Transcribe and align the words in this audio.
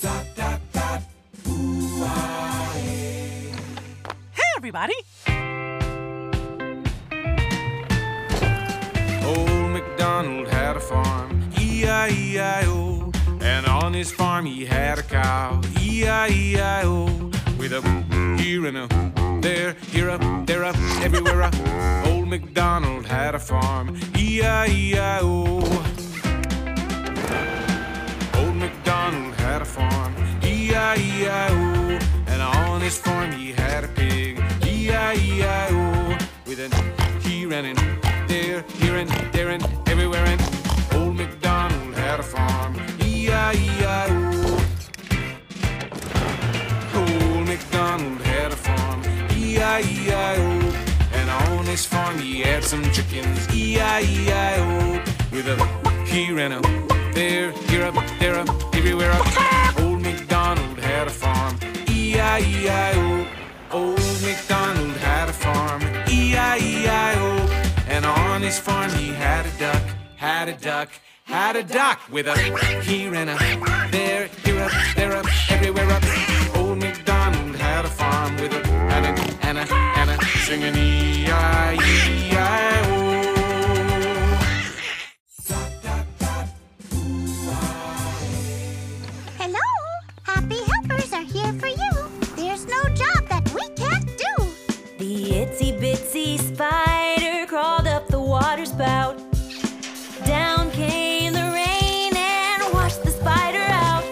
Hey, 0.00 0.08
everybody. 4.56 4.94
Old 9.24 9.70
MacDonald 9.70 10.48
had 10.48 10.76
a 10.76 10.80
farm, 10.80 11.50
E-I-E-I-O. 11.58 13.12
And 13.40 13.66
on 13.66 13.92
his 13.92 14.10
farm 14.10 14.46
he 14.46 14.64
had 14.64 14.98
a 14.98 15.02
cow, 15.02 15.60
E-I-E-I-O. 15.80 17.04
With 17.58 17.72
a 17.72 18.36
here 18.40 18.66
and 18.66 18.78
a 18.78 18.88
there, 19.40 19.74
here 19.90 20.08
a, 20.08 20.44
there 20.46 20.62
a, 20.62 20.74
everywhere 21.02 21.42
a. 21.42 21.50
Old 22.06 22.28
MacDonald 22.28 23.06
had 23.06 23.34
a 23.34 23.38
farm, 23.38 23.96
E-I-E-I-O. 24.16 25.91
His 32.92 33.00
farm 33.00 33.32
he 33.32 33.52
had 33.52 33.84
a 33.84 33.88
pig, 33.88 34.38
E-I-E-I-O. 34.66 36.18
With 36.46 36.60
an 36.60 36.72
here 37.22 37.52
and 37.54 37.66
an 37.72 37.76
there, 38.28 38.62
here 38.80 38.96
and 38.96 39.08
there 39.32 39.48
and 39.48 39.62
everywhere 39.88 40.26
and 40.26 40.40
Old 40.94 41.16
MacDonald 41.16 41.94
had 41.94 42.20
a 42.20 42.22
farm, 42.22 42.76
E-I-E-I-O. 43.00 44.12
Old 47.00 47.48
MacDonald 47.48 48.20
had 48.20 48.52
a 48.52 48.56
farm, 48.56 49.00
E-I-E-I-O. 49.38 50.48
And 51.14 51.30
on 51.30 51.64
his 51.64 51.86
farm 51.86 52.18
he 52.18 52.40
had 52.40 52.62
some 52.62 52.84
chickens, 52.92 53.40
E-I-E-I-O. 53.54 55.02
With 55.32 55.48
a 55.48 55.56
here 56.04 56.38
and 56.38 56.54
a 56.54 56.60
there, 57.14 57.52
here 57.70 57.84
up, 57.84 57.94
there 58.18 58.36
up, 58.36 58.48
everywhere 58.74 59.12
up. 59.12 59.80
Old 59.80 60.02
MacDonald 60.02 60.78
had 60.78 61.06
a 61.06 61.10
farm, 61.10 61.56
E-I-E-I-O. 62.22 63.26
Old 63.72 64.22
MacDonald 64.22 64.96
had 64.98 65.28
a 65.28 65.32
farm, 65.32 65.82
E-I-E-I-O. 66.08 67.26
And 67.88 68.04
on 68.06 68.42
his 68.42 68.60
farm 68.60 68.90
he 68.92 69.08
had 69.08 69.44
a 69.44 69.50
duck, 69.58 69.82
had 70.16 70.48
a 70.48 70.52
duck, 70.52 70.88
had 71.24 71.56
a 71.56 71.64
duck 71.64 71.98
with 72.12 72.28
a 72.28 72.36
here 72.82 73.14
and 73.14 73.28
a 73.28 73.36
there, 73.90 74.28
here 74.44 74.62
up, 74.62 74.72
there 74.94 75.16
up, 75.16 75.26
everywhere 75.50 75.90
up. 75.90 76.04
Old 76.56 76.78
MacDonald 76.78 77.56
had 77.56 77.84
a 77.86 77.88
farm 77.88 78.36
with 78.36 78.52
a 78.52 78.62
and 78.94 79.04
a 79.06 79.46
and 79.46 79.58
a 79.58 79.74
and 80.00 80.10
a 80.10 80.24
singing 80.46 80.76
E-I-E-I-O. 80.76 82.31
Bitsy 96.02 96.38
spider 96.38 97.46
crawled 97.46 97.86
up 97.86 98.08
the 98.08 98.18
water 98.18 98.66
spout. 98.66 99.16
Down 100.24 100.70
came 100.72 101.32
the 101.32 101.50
rain 101.54 102.12
and 102.16 102.74
washed 102.74 103.04
the 103.04 103.10
spider 103.10 103.64
out. 103.68 104.04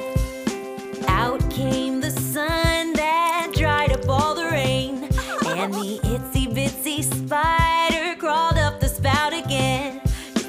Out 1.08 1.50
came 1.50 2.00
the 2.00 2.10
sun 2.10 2.92
that 2.94 3.52
dried 3.54 3.92
up 3.92 4.08
all 4.08 4.34
the 4.34 4.44
rain. 4.44 5.04
And 5.46 5.74
the 5.74 5.98
itsy 6.04 6.46
bitsy 6.54 7.02
spider 7.02 8.14
crawled 8.18 8.58
up 8.58 8.80
the 8.80 8.88
spout 8.88 9.32
again. 9.32 10.00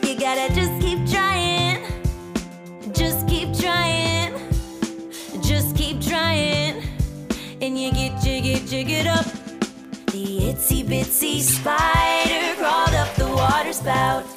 You 0.04 0.20
gotta 0.20 0.54
just 0.54 0.80
keep 0.80 1.10
trying. 1.10 1.84
Just 2.94 3.28
keep 3.28 3.58
trying. 3.58 4.34
Just 5.42 5.76
keep 5.76 6.02
trying. 6.02 6.84
And 7.62 7.80
you 7.80 7.92
get, 7.92 8.22
get, 8.24 8.72
you 8.72 8.84
get 8.84 9.08
up. 9.08 9.31
Itsy 11.02 11.40
spider 11.42 12.56
crawled 12.58 12.94
up 12.94 13.16
the 13.16 13.28
water 13.28 13.74
spout. 13.74 14.31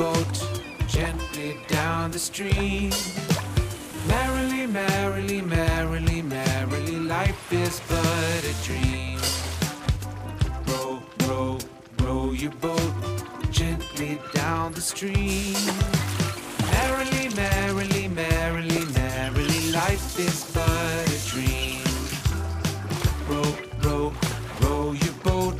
Boat 0.00 0.48
gently 0.88 1.58
down 1.68 2.10
the 2.10 2.18
stream. 2.18 2.90
Merrily, 4.08 4.66
merrily, 4.66 5.42
merrily, 5.42 6.22
merrily, 6.22 6.96
life 7.00 7.52
is 7.52 7.82
but 7.86 8.42
a 8.52 8.54
dream. 8.64 9.18
Row, 10.68 11.02
row, 11.28 11.58
row 12.00 12.30
your 12.30 12.52
boat 12.62 12.94
gently 13.50 14.18
down 14.32 14.72
the 14.72 14.80
stream. 14.80 15.60
Merrily, 16.72 17.28
merrily, 17.36 18.08
merrily, 18.08 18.84
merrily, 18.94 19.70
life 19.70 20.18
is 20.18 20.38
but 20.54 21.08
a 21.12 21.20
dream. 21.28 21.84
Row, 23.28 23.52
row, 23.84 24.12
row 24.62 24.92
your 24.92 25.16
boat 25.22 25.56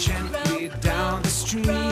gently 0.00 0.70
down 0.80 1.22
the 1.22 1.28
stream. 1.28 1.85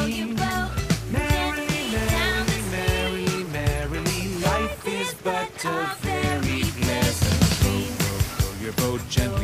Gently 9.14 9.43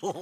Hiya, 0.00 0.16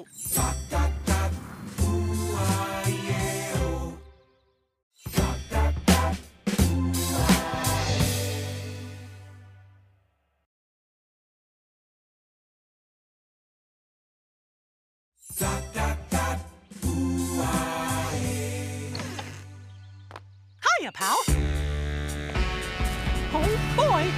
pal. 20.93 21.19
Oh, 23.33 23.47
boy. 23.77 24.11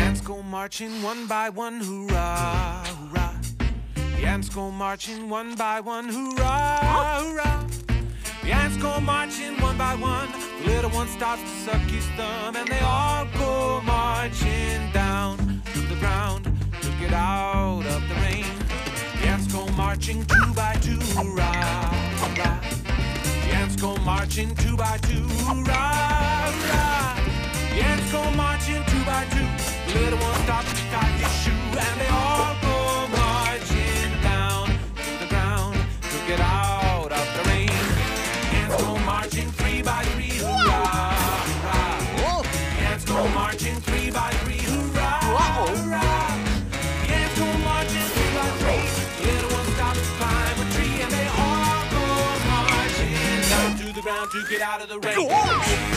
Ants 0.00 0.22
go 0.22 0.42
marching 0.42 1.02
one 1.02 1.26
by 1.26 1.50
one, 1.50 1.80
hoorah, 1.80 2.82
hoorah. 2.86 3.25
The 4.16 4.24
ants 4.26 4.48
go 4.48 4.70
marching 4.70 5.28
one 5.28 5.54
by 5.56 5.80
one, 5.80 6.08
hoorah, 6.08 6.78
hoorah. 6.82 7.66
The 8.42 8.52
ants 8.52 8.76
go 8.78 8.98
marching 8.98 9.60
one 9.60 9.76
by 9.76 9.94
one. 9.94 10.30
The 10.60 10.70
little 10.70 10.90
one 10.90 11.06
starts 11.08 11.42
to 11.42 11.48
suck 11.48 11.82
his 11.82 12.06
thumb, 12.16 12.56
and 12.56 12.66
they 12.66 12.80
all 12.80 13.26
go 13.38 13.82
marching 13.82 14.90
down 14.92 15.36
to 15.72 15.80
the 15.80 15.96
ground 15.96 16.44
to 16.80 16.88
get 16.98 17.12
out 17.12 17.84
of 17.84 18.08
the 18.08 18.14
rain. 18.24 18.46
The 19.20 19.28
ants 19.28 19.52
go 19.52 19.68
marching 19.76 20.24
two 20.24 20.54
by 20.54 20.74
two, 20.80 20.98
rah, 21.36 21.90
rah. 22.38 22.60
The 23.44 23.52
ants 23.52 23.76
go 23.76 23.96
marching 23.98 24.54
two 24.54 24.76
by 24.76 24.96
two, 25.02 25.26
rah, 25.68 26.52
rah. 26.70 27.16
The 27.70 27.82
ants 27.84 28.10
go 28.10 28.30
marching 28.30 28.82
two 28.86 29.04
by 29.04 29.24
two. 29.30 29.92
The 29.92 30.00
little 30.00 30.18
one 30.18 30.34
stops 30.44 30.70
to 30.70 30.82
tie 30.90 31.12
his 31.20 31.32
shoe, 31.42 31.78
and 31.78 32.00
they 32.00 32.08
all 32.08 32.55
get 54.48 54.60
out 54.60 54.80
of 54.80 54.88
the 54.88 54.98
rain. 55.00 55.95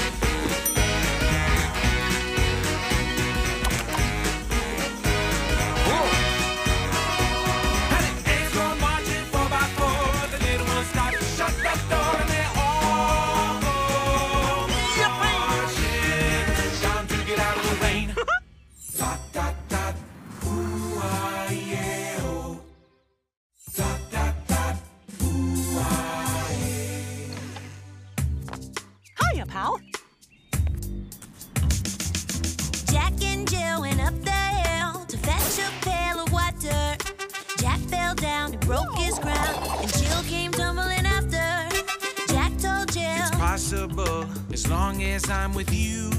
As 44.60 44.70
long 44.70 45.02
as 45.04 45.30
I'm 45.30 45.54
with 45.54 45.74
you. 45.74 46.10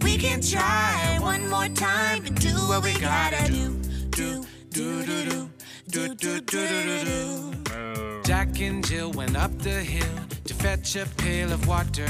We 0.00 0.16
can 0.16 0.40
try 0.40 1.18
one 1.20 1.46
more 1.50 1.68
time 1.68 2.24
and 2.24 2.34
do 2.40 2.54
what 2.70 2.82
we 2.82 2.94
gotta 2.98 3.52
do. 3.52 3.76
Do 4.10 4.44
do 4.70 5.04
do 5.04 5.24
do 5.26 5.50
do 5.90 6.14
do 6.14 6.40
do 6.40 6.66
do 6.66 7.04
do. 7.04 7.52
do. 7.64 8.22
Jack 8.24 8.60
and 8.60 8.82
Jill 8.86 9.12
went 9.12 9.36
up 9.36 9.52
the 9.58 9.82
hill 9.94 10.16
to 10.44 10.54
fetch 10.54 10.96
a 10.96 11.04
pail 11.18 11.52
of 11.52 11.66
water. 11.68 12.08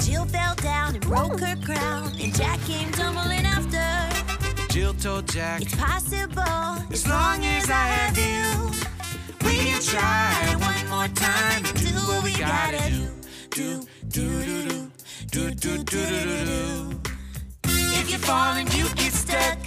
Jill 0.00 0.24
fell 0.24 0.54
down 0.54 0.94
and 0.94 1.04
broke 1.04 1.40
her 1.40 1.56
crown, 1.56 2.12
and 2.18 2.34
Jack 2.34 2.58
came 2.62 2.90
tumbling 2.92 3.44
after. 3.44 3.86
Jill 4.72 4.94
told 4.94 5.28
Jack, 5.28 5.60
It's 5.60 5.74
possible 5.74 6.40
as 6.90 7.06
long 7.06 7.44
as 7.44 7.68
I 7.68 7.86
have 7.98 8.16
you, 8.16 8.70
we 9.46 9.56
can 9.66 9.82
try 9.82 10.56
one 10.70 10.84
more 10.88 11.08
time 11.14 11.64
and 11.66 11.76
do 11.76 11.94
what 12.08 12.24
we 12.24 12.32
gotta 12.32 12.90
do. 12.90 13.08
Do 13.50 13.86
do 14.14 14.20
do 14.22 14.92
do 15.32 15.50
do 15.50 15.78
do 15.78 15.84
do. 15.84 17.00
If 17.64 18.10
you're 18.10 18.20
falling, 18.20 18.68
you 18.70 18.84
get 18.94 19.12
stuck. 19.12 19.58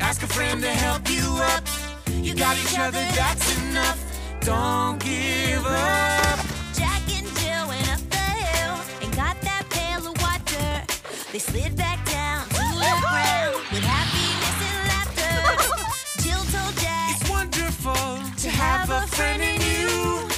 Ask 0.00 0.24
a 0.24 0.26
friend 0.26 0.60
to 0.62 0.70
help 0.70 1.08
you 1.08 1.22
up. 1.54 1.62
You 2.10 2.34
got 2.34 2.56
each 2.56 2.76
other, 2.76 2.98
that's 3.14 3.46
enough. 3.62 4.02
Don't 4.40 4.98
give 4.98 5.64
up. 5.64 6.38
Jack 6.74 7.02
and 7.16 7.28
Jill 7.38 7.68
went 7.68 7.88
up 7.94 8.02
the 8.10 8.26
hill 8.42 8.76
and 9.02 9.14
got 9.14 9.40
that 9.42 9.64
pail 9.70 10.10
of 10.10 10.20
water. 10.20 10.82
They 11.30 11.38
slid 11.38 11.76
back 11.76 12.04
down 12.06 12.42
to 12.48 12.66
the 12.82 12.92
ground 13.06 13.54
with 13.70 13.84
happiness 13.86 14.58
and 14.66 14.78
laughter. 14.90 16.22
Jill 16.24 16.44
told 16.50 16.74
Jack, 16.82 17.20
It's 17.20 17.30
wonderful 17.30 17.94
to 18.42 18.50
have 18.50 18.90
a 18.90 19.06
friend 19.06 19.40
in 19.40 19.60
you. 19.60 20.28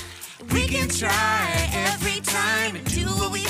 We 0.52 0.68
can 0.68 0.90
try 0.90 1.70
every 1.72 2.20
time 2.20 2.87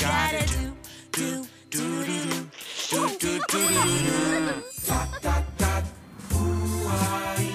gotta 0.09 0.43
do. 0.53 0.63
Do 1.11 1.45
do 1.69 1.85
do 2.05 2.17
do 2.29 2.49
do 2.89 3.01
do 3.19 3.31
do 3.47 3.61
do 3.61 3.89
do. 4.05 4.63
Dot 4.87 5.09
dot 5.21 5.43
dot. 5.57 5.83
Ooh 6.33 6.87
ah 6.89 7.48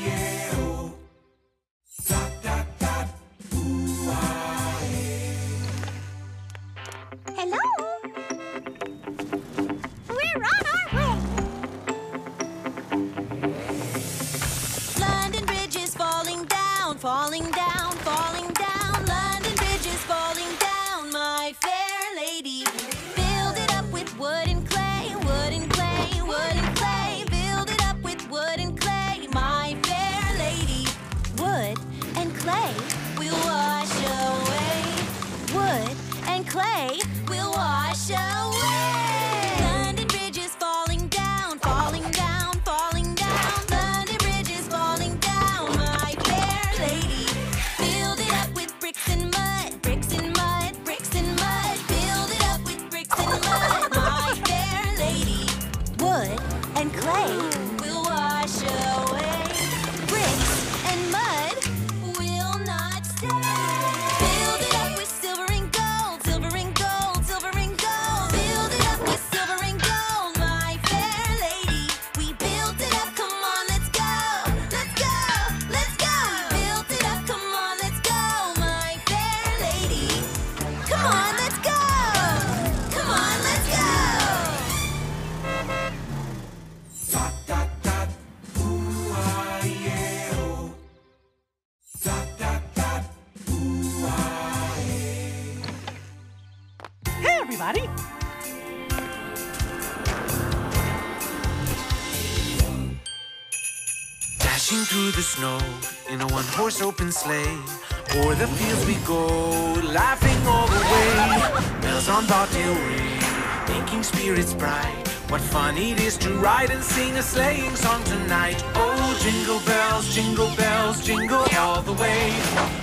O'er 108.35 108.47
the 108.47 108.53
fields 108.55 108.85
we 108.87 108.95
go, 109.07 109.75
laughing 109.93 110.47
all 110.49 110.67
the 110.67 110.81
way. 110.93 111.81
Bells 111.81 112.09
on 112.09 112.27
bobtail 112.27 112.75
ring, 112.75 113.21
making 113.69 114.03
spirits 114.03 114.53
bright. 114.53 115.07
What 115.29 115.41
fun 115.41 115.79
it 115.79 116.01
is 116.01 116.17
to 116.19 116.31
ride 116.39 116.71
and 116.71 116.83
sing 116.83 117.17
a 117.17 117.23
sleighing 117.23 117.77
song 117.77 118.03
tonight. 118.03 118.61
Oh, 118.75 119.21
jingle 119.23 119.61
bells, 119.61 120.13
jingle 120.13 120.51
bells, 120.57 121.05
jingle 121.05 121.47
all 121.57 121.81
the 121.83 121.93
way. 121.93 122.33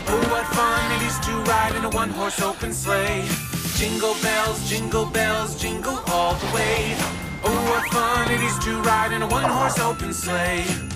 Oh, 0.08 0.26
what 0.32 0.48
fun 0.56 0.90
it 0.96 1.02
is 1.06 1.20
to 1.26 1.32
ride 1.52 1.76
in 1.76 1.84
a 1.84 1.90
one 1.90 2.12
horse 2.12 2.42
open 2.42 2.72
sleigh. 2.72 3.28
Jingle 3.76 4.16
bells, 4.22 4.70
jingle 4.70 5.06
bells, 5.06 5.60
jingle 5.62 6.00
all 6.08 6.36
the 6.36 6.56
way. 6.56 6.96
Oh, 7.44 7.62
what 7.70 7.86
fun 7.92 8.32
it 8.32 8.40
is 8.40 8.58
to 8.60 8.82
ride 8.84 9.12
in 9.12 9.22
a 9.22 9.28
one 9.28 9.50
horse 9.50 9.80
open 9.80 10.14
sleigh. 10.14 10.91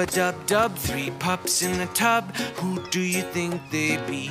A 0.00 0.06
dub 0.06 0.46
dub, 0.46 0.74
three 0.76 1.10
pups 1.18 1.62
in 1.62 1.78
a 1.78 1.86
tub. 1.88 2.34
Who 2.56 2.82
do 2.88 3.00
you 3.00 3.20
think 3.20 3.60
they 3.70 3.98
be? 4.08 4.30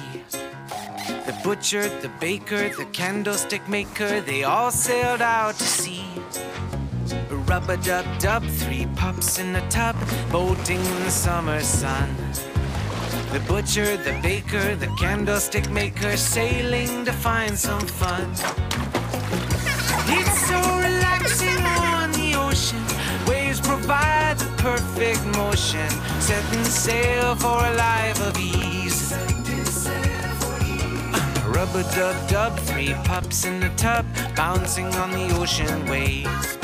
The 1.27 1.39
butcher, 1.43 1.87
the 2.01 2.09
baker, 2.19 2.69
the 2.69 2.85
candlestick 2.85 3.67
maker, 3.69 4.19
they 4.21 4.43
all 4.43 4.71
sailed 4.71 5.21
out 5.21 5.55
to 5.55 5.63
sea. 5.63 6.07
Rub 7.29 7.69
a 7.69 7.77
dub 7.77 8.05
dub, 8.17 8.43
three 8.43 8.87
pups 8.95 9.37
in 9.37 9.55
a 9.55 9.69
tub, 9.69 9.95
boating 10.31 10.83
in 10.83 11.03
the 11.03 11.11
summer 11.11 11.61
sun. 11.61 12.09
The 13.31 13.41
butcher, 13.47 13.95
the 13.97 14.19
baker, 14.23 14.75
the 14.75 14.91
candlestick 14.99 15.69
maker, 15.69 16.17
sailing 16.17 17.05
to 17.05 17.13
find 17.13 17.57
some 17.57 17.85
fun. 18.01 18.27
It's 20.17 20.47
so 20.47 20.59
relaxing 20.87 21.78
perfect 24.99 25.25
motion, 25.37 25.89
setting 26.19 26.65
sail 26.65 27.33
for 27.35 27.65
a 27.65 27.73
life 27.75 28.19
of 28.27 28.37
ease. 28.37 29.13
Rub 31.47 31.73
a 31.73 31.83
dub 31.95 32.27
dub, 32.27 32.59
three 32.59 32.93
pups 33.05 33.45
in 33.45 33.61
the 33.61 33.69
tub, 33.77 34.05
bouncing 34.35 34.93
on 34.95 35.11
the 35.11 35.33
ocean 35.39 35.85
waves. 35.85 36.57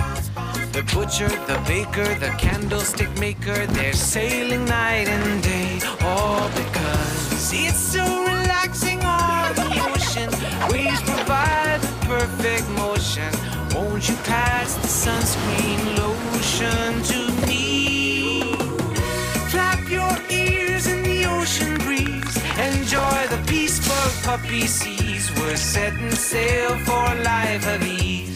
The 0.73 0.83
butcher, 0.93 1.29
the 1.47 1.63
baker, 1.65 2.13
the 2.15 2.35
candlestick 2.37 3.17
maker, 3.19 3.65
they're 3.67 3.93
sailing 3.93 4.65
night 4.65 5.07
and 5.07 5.41
day. 5.41 5.79
All 6.01 6.49
because 6.49 7.53
it's 7.53 7.77
so 7.77 8.03
relaxing 8.03 9.01
on 9.03 9.55
the 9.55 9.79
ocean. 9.93 10.29
Waves 10.69 11.01
provide 11.03 11.79
the 11.79 12.05
perfect 12.05 12.67
motion. 12.71 13.31
Won't 13.73 14.09
you 14.09 14.17
pass 14.23 14.75
the 14.75 14.87
sunscreen 14.87 15.97
lotion 15.97 17.01
to 17.03 17.34
puppy 24.25 24.65
seas. 24.65 25.31
We're 25.37 25.55
setting 25.55 26.09
sail 26.11 26.75
for 26.79 27.11
a 27.13 27.15
life 27.21 27.67
of 27.67 27.85
ease. 27.85 28.34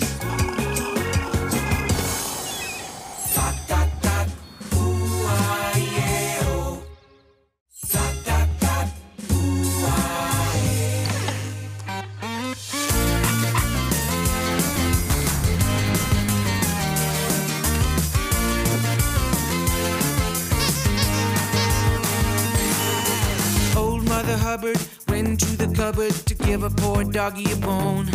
Cupboard 25.91 26.13
to 26.13 26.35
give 26.35 26.61
a 26.61 26.69
poor 26.69 27.03
doggy 27.03 27.51
a 27.51 27.55
bone. 27.55 28.05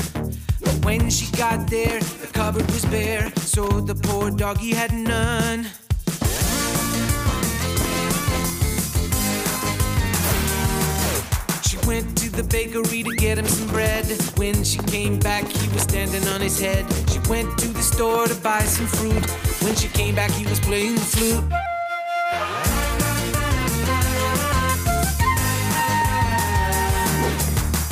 But 0.61 0.85
when 0.85 1.11
she 1.11 1.26
got 1.37 1.69
there, 1.69 1.99
the 1.99 2.28
cupboard 2.33 2.66
was 2.71 2.85
bare, 2.85 3.33
so 3.35 3.66
the 3.66 3.97
poor 3.97 4.31
doggy 4.31 4.73
had 4.73 4.93
none. 4.93 5.64
She 11.66 11.76
went 11.88 12.16
to 12.19 12.31
the 12.31 12.45
bakery 12.49 13.02
to 13.02 13.16
get 13.16 13.38
him 13.38 13.47
some 13.47 13.66
bread. 13.66 14.07
When 14.37 14.62
she 14.62 14.78
came 14.78 15.19
back, 15.19 15.45
he 15.49 15.66
was 15.71 15.83
standing 15.83 16.28
on 16.28 16.40
his 16.40 16.61
head. 16.61 16.87
She 17.11 17.19
went 17.28 17.59
to 17.59 17.66
the 17.66 17.83
store 17.83 18.28
to 18.28 18.37
buy 18.37 18.61
some 18.61 18.87
fruit. 18.87 19.28
When 19.64 19.75
she 19.75 19.88
came 19.88 20.14
back, 20.14 20.31
he 20.31 20.47
was 20.47 20.61
playing 20.61 20.95
the 20.95 21.00
flute. 21.00 21.63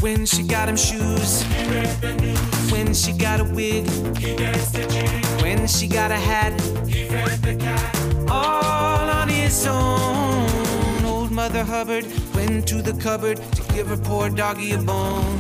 When 0.03 0.27
she 0.27 0.43
got 0.43 0.69
him 0.69 0.75
shoes, 0.75 1.45
when 2.73 2.93
she 2.93 3.13
got 3.13 3.39
a 3.39 3.45
wig, 3.45 3.89
when 5.41 5.69
she 5.69 5.87
got 5.87 6.11
a 6.11 6.17
hat, 6.17 6.53
all 8.29 9.09
on 9.09 9.29
his 9.29 9.65
own. 9.65 11.05
Old 11.05 11.31
Mother 11.31 11.63
Hubbard 11.63 12.05
went 12.35 12.67
to 12.67 12.83
the 12.83 12.95
cupboard 13.01 13.37
to 13.37 13.63
give 13.73 13.87
her 13.87 13.97
poor 13.97 14.29
doggy 14.29 14.73
a 14.73 14.79
bone. 14.79 15.39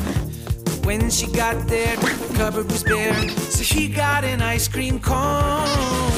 When 0.84 1.10
she 1.10 1.26
got 1.26 1.66
there, 1.66 1.96
the 1.96 2.34
cupboard 2.36 2.70
was 2.70 2.84
bare, 2.84 3.28
so 3.30 3.64
he 3.64 3.88
got 3.88 4.22
an 4.22 4.40
ice 4.40 4.68
cream 4.68 5.00
cone. 5.00 6.11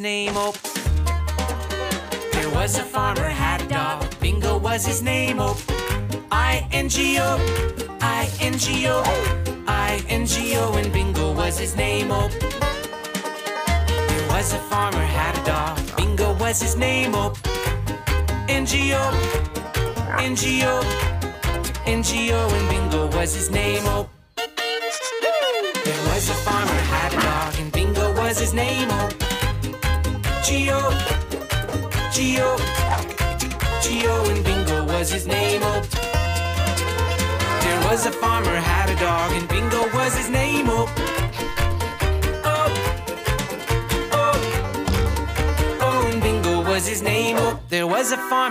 Name. 0.00 0.36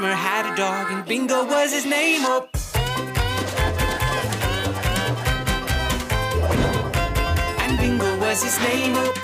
farmer 0.03 0.15
had 0.15 0.53
a 0.53 0.55
dog, 0.57 0.91
and 0.91 1.05
Bingo 1.05 1.45
was 1.45 1.71
his 1.71 1.85
name. 1.85 2.25
Up. 2.25 2.49
And 7.61 7.77
Bingo 7.77 8.19
was 8.19 8.43
his 8.43 8.59
name. 8.59 8.95
Up. 8.95 9.22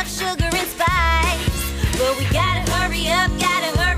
love 0.00 0.08
sugar 0.08 0.44
and 0.44 0.68
spice. 0.68 1.98
But 1.98 2.16
we 2.18 2.24
gotta 2.32 2.70
hurry 2.72 3.08
up, 3.08 3.30
gotta 3.38 3.78
hurry 3.78 3.89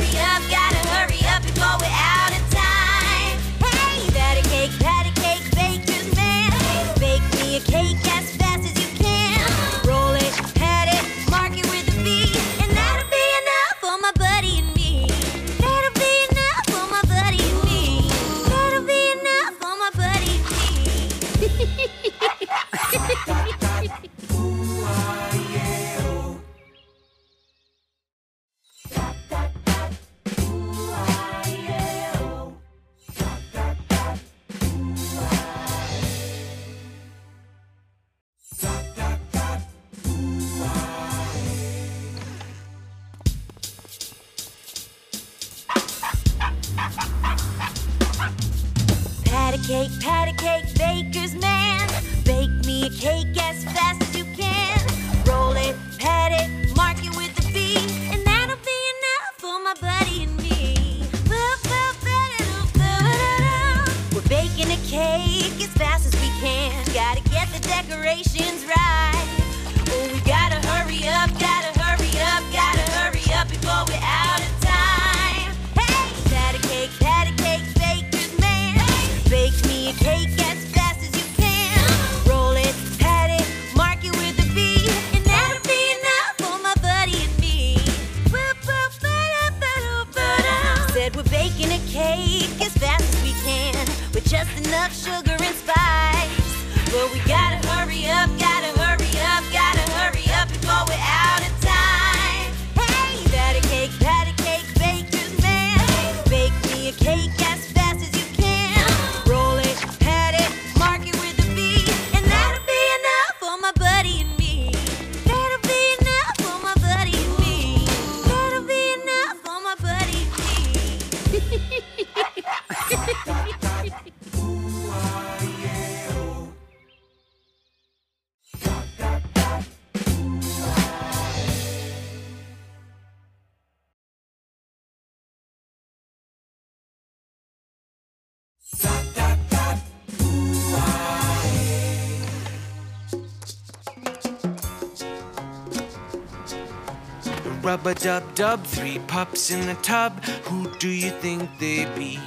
Rub-a-dub-dub, 147.72 148.64
three 148.64 148.98
pups 149.06 149.50
in 149.50 149.66
the 149.66 149.72
tub. 149.76 150.22
Who 150.44 150.70
do 150.76 150.90
you 150.90 151.08
think 151.08 151.48
they 151.58 151.86
be? 151.96 152.20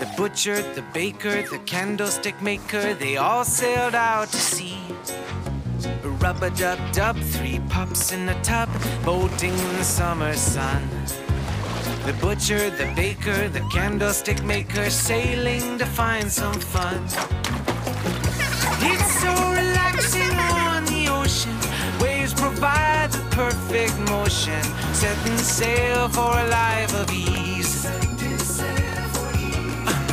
The 0.00 0.12
butcher, 0.16 0.60
the 0.74 0.82
baker, 0.92 1.42
the 1.42 1.60
candlestick 1.60 2.42
maker, 2.42 2.92
they 2.94 3.18
all 3.18 3.44
sailed 3.44 3.94
out 3.94 4.26
to 4.30 4.36
sea. 4.36 4.80
Rub-a-dub-dub, 6.02 7.16
three 7.20 7.60
pups 7.68 8.10
in 8.10 8.28
a 8.28 8.42
tub, 8.42 8.68
boating 9.04 9.56
in 9.56 9.76
the 9.76 9.84
summer 9.84 10.34
sun. 10.34 10.82
The 12.04 12.14
butcher, 12.20 12.68
the 12.70 12.92
baker, 12.96 13.48
the 13.48 13.64
candlestick 13.72 14.42
maker, 14.42 14.90
sailing 14.90 15.78
to 15.78 15.86
find 15.86 16.28
some 16.28 16.58
fun. 16.58 17.00
It's 18.90 19.20
so 19.20 19.32
relaxing 19.52 20.35
provides 22.36 23.16
a 23.16 23.22
perfect 23.30 23.98
motion, 24.10 24.62
setting 24.92 25.38
sail 25.38 26.08
for 26.08 26.30
a 26.30 26.46
life 26.48 26.94
of 26.94 27.10
ease. 27.12 27.86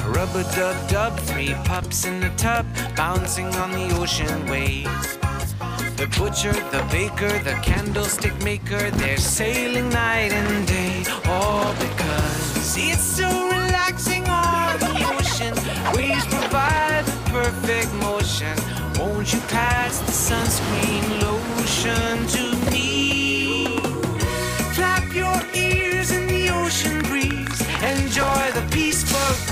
Rubber 0.07 0.43
dub 0.55 0.89
dub, 0.89 1.19
three 1.19 1.53
pups 1.65 2.05
in 2.05 2.19
the 2.19 2.29
tub, 2.37 2.65
bouncing 2.95 3.47
on 3.55 3.71
the 3.71 3.95
ocean 3.99 4.45
waves. 4.47 5.17
The 5.97 6.07
butcher, 6.17 6.53
the 6.71 6.85
baker, 6.91 7.39
the 7.39 7.55
candlestick 7.61 8.35
maker, 8.43 8.91
they're 8.91 9.17
sailing 9.17 9.89
night 9.89 10.31
and 10.31 10.67
day, 10.67 11.03
all 11.25 11.71
because 11.73 12.77
it's 12.77 13.01
so 13.01 13.29
relaxing 13.47 14.23
on 14.27 14.79
the 14.79 14.93
ocean. 15.15 15.53
Waves 15.95 16.25
provide 16.25 17.05
the 17.05 17.17
perfect 17.31 17.93
motion. 17.95 18.55
Won't 18.99 19.33
you 19.33 19.39
pass 19.41 19.99
the 19.99 20.11
sunscreen? 20.11 21.02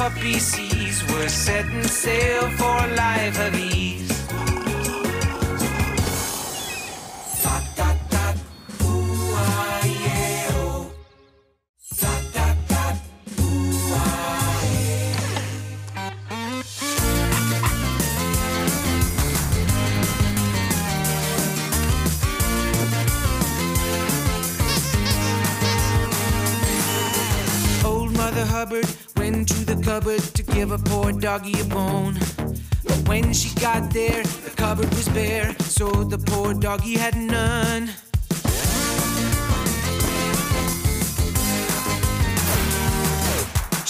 Puppy 0.01 0.39
sees 0.39 1.05
we're 1.09 1.29
setting 1.29 1.83
sail 1.83 2.49
for 2.57 2.85
a 2.85 2.95
life 2.95 3.39
of 3.39 3.53
ease. 3.55 4.11
Hubbard 28.61 29.00
went 29.41 29.49
to 29.49 29.75
the 29.75 29.83
cupboard 29.83 30.19
to 30.19 30.43
give 30.43 30.71
a 30.71 30.77
poor 30.77 31.11
doggy 31.11 31.59
a 31.59 31.63
bone. 31.63 32.13
But 32.85 33.07
when 33.07 33.33
she 33.33 33.49
got 33.59 33.91
there, 33.91 34.21
the 34.21 34.51
cupboard 34.55 34.89
was 34.89 35.09
bare, 35.09 35.55
so 35.61 35.89
the 36.03 36.19
poor 36.19 36.53
doggy 36.53 36.95
had 36.95 37.15
none. 37.15 37.87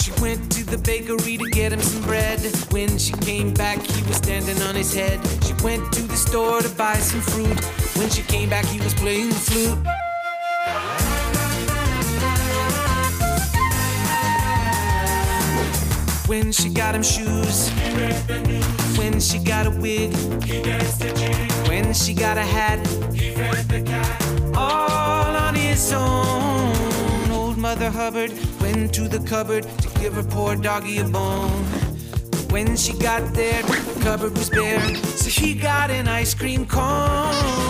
She 0.00 0.10
went 0.22 0.50
to 0.52 0.64
the 0.64 0.78
bakery 0.78 1.36
to 1.36 1.50
get 1.50 1.70
him 1.70 1.82
some 1.82 2.02
bread. 2.04 2.40
When 2.70 2.96
she 2.96 3.12
came 3.12 3.52
back, 3.52 3.78
he 3.82 4.02
was 4.04 4.16
standing 4.16 4.60
on 4.62 4.74
his 4.74 4.94
head. 4.94 5.20
She 5.44 5.52
went 5.62 5.92
to 5.92 6.02
the 6.02 6.16
store 6.16 6.62
to 6.62 6.70
buy 6.70 6.94
some 6.94 7.20
fruit. 7.20 7.60
When 7.98 8.08
she 8.08 8.22
came 8.22 8.48
back, 8.48 8.64
he 8.64 8.80
was 8.80 8.94
playing 8.94 9.28
the 9.28 9.34
flute. 9.34 10.01
When 16.26 16.52
she 16.52 16.68
got 16.70 16.94
him 16.94 17.02
shoes, 17.02 17.68
he 17.68 17.96
read 17.96 18.26
the 18.28 18.40
news. 18.40 18.98
when 18.98 19.20
she 19.20 19.38
got 19.38 19.66
a 19.66 19.70
wig, 19.70 20.14
he 20.44 20.62
the 20.62 21.64
when 21.68 21.92
she 21.92 22.14
got 22.14 22.38
a 22.38 22.42
hat, 22.42 22.78
he 23.12 23.34
read 23.34 23.68
the 23.68 23.82
cat. 23.82 24.22
all 24.54 25.36
on 25.36 25.54
his 25.54 25.92
own. 25.92 27.30
Old 27.30 27.58
Mother 27.58 27.90
Hubbard 27.90 28.32
went 28.60 28.94
to 28.94 29.08
the 29.08 29.18
cupboard 29.28 29.64
to 29.64 30.00
give 30.00 30.14
her 30.14 30.22
poor 30.22 30.54
doggy 30.54 30.98
a 30.98 31.04
bone. 31.04 31.64
But 32.30 32.52
when 32.52 32.76
she 32.76 32.92
got 32.98 33.34
there, 33.34 33.62
the 33.62 34.00
cupboard 34.02 34.36
was 34.38 34.48
bare, 34.48 34.94
so 34.94 35.28
he 35.28 35.54
got 35.54 35.90
an 35.90 36.06
ice 36.08 36.34
cream 36.34 36.66
cone. 36.66 37.61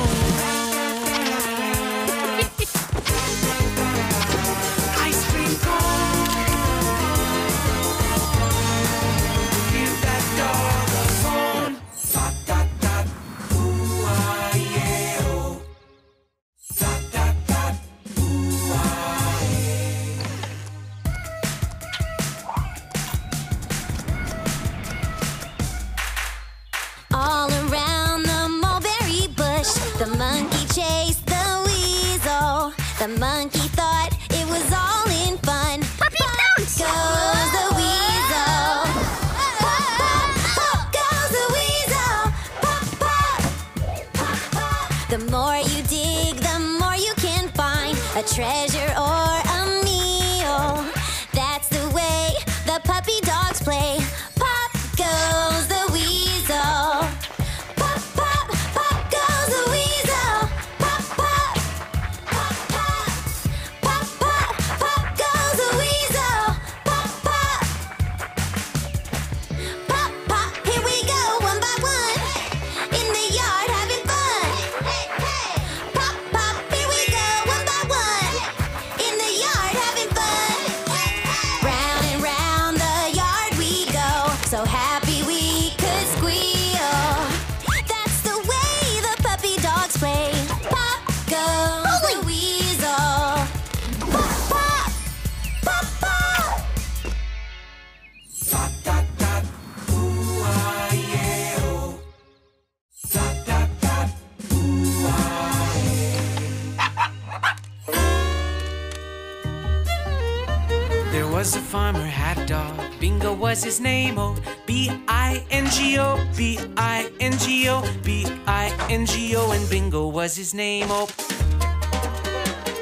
Was 113.53 113.62
his 113.62 113.81
name, 113.81 114.19
oh. 114.19 114.35
B-I-N-G-O, 114.65 116.27
B-I-N-G-O, 116.35 117.95
B-I-N-G-O, 118.03 119.51
and 119.51 119.69
Bingo 119.69 120.07
was 120.07 120.35
his 120.35 120.55
name, 120.55 120.87
oh. 120.88 121.07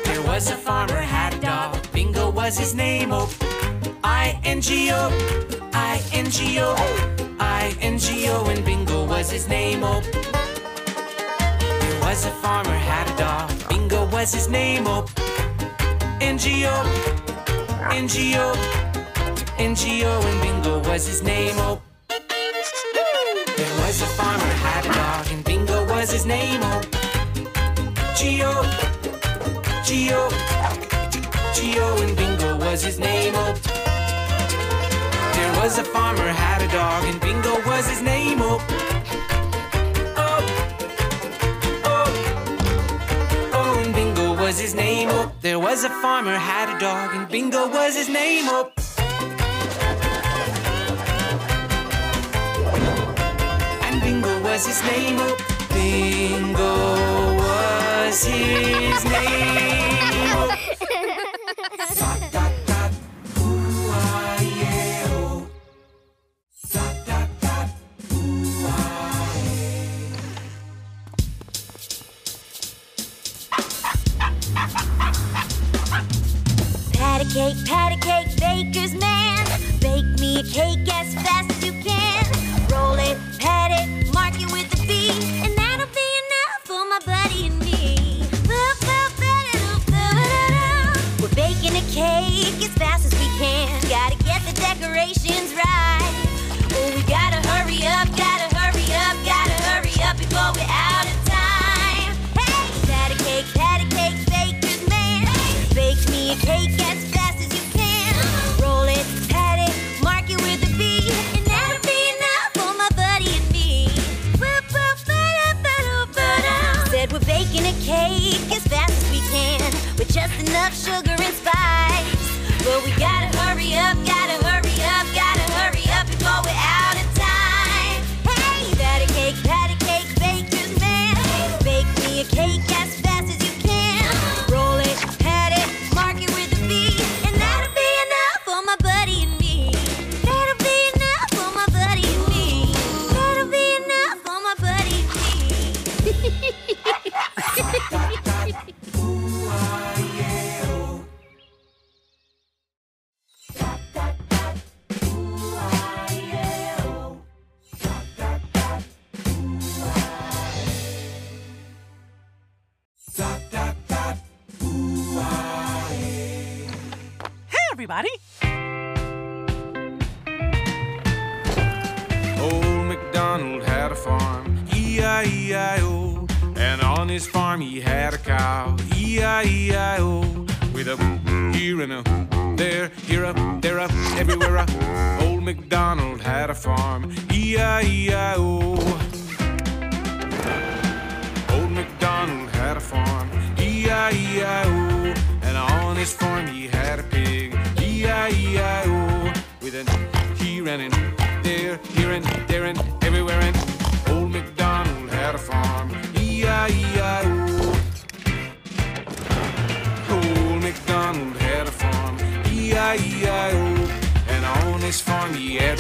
There 0.05 0.23
was 0.23 0.49
a 0.49 0.55
farmer 0.55 0.95
had 0.95 1.35
a 1.35 1.41
dog. 1.41 1.77
Bingo 1.91 2.31
was 2.31 2.57
his 2.57 2.73
name, 2.73 3.11
oh. 3.11 3.29
I-N-G-O, 4.05 5.11
I-N-G-O, 5.73 6.77
I-N-G-O, 7.41 8.45
and 8.47 8.65
Bingo 8.65 9.07
was 9.07 9.29
his 9.29 9.49
name, 9.49 9.81
oh. 9.83 10.01
There 11.81 12.01
was 12.03 12.27
a 12.27 12.31
farmer 12.43 12.79
had 12.91 13.11
a 13.13 13.17
dog. 13.19 13.51
Bingo 13.69 14.07
was 14.11 14.33
his 14.33 14.49
name, 14.49 14.85
oh. 14.87 15.05
N-G-O, 16.21 16.75
N-G-O, 17.91 17.91
N-G-O, 17.91 18.50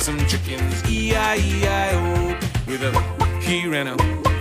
had 0.00 0.18
some 0.18 0.26
chickens, 0.26 0.82
E-I-E-I-O. 0.88 2.38
With 2.66 2.82
a 2.82 3.40
here 3.40 3.74
and 3.74 3.88
a 3.90 3.96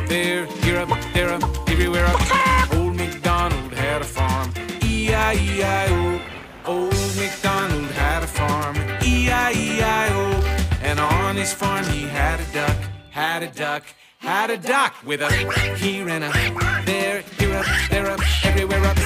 there, 0.08 0.46
here 0.64 0.80
up, 0.80 0.90
there 1.14 1.30
up, 1.34 1.44
everywhere 1.70 2.06
up. 2.06 2.74
Old 2.74 2.96
MacDonald 2.96 3.74
had 3.74 4.02
a 4.02 4.06
farm, 4.06 4.54
E-I-E-I-O. 4.84 6.22
Old 6.66 7.18
MacDonald 7.18 7.92
had 7.92 8.24
a 8.24 8.28
farm, 8.28 8.78
E-I-E-I-O. 9.04 10.22
And 10.82 11.00
on 11.00 11.36
his 11.36 11.54
farm 11.54 11.86
he 11.86 12.04
had 12.04 12.40
a 12.40 12.54
duck, 12.54 12.78
had 13.10 13.44
a 13.44 13.52
duck, 13.52 13.84
had 14.20 14.50
a 14.50 14.58
duck 14.58 14.94
with 15.06 15.22
a 15.22 15.30
here 15.76 16.10
and 16.10 16.24
a 16.24 16.32
there, 16.86 17.22
here 17.38 17.56
up, 17.56 17.66
there 17.90 18.10
up, 18.10 18.20
everywhere 18.46 18.86
up. 18.86 18.98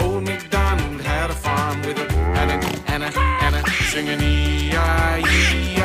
Old 0.00 0.24
MacDonald 0.24 1.00
had 1.02 1.30
a 1.30 1.34
farm 1.34 1.80
with 1.82 1.98
a 1.98 2.06
and 2.40 2.50
a 2.50 2.92
and 2.92 3.02
a 3.04 3.20
and 3.44 3.54
a 3.56 3.70
singing 3.90 4.20
E-I-E-I-O. 4.20 5.79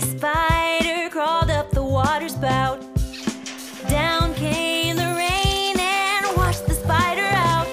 Spider 0.00 1.08
crawled 1.10 1.50
up 1.50 1.70
the 1.70 1.82
water 1.82 2.28
spout. 2.28 2.80
Down 3.88 4.34
came 4.34 4.96
the 4.96 5.14
rain 5.16 5.78
and 5.78 6.36
washed 6.36 6.66
the 6.66 6.74
spider 6.74 7.28
out. 7.46 7.66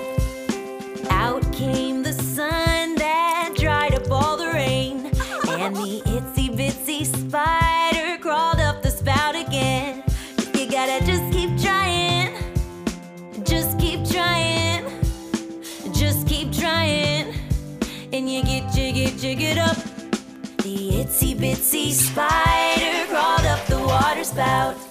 Out 1.09 1.43
came 1.53 2.03
the 2.03 2.13
sun 2.13 2.95
that 2.95 3.53
dried 3.55 3.95
up 3.95 4.11
all 4.11 4.37
the 4.37 4.47
rain. 4.47 5.11
And 5.47 5.75
the 5.75 6.01
itsy 6.05 6.49
bitsy 6.55 7.05
spider 7.05 8.17
crawled 8.21 8.59
up 8.59 8.81
the 8.81 8.91
spout 8.91 9.35
again. 9.35 10.03
You 10.53 10.69
gotta 10.69 11.05
just 11.05 11.31
keep 11.31 11.59
trying. 11.59 12.33
Just 13.43 13.77
keep 13.79 14.07
trying. 14.07 14.83
Just 15.93 16.27
keep 16.27 16.51
trying. 16.51 17.33
And 18.13 18.29
you 18.31 18.43
get, 18.43 18.75
you 18.75 18.93
get, 18.93 19.23
you 19.23 19.35
get 19.35 19.57
up. 19.57 19.84
Itsy 21.55 21.93
spider 21.93 23.07
crawled 23.07 23.45
up 23.45 23.65
the 23.67 23.79
water 23.79 24.25
spout. 24.25 24.84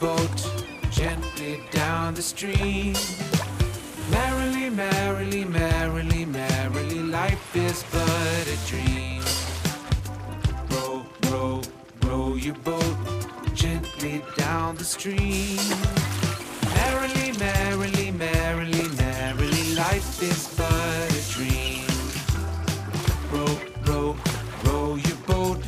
Boat 0.00 0.50
gently 0.90 1.60
down 1.70 2.14
the 2.14 2.22
stream. 2.22 2.94
Merrily, 4.10 4.70
merrily, 4.70 5.44
merrily, 5.44 6.24
merrily, 6.24 7.00
life 7.02 7.56
is 7.56 7.84
but 7.92 8.46
a 8.46 8.56
dream. 8.66 9.22
Row, 10.70 11.04
row, 11.30 11.62
row 12.04 12.34
your 12.34 12.54
boat 12.56 12.96
gently 13.54 14.22
down 14.36 14.76
the 14.76 14.84
stream. 14.84 15.58
Merrily, 16.74 17.32
merrily, 17.38 18.10
merrily, 18.10 18.88
merrily, 18.96 19.74
life 19.74 20.22
is 20.22 20.48
but 20.56 21.10
a 21.10 21.22
dream. 21.32 21.86
Row, 23.32 23.58
row, 23.86 24.16
row 24.64 24.94
your 24.96 25.16
boat 25.26 25.60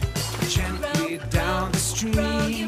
gently 0.48 1.18
down 1.30 1.72
the 1.72 1.78
stream. 1.78 2.67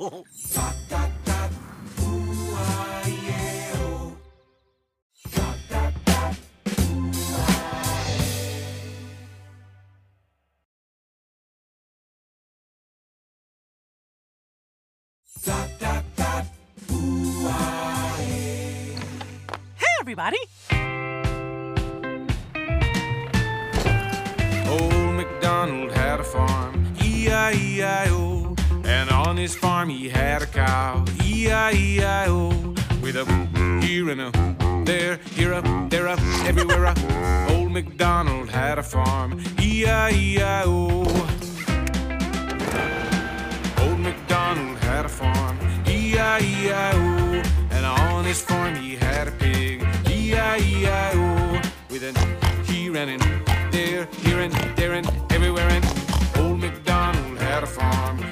Dream. 0.00 0.24
Hey, 19.76 19.94
everybody. 20.00 20.38
Old 24.66 25.14
MacDonald 25.14 25.92
had 25.92 26.20
a 26.20 26.24
farm, 26.24 26.94
E-I-E-I-O. 27.02 28.19
And 29.40 29.48
his 29.48 29.56
farm 29.56 29.88
he 29.88 30.06
had 30.06 30.42
a 30.42 30.46
cow, 30.46 31.02
E-I-E-I-O. 31.24 32.74
With 33.00 33.16
a 33.16 33.24
here 33.82 34.10
and 34.10 34.20
a 34.20 34.30
there, 34.84 35.16
here 35.34 35.54
up, 35.54 35.64
there 35.88 36.08
up, 36.08 36.20
everywhere 36.44 36.84
up. 36.84 36.98
Old 37.50 37.72
MacDonald 37.72 38.50
had 38.50 38.78
a 38.78 38.82
farm, 38.82 39.42
E-I-E-I-O. 39.58 40.98
Old 43.82 44.00
MacDonald 44.00 44.76
had 44.80 45.06
a 45.06 45.08
farm, 45.08 45.58
E-I-E-I-O. 45.86 47.42
And 47.70 47.86
on 47.86 48.26
his 48.26 48.42
farm 48.42 48.74
he 48.74 48.96
had 48.96 49.26
a 49.28 49.32
pig. 49.32 49.80
E-I-E-I-O. 50.06 51.62
With 51.88 52.02
an 52.04 52.14
he 52.66 52.90
ran 52.90 53.08
in 53.08 53.20
there, 53.70 54.06
here 54.20 54.40
and 54.40 54.52
there 54.76 54.92
and 54.92 55.10
everywhere. 55.32 55.70
And 55.70 55.84
old 56.36 56.60
MacDonald 56.60 57.38
had 57.38 57.62
a 57.62 57.66
farm. 57.66 58.29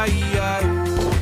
E-I-E-I-O. 0.00 1.12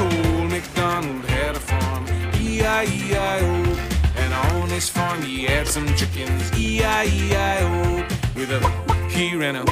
Old 0.00 0.50
MacDonald 0.50 1.24
had 1.26 1.54
a 1.54 1.60
farm. 1.60 2.04
E-I-E-I-O. 2.40 3.52
And 4.16 4.34
on 4.34 4.68
his 4.68 4.88
farm 4.88 5.22
he 5.22 5.44
had 5.44 5.68
some 5.68 5.86
chickens. 5.94 6.50
E-I-E-I-O. 6.58 8.04
With 8.34 8.50
a 8.50 8.60
here 9.10 9.42
and 9.42 9.58
a 9.58 9.64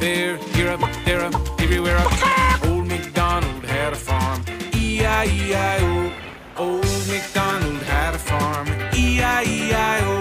there, 0.00 0.38
here 0.54 0.70
up, 0.70 0.80
there 1.04 1.20
up, 1.20 1.34
everywhere 1.60 1.98
up. 1.98 2.66
Old 2.66 2.86
MacDonald 2.86 3.64
had 3.66 3.92
a 3.92 3.96
farm. 3.96 4.42
E-I-E-I-O. 4.74 6.12
Old 6.56 7.08
MacDonald 7.08 7.82
had 7.82 8.14
a 8.14 8.18
farm. 8.18 8.68
E-I-E-I-O. 8.94 10.14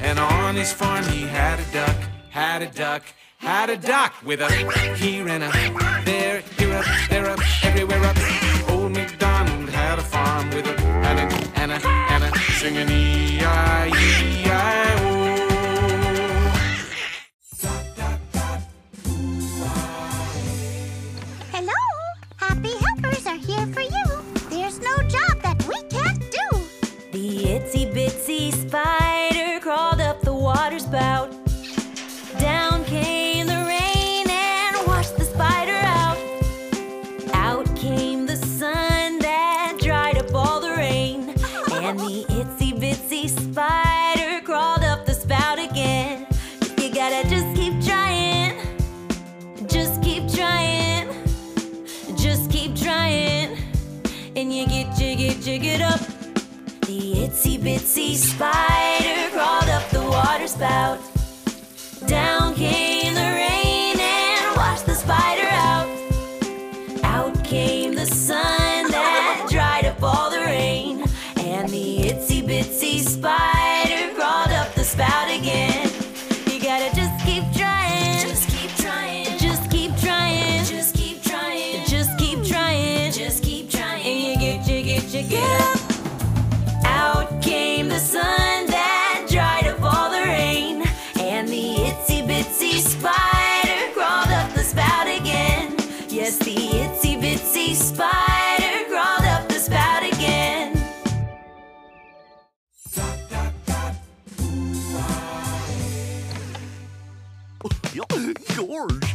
And 0.00 0.18
on 0.18 0.56
his 0.56 0.72
farm 0.72 1.04
he 1.04 1.26
had 1.26 1.60
a 1.60 1.64
duck, 1.70 1.96
had 2.30 2.62
a 2.62 2.66
duck, 2.66 3.02
had 3.40 3.70
a 3.70 3.76
duck 3.76 4.12
with 4.24 4.40
a 4.40 4.50
here 4.96 5.26
and 5.28 5.42
a 5.42 5.50
there, 6.04 6.42
here 6.58 6.74
up, 6.74 6.84
there 7.08 7.30
up, 7.30 7.40
everywhere 7.64 8.04
up. 8.04 8.16
Old 8.70 8.92
MacDonald 8.92 9.70
had 9.70 9.98
a 9.98 10.02
farm 10.02 10.50
with 10.50 10.66
a 10.66 10.78
and 10.80 11.18
a 11.18 11.22
and 11.58 11.72
a 11.72 11.80
and 11.86 12.24
a 12.24 12.38
singing 12.38 12.88
E-I-E-I-O. 12.88 13.40
Hello? 21.50 21.72
Happy 22.36 22.74
helpers 22.84 23.26
are 23.26 23.36
here 23.36 23.66
for 23.68 23.80
you. 23.80 24.04
There's 24.50 24.78
no 24.80 24.96
job 25.08 25.40
that 25.42 25.64
we 25.66 25.80
can't 25.88 26.20
do. 26.30 26.60
The 27.12 27.44
itsy 27.56 27.90
bitsy 27.92 28.52
spider 28.52 29.60
crawled 29.60 30.00
up 30.00 30.20
the 30.20 30.34
water 30.34 30.78
spout. 30.78 31.29
You 55.50 55.58
get 55.58 55.80
up. 55.80 55.98
The 56.86 57.26
itsy 57.26 57.58
bitsy 57.58 58.14
spider 58.14 59.30
crawled 59.30 59.68
up 59.68 59.90
the 59.90 60.02
water 60.02 60.46
spout. 60.46 61.19
George. 108.60 109.14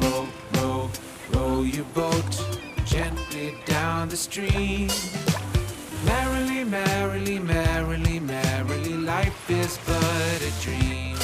Row, 0.00 0.28
row, 0.54 0.90
row 1.32 1.62
your 1.62 1.84
boat 1.86 2.44
gently 2.84 3.56
down 3.66 4.08
the 4.10 4.16
stream. 4.16 4.88
Merrily, 6.06 6.62
merrily, 6.62 7.40
merrily, 7.40 8.20
merrily, 8.20 8.94
life 8.94 9.50
is 9.50 9.78
but 9.84 10.40
a 10.40 10.52
dream. 10.62 11.16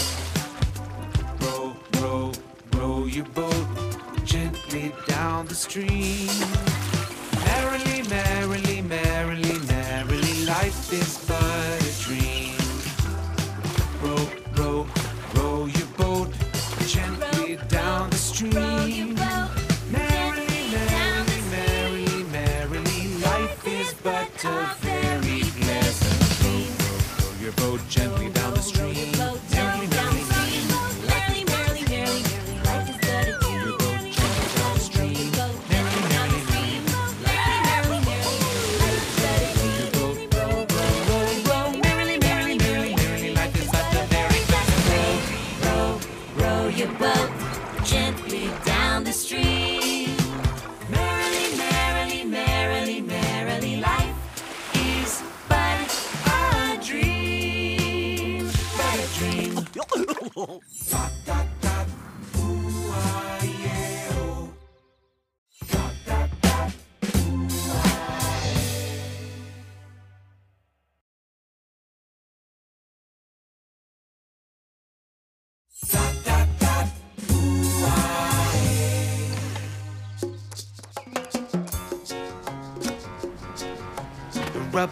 Row, 1.41 1.77
row, 2.01 2.33
row 2.75 3.07
your 3.07 3.27
boat 3.27 3.67
gently 4.25 4.93
down 5.07 5.47
the 5.47 5.55
stream. 5.55 6.27
Merrily, 7.45 8.03
merrily, 8.09 8.83
merrily, 8.83 8.83
merrily, 8.83 9.48
life 10.49 10.93
is 10.95 11.19
but 11.29 11.79
a 11.83 11.93
dream. 12.05 12.57
Row, 14.03 14.25
row, 14.57 14.87
row 15.35 15.67
your 15.67 15.87
boat 15.99 16.33
gently 16.87 17.59
down 17.69 18.09
the 18.09 18.17
stream. 18.17 19.15
Merrily, 19.93 20.63
merrily, 20.73 21.41
merrily, 21.51 22.23
merrily, 22.33 23.19
life 23.19 23.67
is 23.67 23.93
but 24.03 24.45
a 24.45 24.88
Rub 60.39 60.55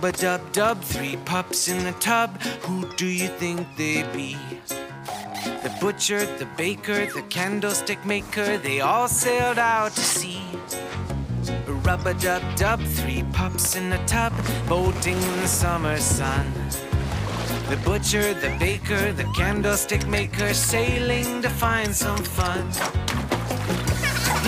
a 0.02 0.10
dub 0.10 0.52
dub, 0.52 0.82
three 0.82 1.16
pups 1.24 1.68
in 1.68 1.86
a 1.86 1.92
tub. 2.00 2.42
Who 2.62 2.92
do 2.96 3.06
you 3.06 3.28
think 3.28 3.64
they 3.76 4.02
be? 4.12 4.36
The 5.66 5.80
butcher, 5.80 6.24
the 6.38 6.46
baker, 6.56 7.06
the 7.06 7.22
candlestick 7.22 8.06
maker, 8.06 8.56
they 8.56 8.82
all 8.82 9.08
sailed 9.08 9.58
out 9.58 9.90
to 9.96 10.00
sea. 10.00 10.44
Rub 11.82 12.06
a 12.06 12.14
dub 12.14 12.42
dub, 12.54 12.80
three 12.80 13.24
pups 13.32 13.74
in 13.74 13.92
a 13.92 14.06
tub, 14.06 14.32
boating 14.68 15.20
in 15.20 15.36
the 15.40 15.48
summer 15.48 15.96
sun. 15.96 16.46
The 17.68 17.78
butcher, 17.84 18.32
the 18.34 18.54
baker, 18.60 19.12
the 19.12 19.24
candlestick 19.36 20.06
maker, 20.06 20.54
sailing 20.54 21.42
to 21.42 21.50
find 21.50 21.92
some 21.92 22.22
fun. 22.22 22.64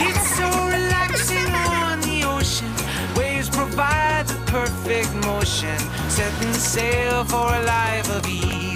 It's 0.06 0.36
so 0.38 0.48
relaxing 0.68 1.52
on 1.82 2.00
the 2.00 2.22
ocean. 2.22 2.72
Waves 3.16 3.48
provide 3.48 4.28
the 4.28 4.38
perfect 4.46 5.12
motion. 5.26 5.78
Setting 6.08 6.52
sail 6.52 7.24
for 7.24 7.52
a 7.52 7.62
life 7.64 8.08
of 8.16 8.24
ease. 8.28 8.67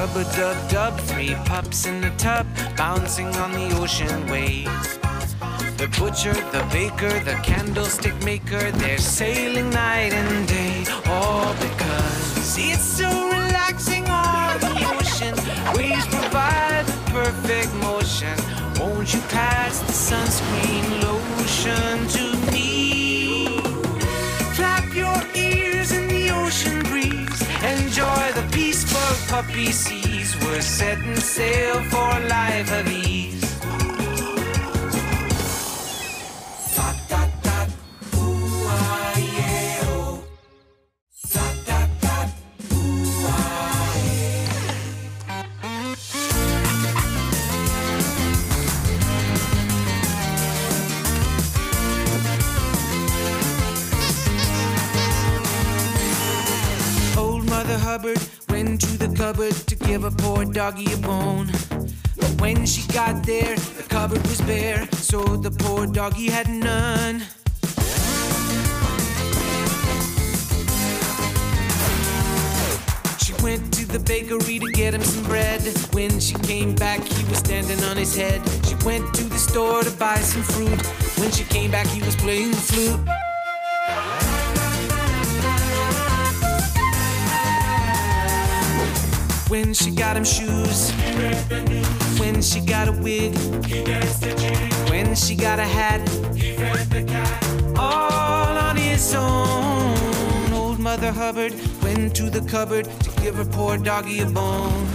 Rubber 0.00 0.24
dub 0.34 0.70
dub, 0.70 0.98
three 1.00 1.34
pups 1.44 1.84
in 1.84 2.02
a 2.04 2.16
tub, 2.16 2.46
bouncing 2.74 3.26
on 3.36 3.52
the 3.52 3.68
ocean 3.78 4.26
waves. 4.30 4.96
The 5.76 5.94
butcher, 5.98 6.32
the 6.32 6.66
baker, 6.72 7.12
the 7.20 7.38
candlestick 7.42 8.16
maker, 8.24 8.70
they're 8.80 8.96
sailing 8.96 9.68
night 9.68 10.14
and 10.14 10.48
day. 10.48 10.86
All 11.04 11.52
because 11.52 12.56
it's 12.58 12.82
so 12.82 13.10
relaxing 13.28 14.06
on 14.06 14.58
the 14.60 14.72
ocean. 14.96 15.34
Waves 15.76 16.06
provide 16.06 16.86
the 16.86 17.10
perfect 17.12 17.74
motion. 17.74 18.36
Won't 18.80 19.12
you 19.12 19.20
pass 19.28 19.80
the 19.80 19.92
sunscreen 19.92 20.86
lotion 21.02 22.08
to 22.16 22.50
me? 22.50 22.79
Seas. 29.72 30.36
We're 30.44 30.60
setting 30.60 31.16
sail 31.16 31.82
for 31.84 32.16
a 32.16 32.20
life 32.28 32.72
of 32.72 32.86
ease. 32.92 33.49
Cupboard 59.30 59.54
to 59.54 59.76
give 59.76 60.02
a 60.02 60.10
poor 60.10 60.44
doggy 60.44 60.92
a 60.92 60.96
bone. 60.96 61.46
But 62.16 62.40
when 62.40 62.66
she 62.66 62.82
got 62.92 63.24
there, 63.24 63.54
the 63.54 63.84
cupboard 63.88 64.22
was 64.26 64.40
bare, 64.40 64.88
so 64.90 65.22
the 65.22 65.52
poor 65.52 65.86
doggy 65.86 66.28
had 66.28 66.48
none. 66.48 67.20
She 73.22 73.32
went 73.40 73.72
to 73.74 73.86
the 73.86 74.00
bakery 74.04 74.58
to 74.58 74.72
get 74.72 74.94
him 74.94 75.02
some 75.02 75.22
bread. 75.22 75.62
When 75.92 76.18
she 76.18 76.34
came 76.34 76.74
back, 76.74 77.00
he 77.04 77.22
was 77.26 77.38
standing 77.38 77.80
on 77.84 77.96
his 77.96 78.16
head. 78.16 78.40
She 78.66 78.74
went 78.84 79.14
to 79.14 79.22
the 79.22 79.38
store 79.38 79.84
to 79.84 79.92
buy 79.92 80.16
some 80.16 80.42
fruit. 80.42 80.84
When 81.20 81.30
she 81.30 81.44
came 81.44 81.70
back, 81.70 81.86
he 81.86 82.02
was 82.02 82.16
playing 82.16 82.50
the 82.50 82.56
flute. 82.56 83.19
When 89.50 89.74
she 89.74 89.90
got 89.90 90.16
him 90.16 90.22
shoes, 90.22 90.92
when 92.20 92.40
she 92.40 92.60
got 92.60 92.86
a 92.86 92.92
wig, 92.92 93.36
when 94.88 95.16
she 95.16 95.34
got 95.34 95.58
a 95.58 95.64
hat, 95.64 96.00
all 97.76 98.56
on 98.56 98.76
his 98.76 99.12
own. 99.12 100.52
Old 100.52 100.78
Mother 100.78 101.10
Hubbard 101.10 101.52
went 101.82 102.14
to 102.14 102.30
the 102.30 102.42
cupboard 102.48 102.84
to 102.84 103.10
give 103.20 103.34
her 103.34 103.44
poor 103.44 103.76
doggy 103.76 104.20
a 104.20 104.26
bone. 104.26 104.86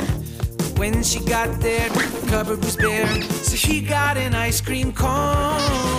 When 0.77 1.03
she 1.03 1.19
got 1.19 1.59
there, 1.59 1.89
the 1.89 2.27
cupboard 2.29 2.63
was 2.63 2.77
bare, 2.77 3.21
so 3.23 3.57
he 3.57 3.81
got 3.81 4.15
an 4.15 4.33
ice 4.33 4.61
cream 4.61 4.93
cone. 4.93 5.94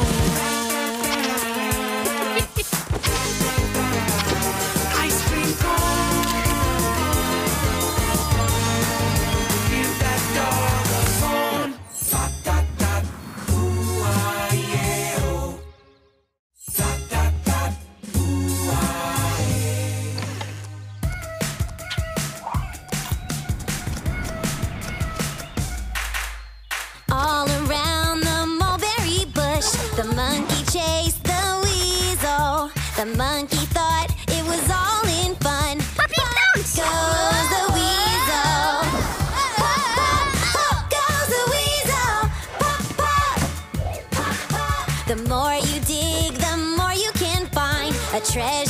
Treasure 48.37 48.66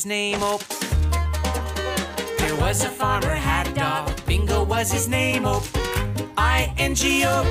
his 0.00 0.06
name. 0.06 0.38
Oh. 0.40 0.58
There 2.38 2.56
was 2.56 2.84
a 2.84 2.88
farmer 2.88 3.34
had 3.34 3.68
a 3.68 3.74
dog. 3.74 4.24
Bingo 4.24 4.64
was 4.64 4.90
his 4.90 5.08
name. 5.08 5.42
Oh, 5.44 5.62
I 6.38 6.72
N 6.78 6.94
G 6.94 7.24
O, 7.26 7.44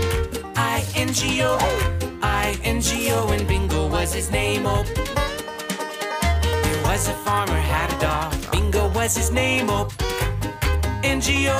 I 0.55 0.83
N 0.95 1.13
G 1.13 1.43
O, 1.43 1.57
I 2.23 2.59
N 2.63 2.81
G 2.81 3.11
O, 3.11 3.27
and 3.29 3.47
Bingo 3.47 3.87
was 3.87 4.11
his 4.15 4.31
name. 4.31 4.63
Oh. 4.65 4.83
There 6.63 6.83
was 6.85 7.07
a 7.07 7.13
farmer 7.25 7.61
had 7.73 7.93
a 7.93 7.99
dog. 7.99 8.33
Bingo 8.51 8.89
was 8.93 9.15
his 9.15 9.31
name. 9.31 9.67
Oh, 9.69 9.87
N 11.03 11.21
G 11.21 11.49
O, 11.49 11.59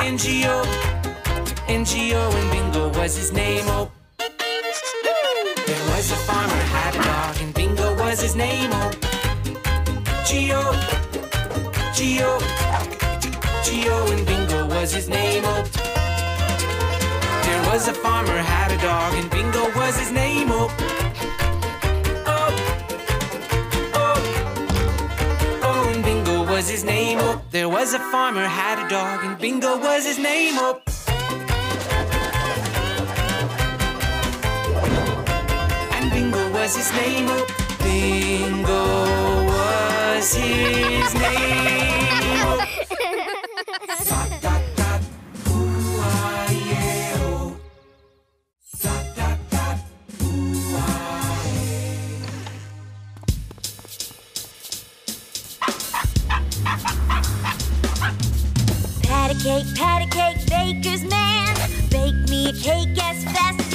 N 0.00 0.16
G 0.16 0.44
O, 0.46 0.62
N 1.68 1.84
G 1.84 2.14
O, 2.14 2.30
and 2.30 2.50
Bingo 2.50 2.88
was 2.98 3.14
his 3.14 3.30
name. 3.30 3.64
Oh. 3.66 3.95
His 15.06 15.14
name. 15.14 15.42
Oh. 15.44 15.62
There 17.44 17.62
was 17.70 17.88
a 17.88 17.94
farmer 17.94 18.36
had 18.36 18.72
a 18.72 18.78
dog, 18.78 19.14
and 19.14 19.30
Bingo 19.30 19.70
was 19.76 19.98
his 19.98 20.10
name. 20.10 20.48
Oh. 20.50 20.68
Oh, 22.26 22.50
oh, 23.94 24.16
oh, 25.62 25.92
and 25.94 26.04
Bingo 26.04 26.44
was 26.44 26.68
his 26.68 26.84
name. 26.84 27.18
Oh. 27.20 27.40
There 27.50 27.68
was 27.68 27.94
a 27.94 27.98
farmer 28.10 28.44
had 28.44 28.84
a 28.84 28.88
dog, 28.88 29.24
and 29.24 29.38
Bingo 29.38 29.78
was 29.78 30.04
his 30.04 30.18
name. 30.18 30.54
Oh. 30.56 30.80
And 35.94 36.10
Bingo 36.10 36.50
was 36.52 36.76
his 36.76 36.92
name. 36.92 37.26
Oh. 37.28 37.46
Bingo 37.82 38.84
was 39.46 40.34
his 40.34 41.14
name. 41.14 41.95
Cake, 59.64 59.74
pat 59.74 60.10
cake, 60.10 60.46
baker's 60.46 61.04
man. 61.04 61.54
Bake 61.90 62.28
me 62.28 62.48
a 62.48 62.52
cake 62.52 63.02
as 63.02 63.24
fast 63.24 63.65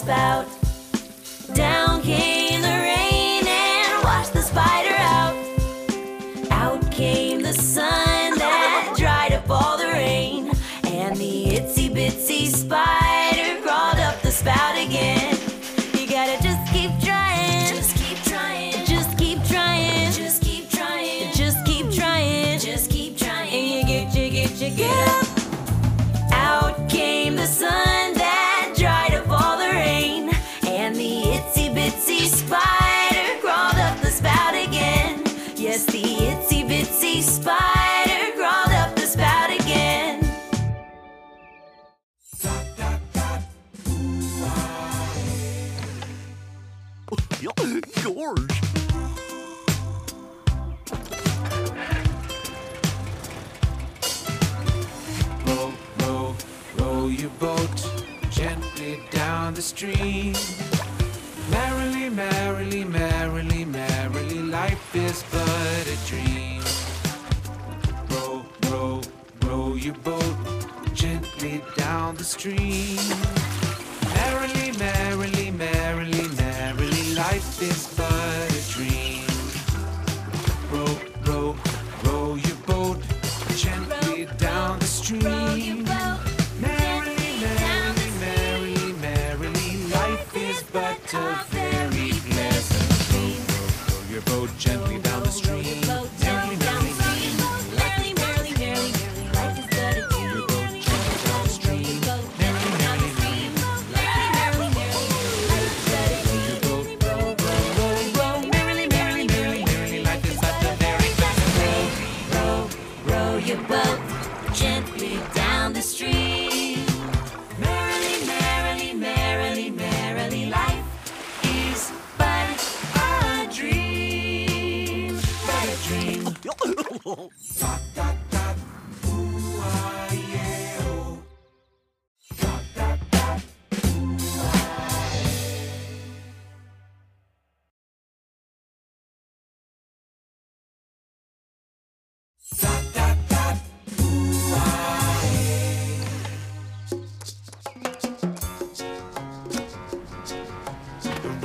water. 0.00 0.46
Down 1.54 2.00
came 2.00 2.41
dream. 59.82 60.32
Merrily, 61.50 62.08
merrily, 62.08 62.84
merrily, 62.84 63.64
merrily, 63.64 64.38
life 64.38 64.94
is 64.94 65.24
but 65.32 65.84
a 65.94 65.96
dream. 66.06 66.62
Row, 68.10 68.44
row, 68.70 69.00
row 69.44 69.74
your 69.74 69.94
boat 70.04 70.36
gently 70.94 71.60
down 71.76 72.14
the 72.14 72.22
stream. 72.22 72.96
Merrily, 74.14 74.70
merrily, 74.78 75.50
merrily, 75.50 76.28
merrily, 76.36 77.14
life 77.14 77.60
is 77.60 77.91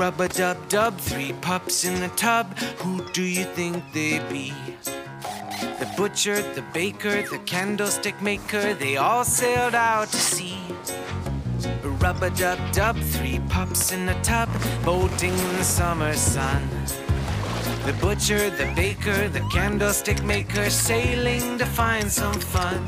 Rubber 0.07 0.29
dub 0.29 0.69
dub, 0.69 0.97
three 0.97 1.33
pups 1.41 1.83
in 1.83 1.99
the 1.99 2.07
tub. 2.15 2.57
Who 2.79 3.03
do 3.11 3.23
you 3.23 3.43
think 3.43 3.83
they 3.91 4.19
be? 4.31 4.53
The 5.79 5.93
butcher, 5.97 6.41
the 6.53 6.61
baker, 6.73 7.23
the 7.23 7.39
candlestick 7.39 8.21
maker, 8.21 8.73
they 8.73 8.95
all 8.95 9.25
sailed 9.25 9.75
out 9.75 10.07
to 10.07 10.17
sea. 10.17 10.59
Rubber 11.99 12.29
dub 12.29 12.57
dub, 12.71 12.95
three 12.97 13.41
pups 13.49 13.91
in 13.91 14.07
a 14.07 14.23
tub, 14.23 14.47
boating 14.85 15.33
in 15.37 15.57
the 15.57 15.65
summer 15.65 16.13
sun. 16.13 16.61
The 17.85 17.91
butcher, 17.99 18.49
the 18.49 18.71
baker, 18.77 19.27
the 19.27 19.45
candlestick 19.51 20.23
maker, 20.23 20.69
sailing 20.69 21.57
to 21.57 21.65
find 21.65 22.09
some 22.09 22.39
fun. 22.39 22.81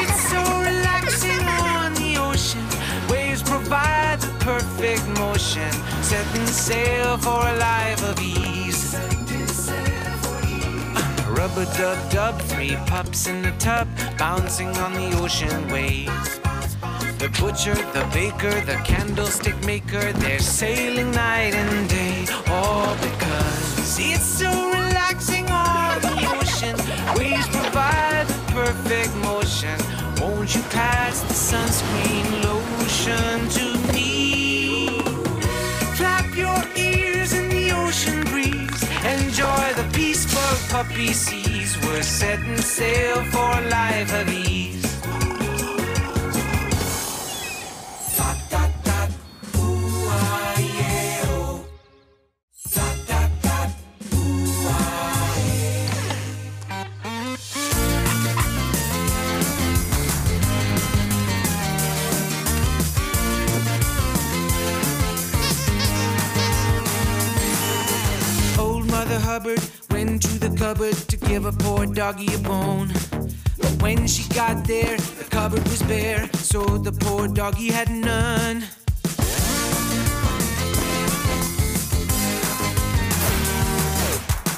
It's 0.00 0.30
so 0.30 0.40
relaxing 0.62 1.44
on 1.46 1.92
the 1.92 2.16
ocean. 2.16 2.64
Waves 3.10 3.42
provide 3.42 4.05
perfect 4.46 5.06
motion. 5.18 5.70
Setting 6.02 6.46
sail 6.46 7.18
for 7.18 7.40
a 7.52 7.56
life 7.58 8.02
of 8.10 8.16
ease. 8.20 8.94
Rubber 11.28 11.64
dub 11.76 11.98
dub, 12.12 12.40
three 12.42 12.76
pups 12.86 13.26
in 13.26 13.44
a 13.44 13.50
tub, 13.58 13.88
bouncing 14.16 14.68
on 14.84 14.92
the 14.92 15.10
ocean 15.20 15.68
waves. 15.68 16.38
The 17.18 17.28
butcher, 17.40 17.74
the 17.96 18.06
baker, 18.14 18.60
the 18.70 18.76
candlestick 18.84 19.58
maker, 19.64 20.12
they're 20.12 20.38
sailing 20.38 21.10
night 21.10 21.54
and 21.54 21.88
day. 21.88 22.26
All 22.48 22.94
because 22.94 23.98
it's 23.98 24.22
so 24.22 24.52
relaxing 24.70 25.50
on 25.50 26.00
the 26.02 26.16
ocean. 26.38 26.76
Waves 27.18 27.48
provide 27.48 28.28
the 28.28 28.38
perfect 28.52 29.12
motion. 29.16 29.76
Won't 30.20 30.54
you 30.54 30.62
pass 30.70 31.22
the 31.22 31.34
sunscreen 31.34 32.44
lotion 32.44 33.48
to 33.56 33.75
puppy 40.76 41.10
seas. 41.14 41.78
We're 41.84 42.02
setting 42.02 42.58
sail 42.58 43.24
for 43.32 43.50
a 43.60 43.62
life 43.70 44.12
of 44.12 44.28
ease. 44.28 44.85
Hubbard 69.26 69.60
went 69.90 70.22
to 70.22 70.38
the 70.38 70.56
cupboard 70.56 70.94
to 70.94 71.16
give 71.16 71.46
a 71.46 71.52
poor 71.52 71.84
doggy 71.84 72.32
a 72.32 72.38
bone. 72.38 72.92
But 73.58 73.82
when 73.82 74.06
she 74.06 74.22
got 74.32 74.64
there, 74.68 74.96
the 74.96 75.26
cupboard 75.28 75.64
was 75.64 75.82
bare, 75.82 76.30
so 76.34 76.62
the 76.78 76.92
poor 76.92 77.26
doggy 77.26 77.72
had 77.72 77.90
none. 77.90 78.60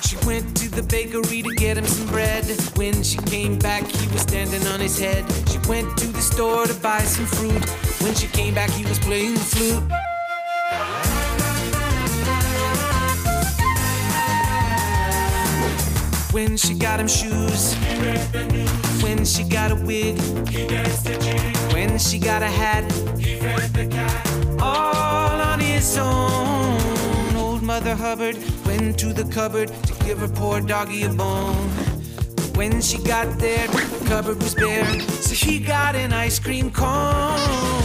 She 0.07 0.16
went 0.27 0.55
to 0.59 0.69
the 0.69 0.83
bakery 0.87 1.41
to 1.41 1.55
get 1.55 1.79
him 1.79 1.87
some 1.87 2.07
bread. 2.09 2.45
When 2.77 3.03
she 3.03 3.16
came 3.16 3.59
back, 3.59 3.85
he 3.87 4.07
was 4.09 4.21
standing 4.21 4.66
on 4.66 4.81
his 4.81 4.99
head. 4.99 5.25
She 5.49 5.57
went 5.66 5.97
to 5.97 6.09
the 6.09 6.21
store 6.21 6.66
to 6.66 6.75
buy 6.75 7.01
some 7.01 7.25
fruit. 7.25 7.64
When 8.03 8.14
she 8.14 8.27
came 8.27 8.55
back, 8.55 8.69
he 8.73 8.85
was 8.85 8.99
playing 8.99 9.33
the 9.33 9.41
flute. 9.41 10.08
When 16.31 16.57
she 16.59 16.74
got 16.74 17.01
him 17.01 17.09
shoes, 17.09 17.72
he 17.72 18.01
read 18.01 18.33
the 18.33 18.45
news. 18.53 19.03
when 19.03 19.24
she 19.24 19.45
got 19.45 19.70
a 19.70 19.74
wig, 19.74 20.18
when 21.72 21.99
she 21.99 22.18
got 22.18 22.43
a 22.43 22.47
hat, 22.47 22.85
all 24.61 25.41
on 25.41 25.59
his 25.59 25.97
own. 25.97 27.35
Old 27.35 27.62
Mother 27.62 27.95
Hubbard 27.95 28.37
went 28.66 28.99
to 28.99 29.12
the 29.14 29.24
cupboard 29.33 29.68
to 29.68 30.05
give 30.05 30.18
her 30.18 30.29
poor 30.29 30.61
doggy 30.61 31.05
a 31.05 31.09
bone. 31.09 31.70
But 32.37 32.57
when 32.59 32.83
she 32.83 32.99
got 32.99 33.39
there, 33.39 33.66
the 33.66 34.05
cupboard 34.07 34.43
was 34.43 34.55
bare, 34.55 35.01
so 35.01 35.35
he 35.35 35.59
got 35.59 35.97
an 35.97 36.12
ice 36.12 36.39
cream 36.39 36.70
cone. 36.70 37.78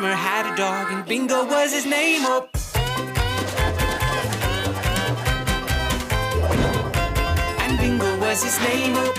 farmer 0.00 0.14
had 0.14 0.52
a 0.52 0.56
dog, 0.56 0.92
and 0.92 1.04
Bingo 1.06 1.44
was 1.44 1.72
his 1.72 1.84
name. 1.84 2.20
Oh. 2.24 2.48
And 7.62 7.78
Bingo 7.78 8.18
was 8.20 8.44
his 8.44 8.58
name. 8.60 8.94
Oh. 8.96 9.17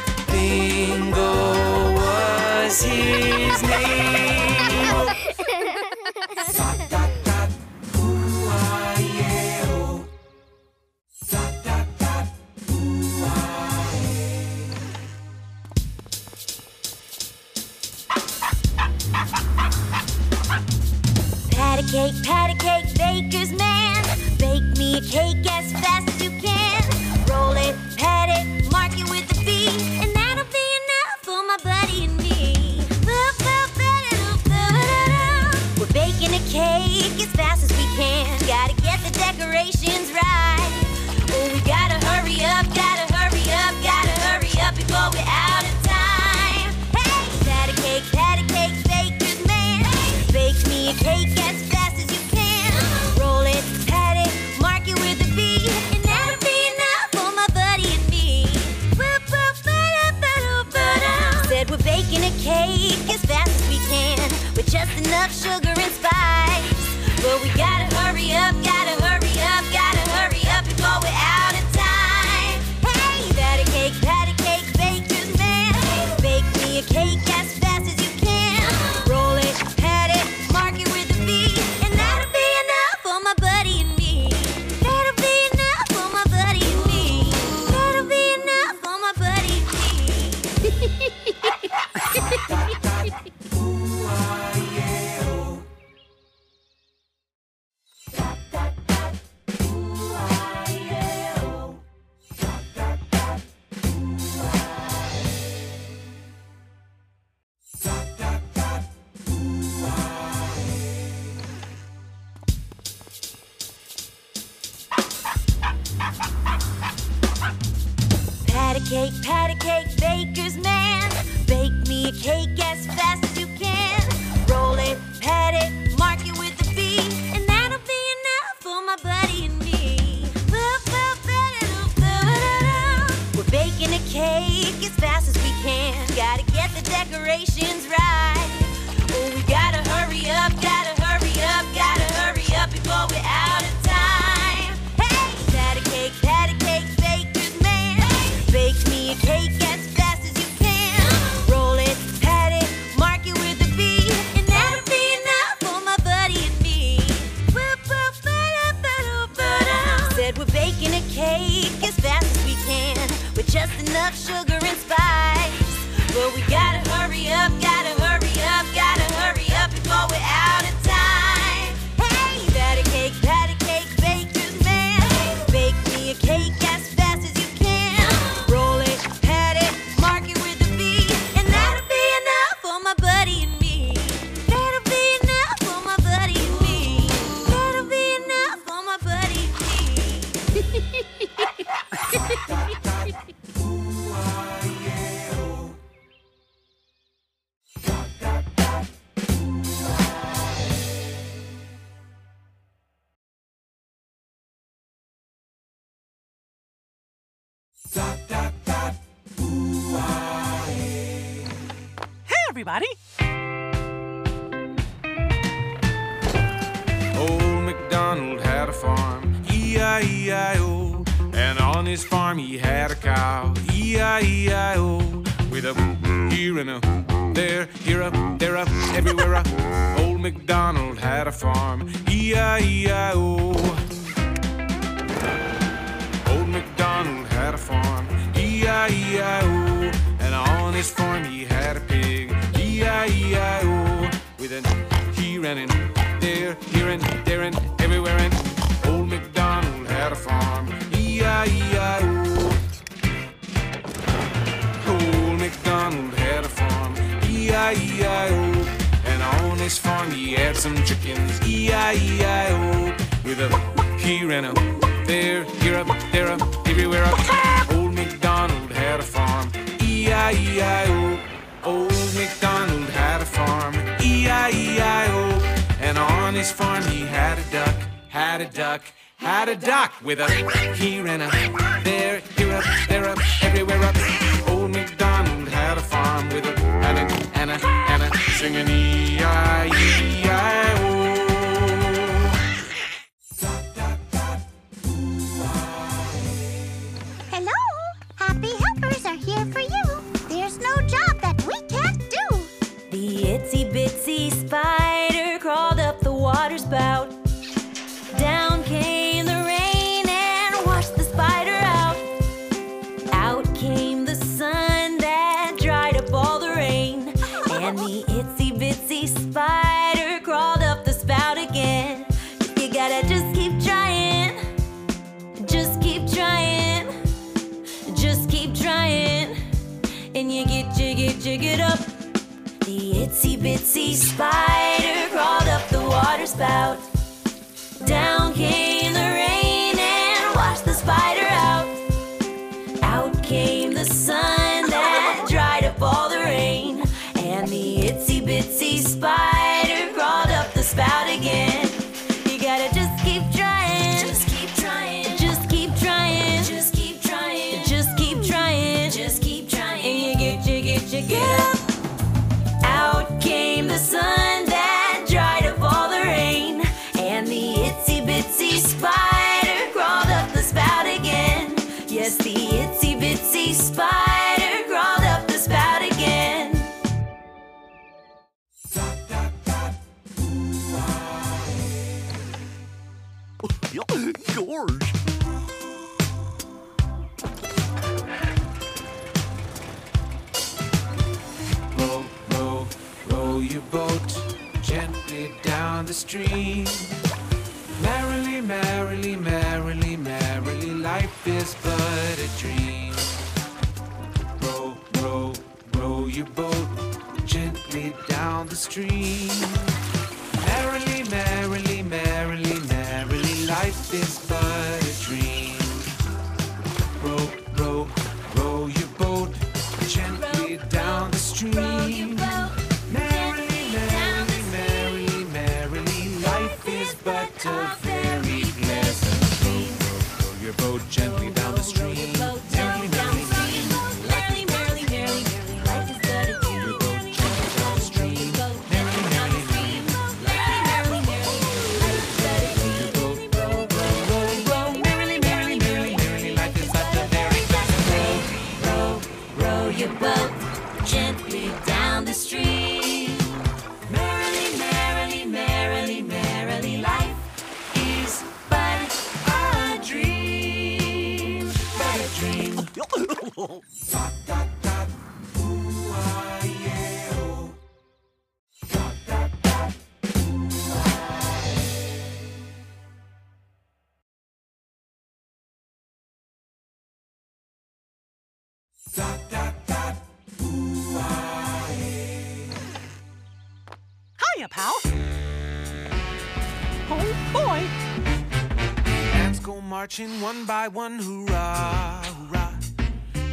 marching 489.90 490.22
one 490.22 490.46
by 490.46 490.68
one, 490.68 491.00
hurrah, 491.00 492.04
hurrah. 492.04 492.54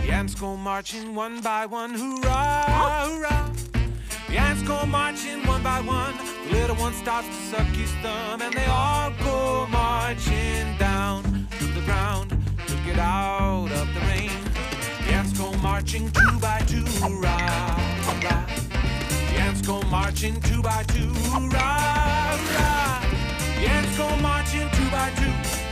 The 0.00 0.10
ants 0.10 0.34
go 0.34 0.56
marching 0.56 1.14
one 1.14 1.42
by 1.42 1.66
one, 1.66 1.92
hurrah, 1.92 3.08
hurrah. 3.10 3.52
The 4.30 4.38
ants 4.38 4.62
go 4.62 4.86
marching 4.86 5.46
one 5.46 5.62
by 5.62 5.82
one. 5.82 6.14
The 6.46 6.52
little 6.54 6.76
one 6.76 6.94
starts 6.94 7.28
to 7.28 7.34
suck 7.34 7.66
his 7.76 7.90
thumb, 8.00 8.40
and 8.40 8.54
they 8.54 8.64
all 8.64 9.12
go 9.22 9.66
marching 9.66 10.78
down 10.78 11.46
to 11.58 11.66
the 11.74 11.82
ground 11.82 12.30
to 12.66 12.74
get 12.86 12.98
out 12.98 13.70
of 13.70 13.86
the 13.92 14.00
rain. 14.08 14.30
The 15.04 15.12
ants 15.12 15.38
go 15.38 15.52
marching 15.58 16.10
two 16.10 16.38
by 16.40 16.60
two, 16.60 16.86
hurrah, 17.02 17.76
hurrah. 18.06 18.46
The 19.28 19.36
ants 19.42 19.60
go 19.60 19.82
marching 19.90 20.40
two 20.40 20.62
by 20.62 20.84
two, 20.84 21.12
hurrah, 21.32 22.38
hurrah. 22.40 23.00
The 23.60 23.68
ants 23.68 23.98
go 23.98 24.16
marching 24.22 24.70
two 24.70 24.90
by 24.90 25.10
two. 25.16 25.65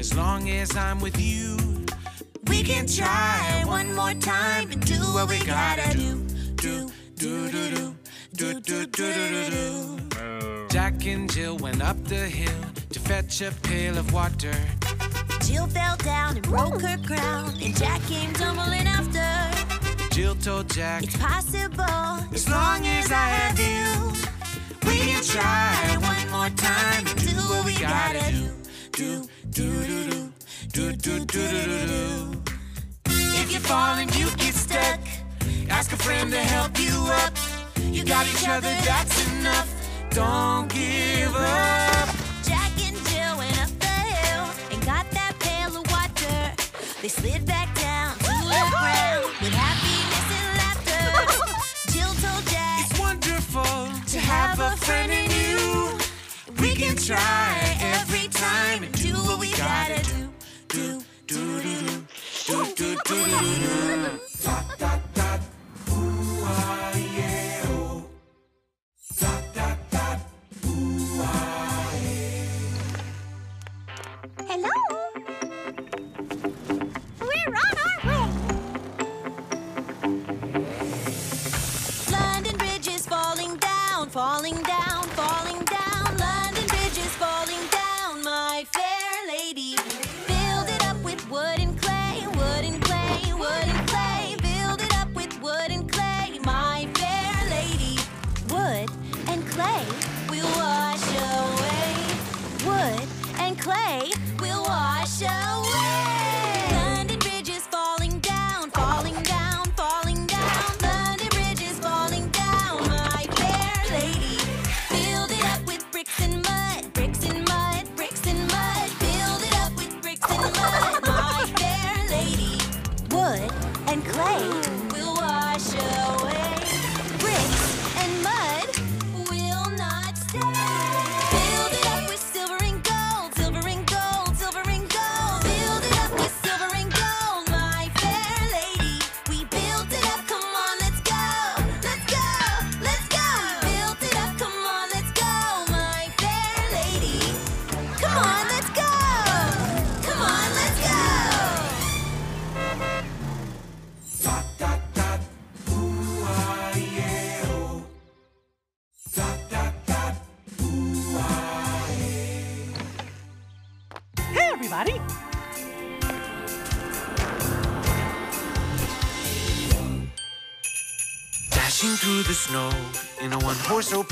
as 0.00 0.16
long 0.16 0.48
as 0.48 0.74
I'm 0.76 0.98
with 0.98 1.20
you. 1.20 1.58
We 2.48 2.62
can 2.62 2.86
try 2.86 3.62
one 3.66 3.94
more 3.94 4.14
time 4.14 4.70
and 4.70 4.84
do 4.86 4.98
what 5.14 5.28
we 5.28 5.38
gotta 5.44 5.94
do. 5.94 6.24
Do, 6.54 6.90
do, 7.16 7.50
do, 7.50 7.70
do, 7.70 7.94
do, 8.34 8.60
do, 8.60 8.86
do, 8.86 9.14
do, 9.14 9.50
do. 9.50 10.66
Jack 10.70 11.04
and 11.06 11.30
Jill 11.30 11.58
went 11.58 11.82
up 11.82 12.02
the 12.04 12.26
hill 12.38 12.62
to 12.88 12.98
fetch 12.98 13.42
a 13.42 13.52
pail 13.62 13.98
of 13.98 14.10
water. 14.14 14.54
Jill 15.42 15.66
fell 15.66 15.96
down 15.98 16.36
and 16.36 16.46
broke 16.48 16.80
her 16.80 16.98
crown, 17.06 17.52
and 17.60 17.76
Jack 17.76 18.00
came 18.08 18.32
tumbling 18.32 18.86
after. 18.86 19.28
Jill 20.14 20.34
told 20.36 20.70
Jack, 20.70 21.02
It's 21.04 21.16
possible 21.18 21.84
as 22.32 22.48
long 22.48 22.86
as 22.86 23.12
I 23.12 23.26
have 23.40 23.58
you, 23.60 24.12
we 24.88 24.96
can 24.98 25.22
try 25.22 25.74
one 26.00 26.30
more 26.30 26.50
time 26.56 27.06
and 27.06 27.18
do 27.18 27.36
what 27.50 27.66
we 27.66 27.74
gotta 27.74 28.32
do. 28.32 28.50
Do, 28.92 29.22
do, 29.22 29.28
do, 29.60 29.84
do, 29.84 30.32
do, 30.72 30.92
do, 30.92 30.92
do, 30.96 31.24
do, 31.26 31.52
do, 31.64 31.86
do. 31.86 32.42
If 33.42 33.52
you 33.52 33.60
fall 33.60 33.94
and 33.98 34.14
you 34.16 34.26
get 34.36 34.54
stuck, 34.54 35.00
ask 35.68 35.92
a 35.92 35.96
friend 35.96 36.30
to 36.30 36.38
help 36.38 36.78
you 36.80 36.96
up. 37.22 37.34
You 37.94 38.04
got 38.04 38.26
each 38.26 38.48
other, 38.48 38.72
that's 38.88 39.16
enough. 39.32 39.68
Don't 40.10 40.66
give 40.72 41.34
up. 41.36 42.08
Jack 42.48 42.72
and 42.86 42.96
Jill 43.08 43.34
went 43.36 43.56
up 43.64 43.72
the 43.86 43.96
hill 44.14 44.46
and 44.72 44.80
got 44.86 45.04
that 45.10 45.34
pail 45.40 45.70
of 45.76 45.84
water. 45.92 46.40
They 47.02 47.08
slid 47.08 47.44
back 47.44 47.68
down 47.74 48.16
to 48.18 48.32
the 48.54 48.62
ground 48.72 49.24
with 49.42 49.54
happiness 49.64 50.28
and 50.38 50.50
laughter. 50.62 51.04
Jill 51.92 52.12
told 52.24 52.44
Jack 52.46 52.86
It's 52.86 52.98
wonderful 52.98 53.72
to 54.12 54.18
have 54.20 54.58
a 54.60 54.76
friend 54.76 55.12
in 55.12 55.30
you. 55.30 55.39
We 56.90 56.96
try 56.96 57.76
every 57.80 58.26
time 58.26 58.82
and 58.82 58.92
do 59.00 59.12
what 59.12 59.38
we 59.38 59.52
gotta 59.52 60.02
do. 60.02 60.28
Do, 60.66 61.00
do, 61.28 61.62
do, 61.62 61.80
do, 62.46 62.64
do, 62.74 62.74
do, 62.74 62.96
do, 63.04 63.24
do, 63.24 63.30
do, 63.60 64.79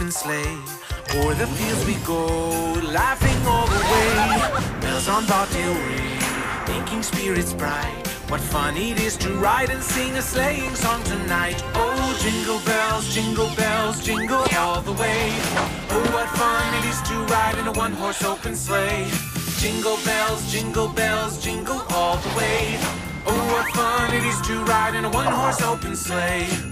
open 0.08 0.12
sleigh. 0.12 1.20
O'er 1.20 1.34
the 1.34 1.46
fields 1.46 1.84
we 1.86 1.94
go, 2.06 2.72
laughing 2.92 3.46
all 3.46 3.66
the 3.66 3.80
way. 3.92 4.80
Bells 4.80 5.08
on 5.08 5.26
bobtail 5.26 5.74
ring, 5.74 6.18
making 6.66 7.02
spirits 7.02 7.52
bright. 7.52 8.06
What 8.28 8.40
fun 8.40 8.76
it 8.76 9.00
is 9.00 9.16
to 9.18 9.30
ride 9.34 9.70
and 9.70 9.82
sing 9.82 10.16
a 10.16 10.22
sleighing 10.22 10.74
song 10.74 11.02
tonight. 11.04 11.62
Oh, 11.74 12.18
jingle 12.20 12.60
bells, 12.64 13.12
jingle 13.14 13.50
bells, 13.56 14.04
jingle 14.04 14.44
all 14.56 14.80
the 14.82 14.92
way. 14.92 15.32
Oh, 15.90 16.10
what 16.12 16.28
fun 16.38 16.74
it 16.78 16.84
is 16.88 17.00
to 17.08 17.14
ride 17.34 17.58
in 17.58 17.66
a 17.66 17.72
one 17.72 17.92
horse 17.92 18.22
open 18.22 18.54
sleigh. 18.54 19.08
Jingle 19.58 19.98
bells, 20.04 20.50
jingle 20.50 20.88
bells, 20.88 21.42
jingle 21.42 21.82
all 21.90 22.16
the 22.16 22.32
way. 22.36 22.78
Oh, 23.26 23.42
what 23.52 23.66
fun 23.74 24.14
it 24.14 24.24
is 24.24 24.40
to 24.48 24.54
ride 24.64 24.94
in 24.94 25.04
a 25.04 25.10
one 25.10 25.32
horse 25.32 25.60
open 25.62 25.96
sleigh. 25.96 26.67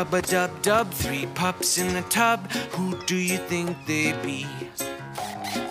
Rub 0.00 0.14
a 0.14 0.22
dub 0.22 0.62
dub, 0.62 0.90
three 0.92 1.26
pups 1.34 1.76
in 1.76 1.94
a 1.94 2.00
tub. 2.08 2.50
Who 2.72 2.96
do 3.04 3.16
you 3.16 3.36
think 3.36 3.76
they 3.84 4.14
be? 4.22 4.46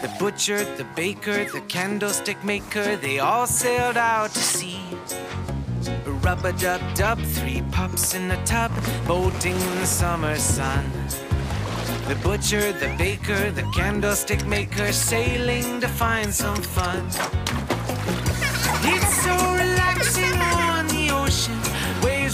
The 0.03 0.15
butcher, 0.19 0.63
the 0.75 0.83
baker, 0.95 1.45
the 1.45 1.61
candlestick 1.61 2.43
maker, 2.43 2.95
they 2.95 3.17
all 3.17 3.47
sailed 3.47 3.97
out 3.97 4.29
to 4.29 4.39
sea. 4.39 4.83
Rub 6.05 6.45
a 6.45 6.53
dub 6.53 6.79
dub, 6.93 7.19
three 7.19 7.63
pups 7.71 8.13
in 8.13 8.29
a 8.29 8.45
tub, 8.45 8.71
boating 9.07 9.59
in 9.59 9.75
the 9.79 9.87
summer 9.87 10.35
sun. 10.35 10.85
The 12.07 12.17
butcher, 12.21 12.71
the 12.73 12.93
baker, 12.99 13.49
the 13.49 13.67
candlestick 13.75 14.45
maker, 14.45 14.91
sailing 14.91 15.81
to 15.81 15.87
find 15.87 16.31
some 16.31 16.61
fun. 16.61 17.03
It's 18.93 19.23
so 19.23 19.58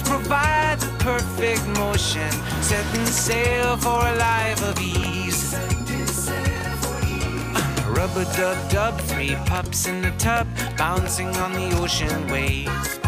Waves 0.06 0.10
provide 0.10 0.80
the 0.80 1.04
perfect 1.04 1.66
motion. 1.78 2.32
Setting 2.62 3.06
sail 3.06 3.78
for 3.78 4.08
a 4.08 4.16
life 4.16 4.62
of 4.64 4.80
ease. 4.80 5.56
Rub 7.88 8.18
a 8.18 8.26
dub 8.36 8.70
dub, 8.70 9.00
three 9.02 9.36
pups 9.46 9.88
in 9.88 10.02
the 10.02 10.12
tub, 10.18 10.48
bouncing 10.78 11.30
on 11.38 11.54
the 11.54 11.72
ocean 11.82 12.28
waves. 12.28 13.00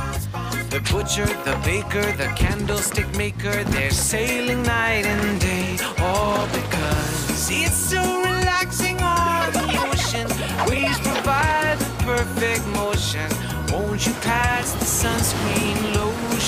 The 0.70 0.82
butcher, 0.92 1.26
the 1.44 1.60
baker, 1.64 2.12
the 2.14 2.32
candlestick 2.36 3.10
maker, 3.16 3.64
they're 3.66 3.92
sailing 3.92 4.64
night 4.64 5.06
and 5.06 5.40
day. 5.40 5.78
All 6.00 6.46
because 6.48 7.50
it's 7.52 7.76
so 7.76 8.02
relaxing 8.22 9.00
on 9.02 9.52
the 9.54 9.68
ocean. 9.90 10.28
Waves 10.70 11.00
provide 11.00 11.78
the 11.80 12.04
perfect 12.06 12.66
motion. 12.68 13.30
Won't 13.72 14.06
you 14.06 14.14
pass 14.22 14.72
the 14.74 14.86
sunscreen 14.86 16.07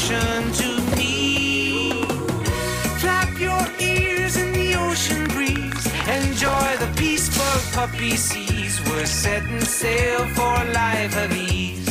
lotion 0.10 0.52
to 0.54 0.96
me? 0.96 2.04
Flap 3.00 3.40
your 3.40 3.66
ears 3.80 4.38
in 4.38 4.52
the 4.54 4.76
ocean 4.76 5.28
breeze. 5.28 5.86
Enjoy 6.08 6.78
the 6.78 6.92
peaceful 6.96 7.80
puppy 7.80 8.16
seas. 8.16 8.82
We're 8.90 9.06
setting 9.06 9.62
sail 9.62 10.26
for 10.30 10.62
a 10.62 10.72
life 10.72 11.16
of 11.18 11.36
ease. 11.36 11.89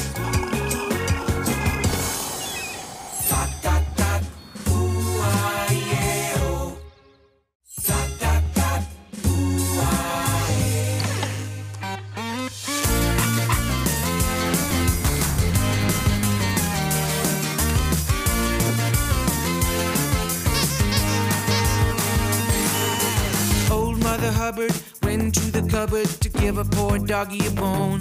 Hubbard 24.49 24.73
went 25.03 25.35
to 25.35 25.51
the 25.53 25.69
cupboard 25.69 26.07
to 26.07 26.31
give 26.31 26.57
a 26.57 26.65
poor 26.65 26.99
doggy 26.99 27.47
a 27.47 27.51
bone. 27.51 28.01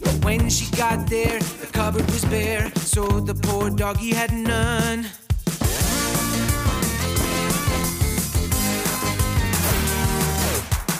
But 0.00 0.24
when 0.24 0.50
she 0.50 0.68
got 0.74 1.08
there, 1.08 1.38
the 1.38 1.68
cupboard 1.70 2.04
was 2.06 2.24
bare, 2.24 2.68
so 2.78 3.06
the 3.20 3.34
poor 3.34 3.70
doggy 3.70 4.12
had 4.12 4.32
none. 4.32 5.04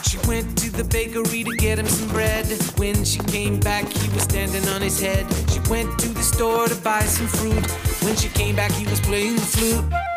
She 0.07 0.17
went 0.29 0.57
to 0.59 0.71
the 0.71 0.85
bakery 0.85 1.43
to 1.43 1.57
get 1.57 1.77
him 1.77 1.87
some 1.89 2.07
bread. 2.07 2.45
When 2.77 3.03
she 3.03 3.19
came 3.19 3.59
back, 3.59 3.85
he 3.85 4.07
was 4.13 4.23
standing 4.23 4.65
on 4.69 4.81
his 4.81 4.97
head. 5.01 5.25
She 5.51 5.59
went 5.69 5.99
to 5.99 6.07
the 6.07 6.23
store 6.23 6.69
to 6.69 6.75
buy 6.75 7.01
some 7.01 7.27
fruit. 7.27 7.69
When 8.01 8.15
she 8.15 8.29
came 8.29 8.55
back, 8.55 8.71
he 8.71 8.85
was 8.85 9.01
playing 9.01 9.35
the 9.35 9.41
flute. 9.41 10.08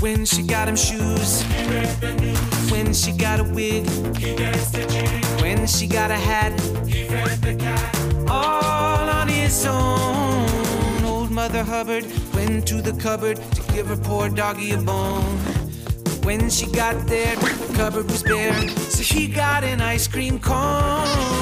When 0.00 0.26
she 0.26 0.42
got 0.42 0.68
him 0.68 0.76
shoes, 0.76 1.40
he 1.42 1.68
read 1.68 1.88
the 2.00 2.14
news. 2.20 2.70
when 2.70 2.92
she 2.92 3.12
got 3.12 3.40
a 3.40 3.44
wig, 3.44 3.88
he 4.18 4.36
danced 4.36 4.72
the 4.72 4.86
jig. 4.86 5.24
when 5.40 5.66
she 5.66 5.86
got 5.86 6.10
a 6.10 6.16
hat, 6.16 6.52
he 6.86 7.08
read 7.08 7.40
the 7.40 7.54
cat. 7.54 7.96
all 8.28 9.08
on 9.08 9.26
his 9.28 9.66
own. 9.66 11.04
Old 11.04 11.30
Mother 11.30 11.64
Hubbard 11.64 12.04
went 12.34 12.68
to 12.68 12.82
the 12.82 12.92
cupboard 13.00 13.36
to 13.36 13.72
give 13.72 13.86
her 13.86 13.96
poor 13.96 14.28
doggy 14.28 14.72
a 14.72 14.78
bone. 14.78 15.38
When 16.24 16.50
she 16.50 16.66
got 16.66 17.06
there, 17.06 17.34
the 17.36 17.74
cupboard 17.74 18.10
was 18.10 18.22
bare, 18.22 18.68
so 18.68 19.02
he 19.02 19.28
got 19.28 19.64
an 19.64 19.80
ice 19.80 20.06
cream 20.06 20.38
cone. 20.38 21.35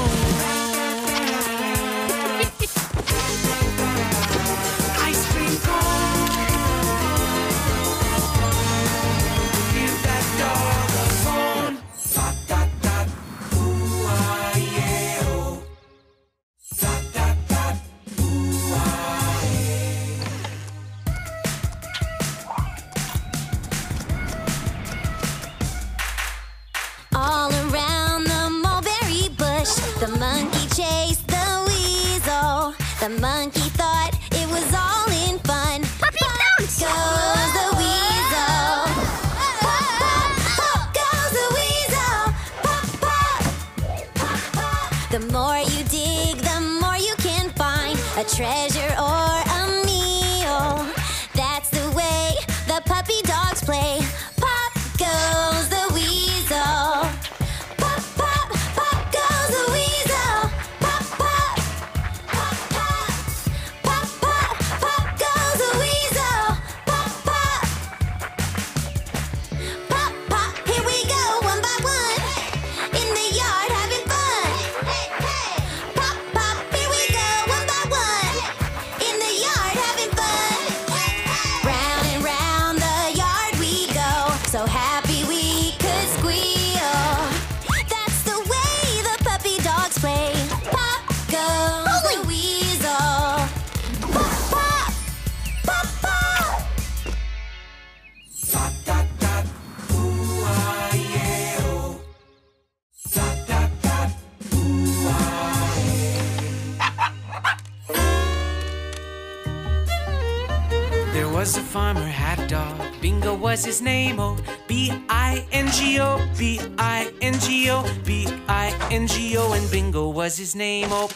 His 113.64 113.80
name. 113.80 114.20
Oh, 114.20 114.36
B 114.68 114.92
I 115.08 115.46
N 115.50 115.70
G 115.72 115.98
O, 115.98 116.20
B 116.38 116.60
I 116.76 117.10
N 117.22 117.32
G 117.40 117.70
O, 117.70 117.82
B 118.04 118.28
I 118.46 118.76
N 118.90 119.06
G 119.06 119.38
O, 119.38 119.52
and 119.52 119.70
Bingo 119.70 120.10
was 120.10 120.36
his 120.36 120.54
name. 120.54 120.88
Oh. 120.90 121.08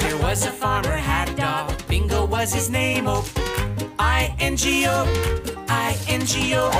There 0.00 0.18
was 0.18 0.44
a 0.44 0.50
farmer 0.50 0.92
had 0.92 1.30
a 1.30 1.34
dog. 1.34 1.72
Bingo 1.88 2.26
was 2.26 2.52
his 2.52 2.68
name. 2.68 3.06
Oh, 3.08 3.24
I 3.98 4.36
N 4.38 4.54
G 4.56 4.86
O, 4.86 5.06
I 5.68 5.96
N 6.08 6.26
G 6.26 6.54
O, 6.54 6.70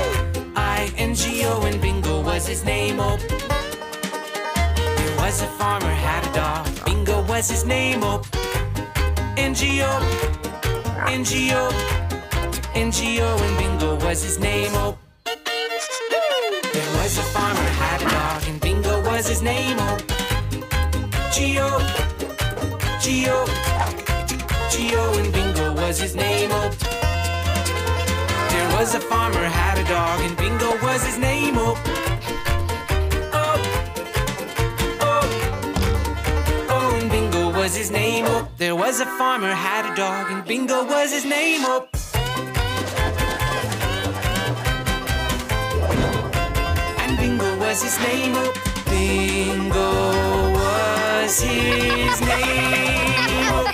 I 0.55 0.93
N 0.95 1.15
G 1.15 1.43
O, 1.45 1.61
and 1.63 1.81
Bingo 1.81 2.21
was 2.21 2.45
his 2.47 2.63
name. 2.63 2.99
Oh. 2.99 3.17
There 4.97 5.17
was 5.17 5.41
a 5.41 5.47
farmer 5.57 5.89
had 5.89 6.23
a 6.27 6.33
dog. 6.33 6.85
Bingo 6.85 7.23
was 7.25 7.49
his 7.49 7.65
name. 7.65 8.03
Oh, 8.03 8.21
N 9.37 9.55
G 9.55 9.81
O, 9.81 11.05
N 11.07 11.23
G 11.23 11.51
O, 11.53 11.96
NGO 12.77 13.41
and 13.41 13.57
Bingo 13.57 13.95
was 14.05 14.21
his 14.21 14.37
name. 14.37 14.69
Oh, 14.75 14.95
there 15.25 16.91
was 16.97 17.17
a 17.17 17.23
farmer 17.33 17.69
had 17.81 18.01
a 18.03 18.05
dog 18.05 18.43
and 18.47 18.61
Bingo 18.61 19.01
was 19.03 19.27
his 19.27 19.41
name. 19.41 19.77
Oh, 19.79 19.97
Geo, 21.33 21.79
Geo, 23.01 23.45
Geo 24.69 25.03
and 25.17 25.33
Bingo 25.33 25.73
was 25.73 25.99
his 25.99 26.13
name. 26.15 26.51
Oh, 26.53 26.69
there 28.51 28.69
was 28.77 28.93
a 28.93 28.99
farmer 28.99 29.45
had 29.59 29.79
a 29.79 29.83
dog 29.89 30.19
and 30.21 30.37
Bingo 30.37 30.77
was 30.83 31.03
his 31.03 31.17
name. 31.17 31.55
Oh. 31.57 31.75
oh. 33.33 33.57
oh 36.69 37.51
was 37.59 37.75
his 37.75 37.89
name 37.89 38.25
up. 38.25 38.55
There 38.59 38.75
was 38.75 38.99
a 38.99 39.05
farmer 39.17 39.51
had 39.51 39.91
a 39.91 39.95
dog 39.95 40.31
and 40.31 40.45
Bingo 40.45 40.85
was 40.85 41.11
his 41.11 41.25
name 41.25 41.65
up. 41.65 41.96
was 47.77 47.95
his 47.95 47.99
name. 47.99 48.33
Oh, 48.35 48.53
Bingo 48.89 50.51
was 50.53 51.41
his 51.41 52.21
name. 52.21 53.47
Oh. 53.49 53.73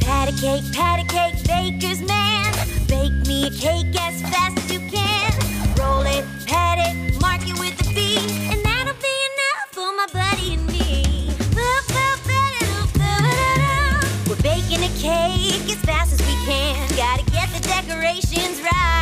Patty 0.00 0.32
cake, 0.40 0.64
patty 0.72 1.04
cake, 1.04 1.44
baker's 1.46 2.00
man. 2.00 2.52
Bake 2.86 3.12
me 3.26 3.46
a 3.46 3.50
cake 3.50 4.00
as 4.00 4.22
fast 4.22 4.57
nation's 18.18 18.60
right. 18.60 18.97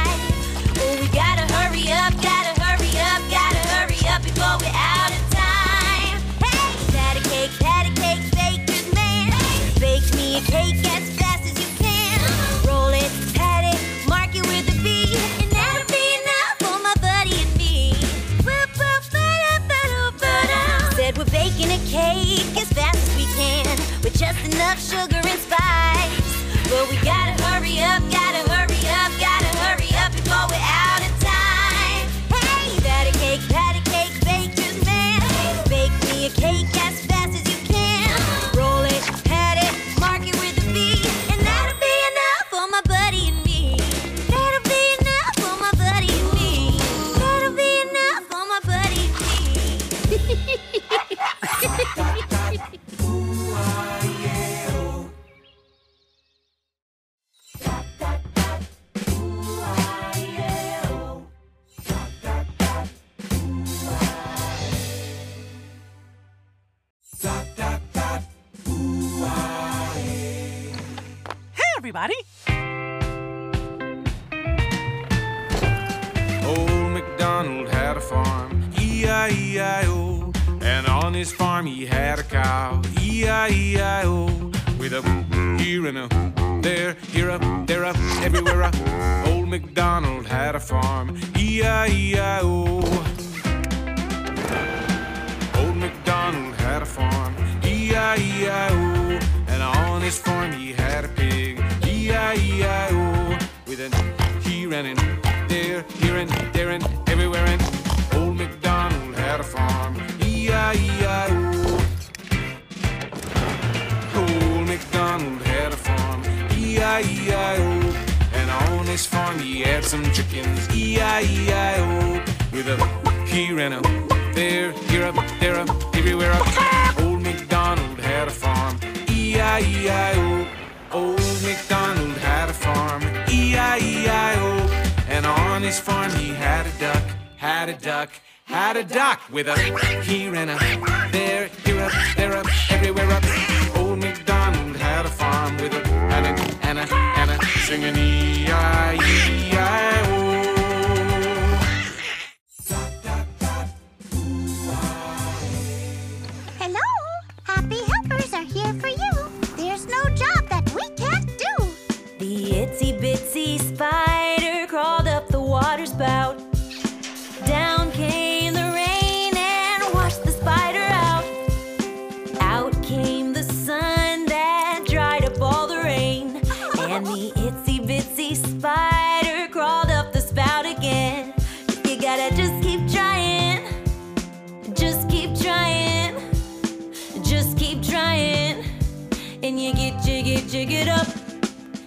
and 189.47 189.60
you 189.60 189.73
get 189.73 190.02
jiggy, 190.02 190.40
jiggy 190.48 190.90
up. 190.90 191.06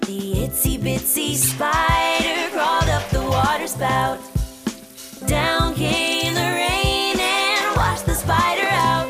The 0.08 0.48
itsy 0.48 0.80
bitsy 0.80 1.36
spider 1.36 2.50
crawled 2.52 2.88
up 2.88 3.10
the 3.10 3.22
water 3.22 3.68
spout. 3.68 4.20
Down 5.28 5.74
came 5.76 6.34
the 6.36 6.40
rain 6.40 7.20
and 7.20 7.76
washed 7.76 8.06
the 8.06 8.16
spider 8.16 8.70
out. 8.72 9.10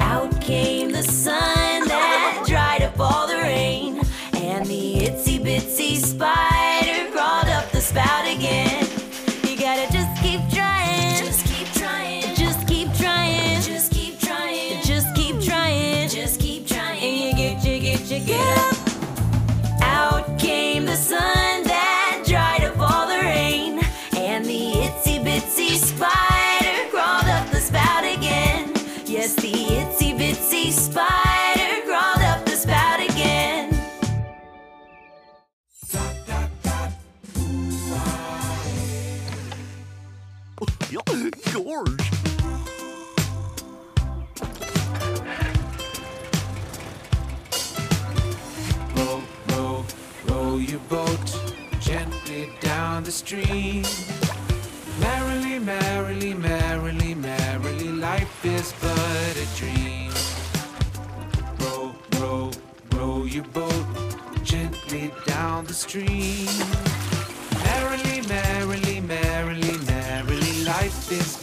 Out 0.00 0.40
came 0.40 0.92
the 0.92 1.02
sun 1.02 1.86
that 1.88 2.44
dried 2.46 2.82
up 2.82 2.98
all 2.98 3.26
the 3.26 3.36
rain. 3.36 4.00
And 4.32 4.64
the 4.64 5.06
itsy 5.06 5.38
bitsy 5.38 5.96
spider. 5.96 6.55
dream. 53.26 53.82
Merrily, 55.00 55.58
merrily, 55.58 56.32
merrily, 56.32 57.12
merrily, 57.16 57.88
life 57.88 58.44
is 58.44 58.72
but 58.80 59.34
a 59.36 59.46
dream. 59.58 60.12
Row, 61.58 61.92
row, 62.20 62.52
row 62.92 63.24
your 63.24 63.42
boat 63.46 63.86
gently 64.44 65.12
down 65.26 65.64
the 65.64 65.74
stream. 65.74 66.46
Merrily, 67.64 68.22
merrily, 68.28 69.00
merrily, 69.00 69.76
merrily, 69.88 70.62
life 70.62 71.10
is 71.10 71.36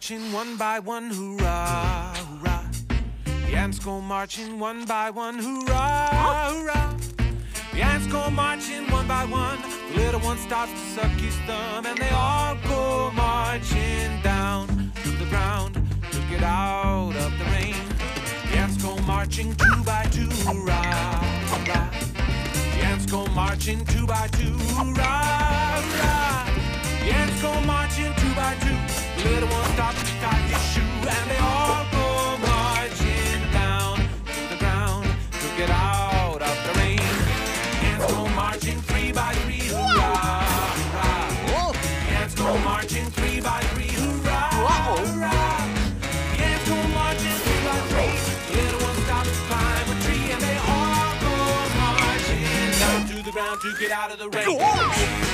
marching 0.00 0.32
one 0.32 0.56
by 0.56 0.78
one, 0.78 1.10
hoorah, 1.10 2.14
hoorah. 2.16 2.70
The 3.46 3.54
ants 3.54 3.78
go 3.78 4.00
marching 4.00 4.58
one 4.58 4.86
by 4.86 5.10
one, 5.10 5.38
hoorah, 5.38 6.08
hoorah. 6.14 6.96
The 7.74 7.82
ants 7.82 8.06
go 8.06 8.30
marching 8.30 8.90
one 8.90 9.06
by 9.06 9.26
one. 9.26 9.58
The 9.92 9.98
little 9.98 10.20
one 10.20 10.38
starts 10.38 10.72
to 10.72 10.78
suck 10.78 11.10
his 11.20 11.36
thumb, 11.40 11.84
and 11.84 11.98
they 11.98 12.08
all 12.12 12.56
go 12.66 13.10
marching 13.14 14.22
down 14.22 14.68
to 15.04 15.10
the 15.10 15.26
ground 15.26 15.74
to 16.12 16.18
get 16.30 16.42
out 16.42 17.14
of 17.14 17.38
the 17.38 17.44
rain. 17.52 17.76
The 18.50 18.56
ants 18.56 18.82
go 18.82 18.96
marching 19.00 19.54
two 19.54 19.84
by 19.84 20.04
two, 20.04 20.30
hoorah, 20.48 20.82
hoorah. 21.52 21.90
The 22.54 22.86
ants 22.86 23.04
go 23.04 23.26
marching 23.26 23.84
two 23.84 24.06
by 24.06 24.28
two, 24.28 24.56
hoorah, 24.76 25.04
hoorah. 25.76 26.30
The 27.04 27.10
ants 27.12 27.42
go 27.42 27.60
marching 27.66 28.14
two 28.16 28.34
by 28.34 28.54
two. 28.60 29.00
The 29.22 29.28
little 29.28 29.48
one 29.50 29.64
starts 29.74 29.89
get 53.80 53.92
out 53.92 54.12
of 54.12 54.18
the 54.18 54.28
rain. 54.28 55.29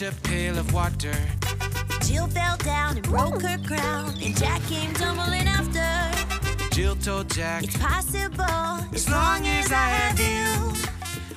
To 0.00 0.08
a 0.08 0.12
pail 0.22 0.56
of 0.56 0.72
water. 0.72 1.12
Jill 2.00 2.26
fell 2.28 2.56
down 2.56 2.96
and 2.96 3.02
broke 3.02 3.42
her 3.42 3.58
crown, 3.58 4.14
and 4.22 4.34
Jack 4.34 4.62
came 4.62 4.94
tumbling 4.94 5.46
after. 5.46 6.74
Jill 6.74 6.96
told 6.96 7.28
Jack, 7.28 7.64
It's 7.64 7.76
possible 7.76 8.78
as 8.94 9.10
long 9.10 9.46
as 9.46 9.70
I 9.70 9.88
have 10.00 10.18
you, 10.18 10.72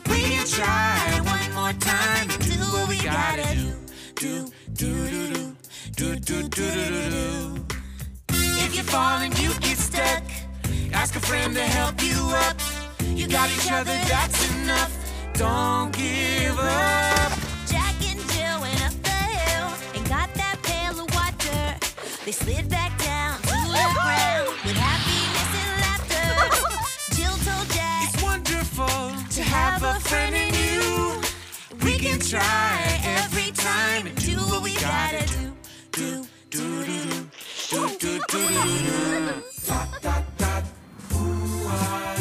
we 0.10 0.22
can 0.32 0.48
try 0.48 0.96
one 1.26 1.54
more 1.54 1.74
time 1.74 2.30
and 2.32 2.40
do 2.40 2.58
what 2.72 2.88
we 2.88 3.00
gotta 3.00 3.44
do. 3.54 3.74
Do, 4.16 4.48
do, 4.72 5.10
do, 5.10 5.56
do, 5.98 6.16
do, 6.16 6.16
do, 6.16 6.50
do, 6.50 6.50
do, 6.50 6.90
do, 6.90 7.10
do. 7.10 7.66
If 8.64 8.78
you 8.78 8.84
fall 8.84 9.20
and 9.20 9.38
you 9.40 9.50
get 9.60 9.78
stuck, 9.78 10.24
ask 10.94 11.18
a 11.18 11.20
friend 11.20 11.54
to 11.54 11.64
help 11.64 12.02
you 12.02 12.16
up. 12.48 12.58
You 13.02 13.28
got 13.28 13.50
each 13.50 13.70
other, 13.70 13.98
that's 14.08 14.40
enough. 14.56 14.92
Don't 15.34 15.92
give 15.92 16.58
up. 16.60 17.23
They 22.26 22.32
slid 22.32 22.70
back 22.70 22.98
down 23.00 23.38
to 23.42 23.48
the 23.48 23.86
ground 23.94 24.48
with 24.64 24.78
happiness 24.78 25.52
and 25.60 25.74
laughter. 25.84 27.16
Jill 27.16 27.36
told 27.44 27.70
Jack 27.72 28.14
It's 28.14 28.24
wonderful 28.24 28.88
to 29.36 29.44
have 29.44 29.84
a 29.84 30.00
friend 30.00 30.34
in 30.34 30.54
you. 30.54 31.22
We 31.84 31.98
can 31.98 32.20
try 32.22 32.80
every 33.04 33.52
time 33.52 34.08
and 34.08 34.16
do 34.26 34.38
what 34.38 34.64
we 34.64 34.74
gotta 34.76 35.26
do. 35.36 35.52
Do, 35.92 36.26
do, 36.50 36.86
do, 36.86 37.04
do, 37.70 37.90
do, 38.00 38.00
do, 38.00 38.20
do, 38.30 38.48
do, 38.48 38.48
do. 38.88 39.44
Da, 39.68 39.86
da, 40.02 40.22
da. 40.38 40.62
Ooh, 41.16 41.68
ah, 41.68 42.13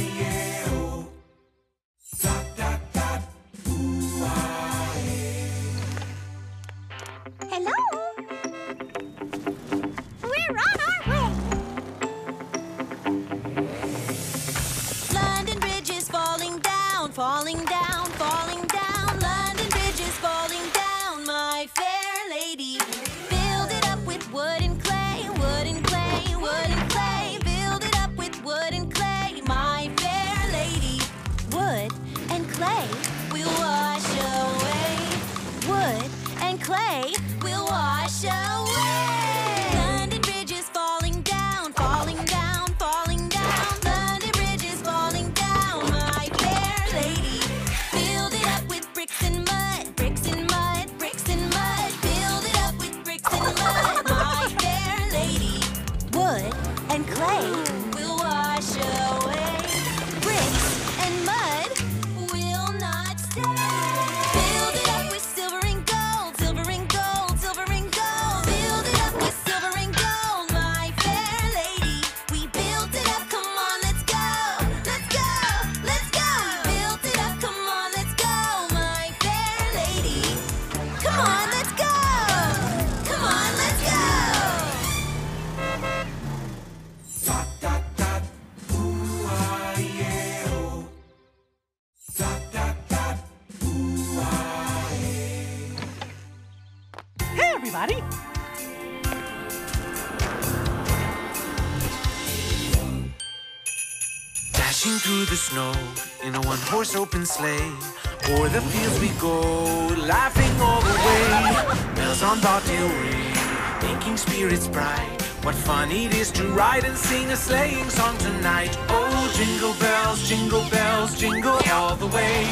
The 108.62 108.68
fields 108.70 109.00
we 109.00 109.08
go, 109.18 109.88
laughing 110.06 110.60
all 110.60 110.80
the 110.82 110.94
way. 111.06 111.94
Bells 111.96 112.22
on 112.22 112.40
bobtail 112.40 112.88
ring, 112.88 113.34
making 113.82 114.16
spirits 114.16 114.68
bright. 114.68 115.20
What 115.42 115.56
fun 115.56 115.90
it 115.90 116.14
is 116.14 116.30
to 116.32 116.44
ride 116.52 116.84
and 116.84 116.96
sing 116.96 117.28
a 117.32 117.36
sleighing 117.36 117.90
song 117.90 118.16
tonight. 118.18 118.76
Oh, 118.88 119.32
jingle 119.34 119.74
bells, 119.80 120.28
jingle 120.28 120.64
bells, 120.70 121.18
jingle 121.18 121.58
all 121.72 121.96
the 121.96 122.06
way. 122.06 122.46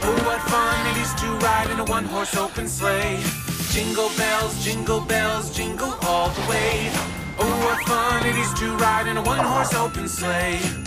Oh, 0.00 0.22
what 0.24 0.40
fun 0.48 0.86
it 0.86 0.96
is 0.96 1.12
to 1.20 1.26
ride 1.44 1.68
in 1.70 1.78
a 1.78 1.84
one 1.84 2.06
horse 2.06 2.34
open 2.34 2.66
sleigh. 2.66 3.20
Jingle 3.70 4.08
bells, 4.16 4.64
jingle 4.64 5.02
bells, 5.02 5.54
jingle 5.54 5.92
all 6.04 6.30
the 6.30 6.48
way. 6.48 6.90
Oh, 7.38 7.54
what 7.66 7.86
fun 7.86 8.26
it 8.26 8.36
is 8.36 8.54
to 8.60 8.74
ride 8.78 9.06
in 9.06 9.18
a 9.18 9.22
one 9.22 9.44
horse 9.44 9.74
open 9.74 10.08
sleigh. 10.08 10.79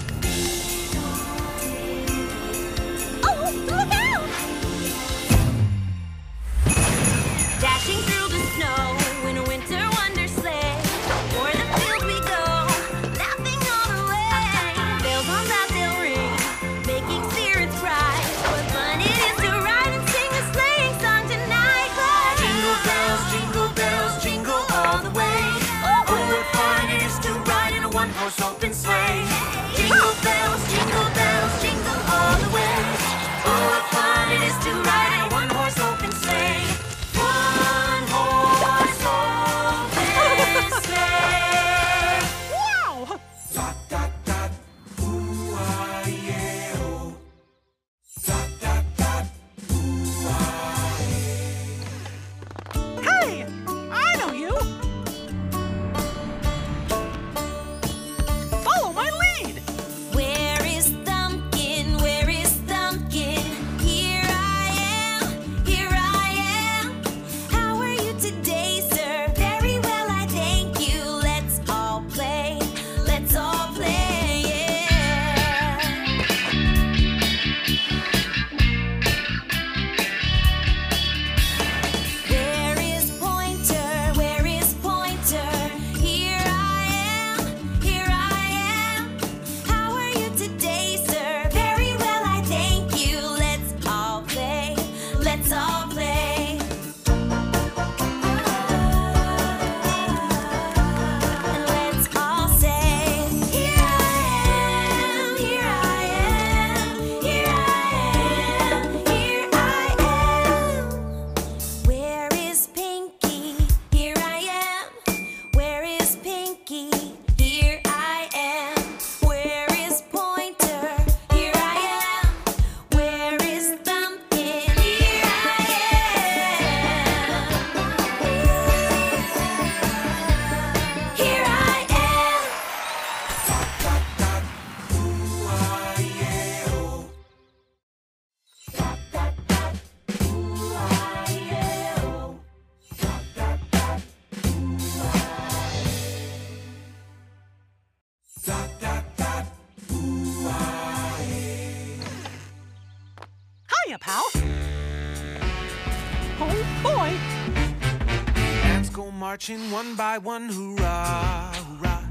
one 159.93 159.97
by 159.97 160.17
one, 160.17 160.49
hoorah, 160.49 161.51
hoorah. 161.53 162.09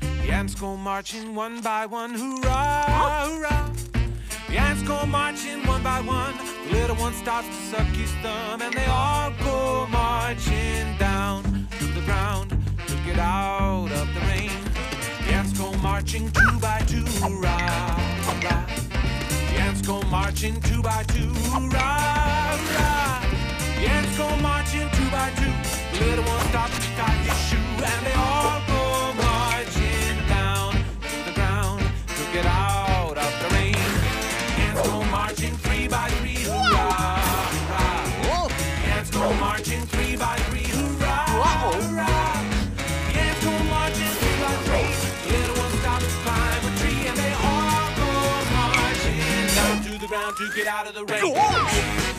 The 0.00 0.32
ants 0.32 0.56
go 0.56 0.76
marching 0.76 1.36
one 1.36 1.60
by 1.60 1.86
one, 1.86 2.12
hoorah, 2.12 2.84
hoorah. 2.88 3.72
The 4.48 4.58
ants 4.58 4.82
go 4.82 5.06
marching 5.06 5.64
one 5.64 5.80
by 5.80 6.00
one. 6.00 6.34
The 6.66 6.72
little 6.72 6.96
one 6.96 7.12
starts 7.12 7.46
to 7.46 7.54
suck 7.54 7.86
his 7.86 8.10
thumb, 8.22 8.62
and 8.62 8.74
they 8.74 8.86
all 8.86 9.30
go 9.44 9.86
marching 9.92 10.96
down 10.98 11.68
to 11.78 11.84
the 11.94 12.00
ground 12.00 12.50
to 12.88 12.94
get 13.06 13.18
out 13.20 13.92
of 13.92 14.12
the 14.12 14.20
rain. 14.26 14.50
The 15.24 15.32
ants 15.32 15.56
go 15.56 15.72
marching 15.74 16.32
two 16.32 16.58
by 16.58 16.80
two, 16.88 17.04
hoorah, 17.20 17.94
hoorah. 18.26 18.66
The 19.52 19.60
ants 19.60 19.82
go 19.82 20.02
marching 20.10 20.60
two 20.62 20.82
by 20.82 21.04
get 50.54 50.66
out 50.66 50.86
of 50.86 50.94
the 50.94 51.04
rain. 51.04 52.09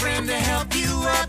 friend 0.00 0.26
to 0.26 0.34
help 0.34 0.74
you 0.74 0.90
up. 1.18 1.28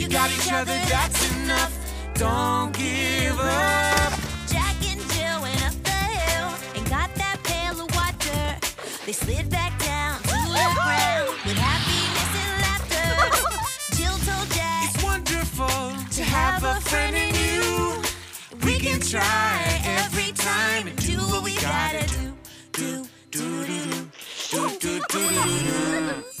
You 0.00 0.08
got 0.08 0.30
each 0.30 0.50
other, 0.50 0.78
that's 0.88 1.20
enough. 1.36 1.72
Don't 2.14 2.72
give 2.72 3.38
up. 3.38 4.12
Jack 4.48 4.76
and 4.90 5.00
Jill 5.12 5.38
went 5.42 5.60
up 5.68 5.76
the 5.84 6.00
hill 6.16 6.48
and 6.74 6.88
got 6.88 7.14
that 7.16 7.36
pail 7.44 7.74
of 7.84 7.88
water. 7.94 8.44
They 9.04 9.12
slid 9.12 9.50
back 9.50 9.78
down 9.78 10.16
to 10.22 10.38
the 10.56 10.66
ground 10.80 11.28
with 11.44 11.58
happiness 11.68 12.32
and 12.44 12.54
laughter. 12.64 13.08
Jill 13.96 14.16
told 14.28 14.48
Jack, 14.56 14.88
It's 14.88 15.04
wonderful 15.04 15.78
to 16.16 16.22
have 16.24 16.64
a 16.64 16.80
friend 16.88 17.14
in 17.14 17.30
you. 17.44 18.00
We 18.64 18.78
can 18.78 19.00
try 19.00 19.82
every 20.00 20.32
time 20.32 20.86
and 20.86 20.96
do 20.96 21.18
what 21.30 21.44
we 21.44 21.54
gotta 21.56 22.06
do. 22.16 22.32
Do, 22.72 23.06
do, 23.32 23.66
do, 23.66 23.80
do, 24.50 24.68
do, 24.78 24.78
do, 24.78 25.00
do, 25.10 25.28
do. 25.28 26.22
do. 26.22 26.37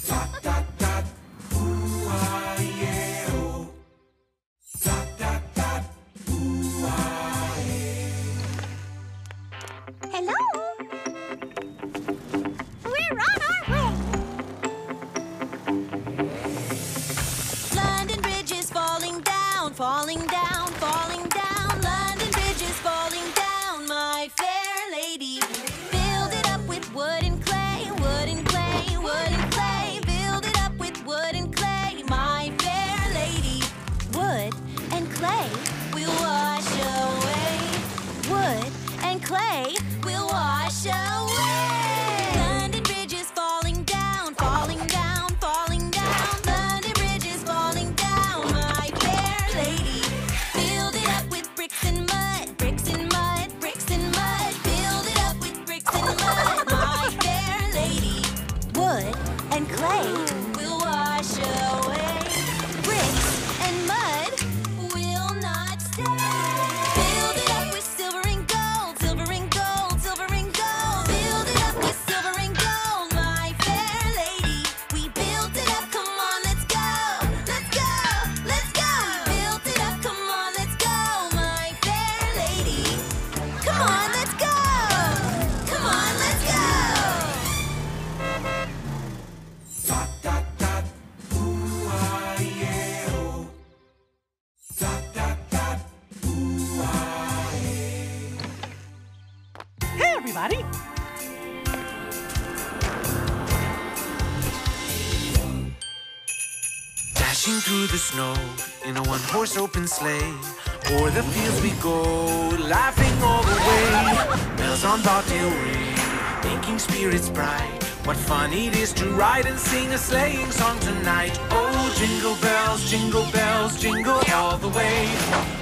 thinking 116.42 116.78
spirits 116.78 117.28
bright. 117.28 117.82
What 118.04 118.16
fun 118.16 118.52
it 118.52 118.76
is 118.76 118.92
to 118.94 119.04
ride 119.10 119.46
and 119.46 119.58
sing 119.58 119.88
a 119.92 119.98
sleighing 119.98 120.50
song 120.50 120.78
tonight. 120.80 121.38
Oh, 121.50 121.94
jingle 121.98 122.36
bells, 122.40 122.90
jingle 122.90 123.26
bells, 123.32 123.78
jingle 123.80 124.20
all 124.32 124.56
the 124.56 124.68
way. 124.68 125.08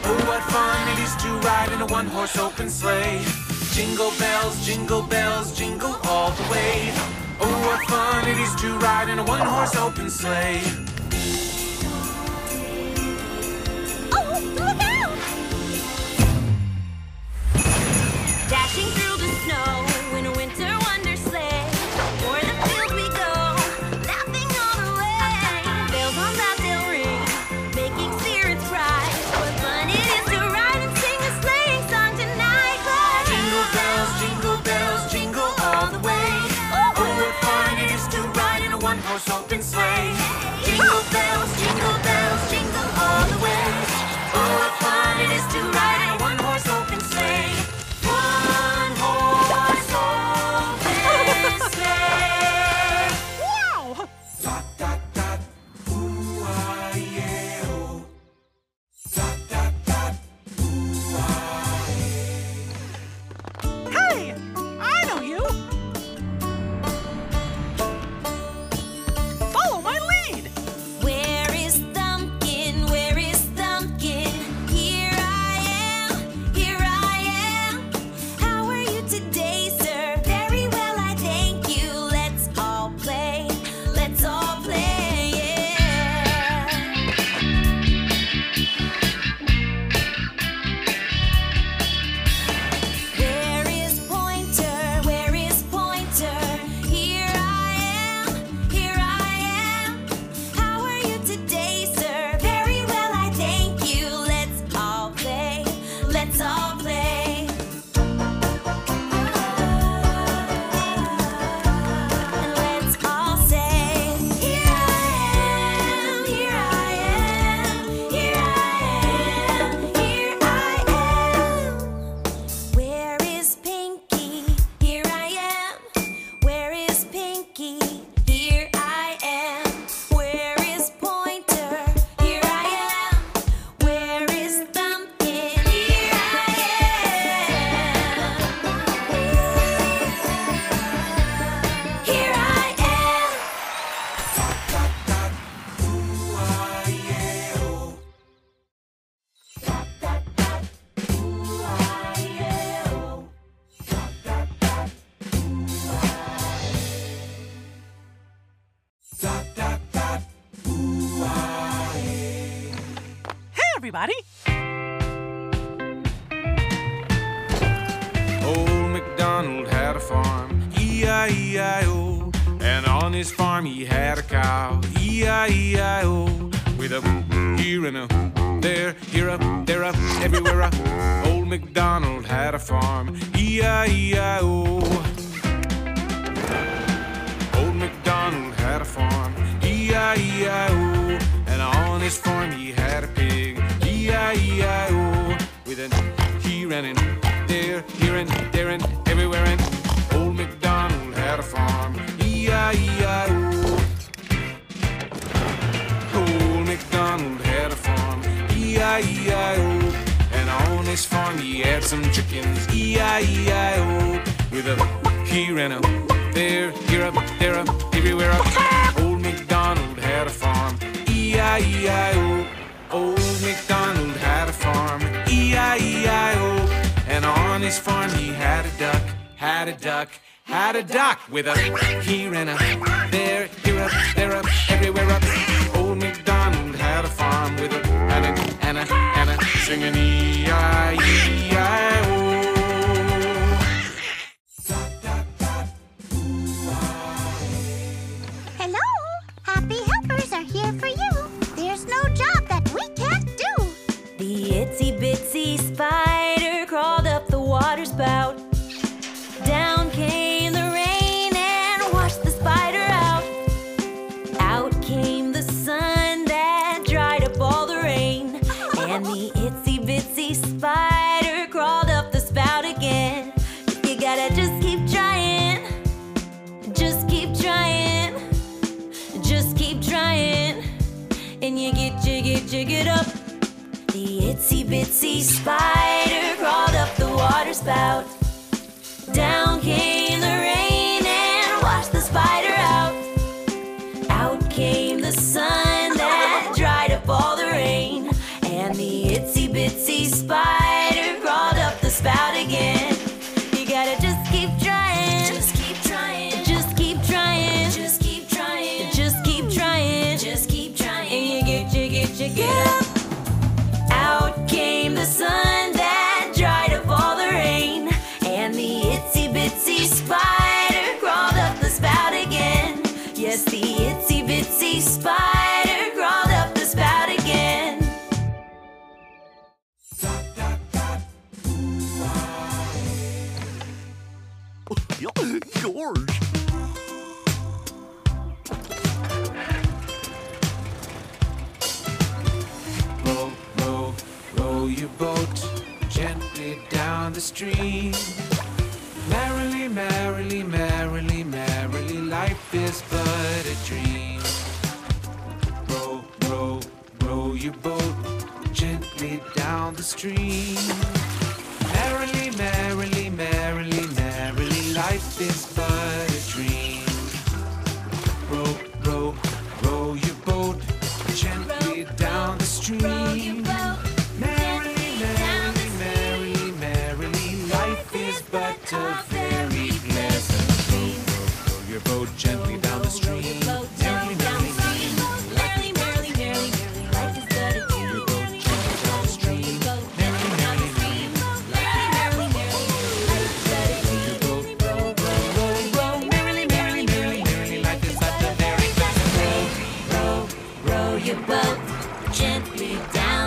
Oh, 0.04 0.22
what 0.28 0.42
fun 0.44 0.88
it 0.92 0.98
is 1.00 1.14
to 1.22 1.28
ride 1.46 1.72
in 1.72 1.80
a 1.80 1.86
one 1.86 2.06
horse 2.06 2.36
open 2.36 2.70
sleigh. 2.70 3.24
Jingle 3.72 4.12
bells, 4.18 4.64
jingle 4.64 5.02
bells, 5.02 5.56
jingle 5.56 5.96
all 6.04 6.30
the 6.30 6.50
way. 6.52 6.92
Oh, 7.40 7.56
what 7.66 7.82
fun 7.90 8.28
it 8.28 8.38
is 8.38 8.54
to 8.62 8.78
ride 8.78 9.08
in 9.08 9.18
a 9.18 9.24
one 9.24 9.40
horse 9.40 9.76
open 9.76 10.08
sleigh. 10.08 10.85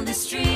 The 0.10 0.15
stream. 0.15 0.49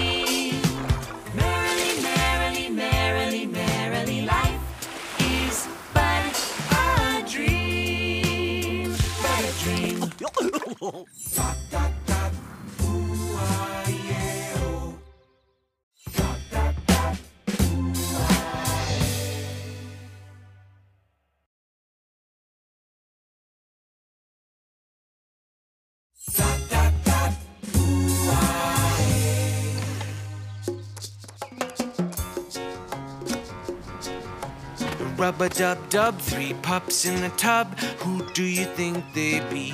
Rubber 35.24 35.48
dub 35.48 35.90
dub, 35.90 36.20
three 36.20 36.54
pups 36.64 37.06
in 37.06 37.24
a 37.24 37.30
tub. 37.38 37.80
Who 38.04 38.30
do 38.34 38.44
you 38.44 38.66
think 38.66 39.06
they 39.14 39.40
be? 39.50 39.74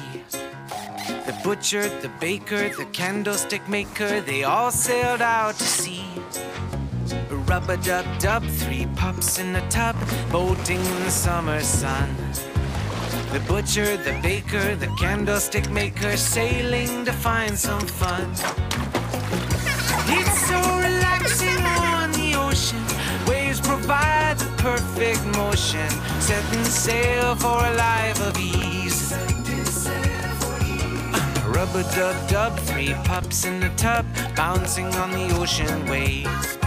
The 1.25 1.35
butcher, 1.43 1.89
the 2.01 2.11
baker, 2.19 2.69
the 2.69 2.85
candlestick 2.93 3.67
maker, 3.67 4.21
they 4.21 4.43
all 4.43 4.69
sailed 4.69 5.23
out 5.23 5.55
to 5.55 5.63
sea. 5.63 6.05
Rub 7.49 7.67
a 7.67 7.77
dub 7.77 8.05
dub, 8.19 8.43
three 8.43 8.85
pups 8.95 9.39
in 9.39 9.55
a 9.55 9.69
tub, 9.69 9.95
boating 10.31 10.85
in 10.85 11.03
the 11.05 11.09
summer 11.09 11.61
sun. 11.61 12.15
The 13.33 13.39
butcher, 13.47 13.97
the 13.97 14.19
baker, 14.21 14.75
the 14.75 14.93
candlestick 14.99 15.67
maker, 15.71 16.15
sailing 16.15 17.05
to 17.05 17.11
find 17.11 17.57
some 17.57 17.87
fun. 17.87 18.29
It's 20.13 20.47
so 20.47 20.59
relaxing. 20.77 21.78
Provide 23.89 24.37
the 24.37 24.45
perfect 24.61 25.25
motion. 25.35 25.89
Setting 26.21 26.63
sail 26.63 27.35
for 27.35 27.65
a 27.65 27.73
life 27.73 28.21
of 28.21 28.37
ease. 28.37 29.13
Rubber 31.47 31.81
dub 31.95 32.29
dub, 32.29 32.59
three 32.59 32.93
pups 33.05 33.45
in 33.45 33.59
the 33.59 33.69
tub, 33.77 34.05
bouncing 34.35 34.93
on 34.93 35.09
the 35.09 35.35
ocean 35.39 35.89
waves. 35.89 36.59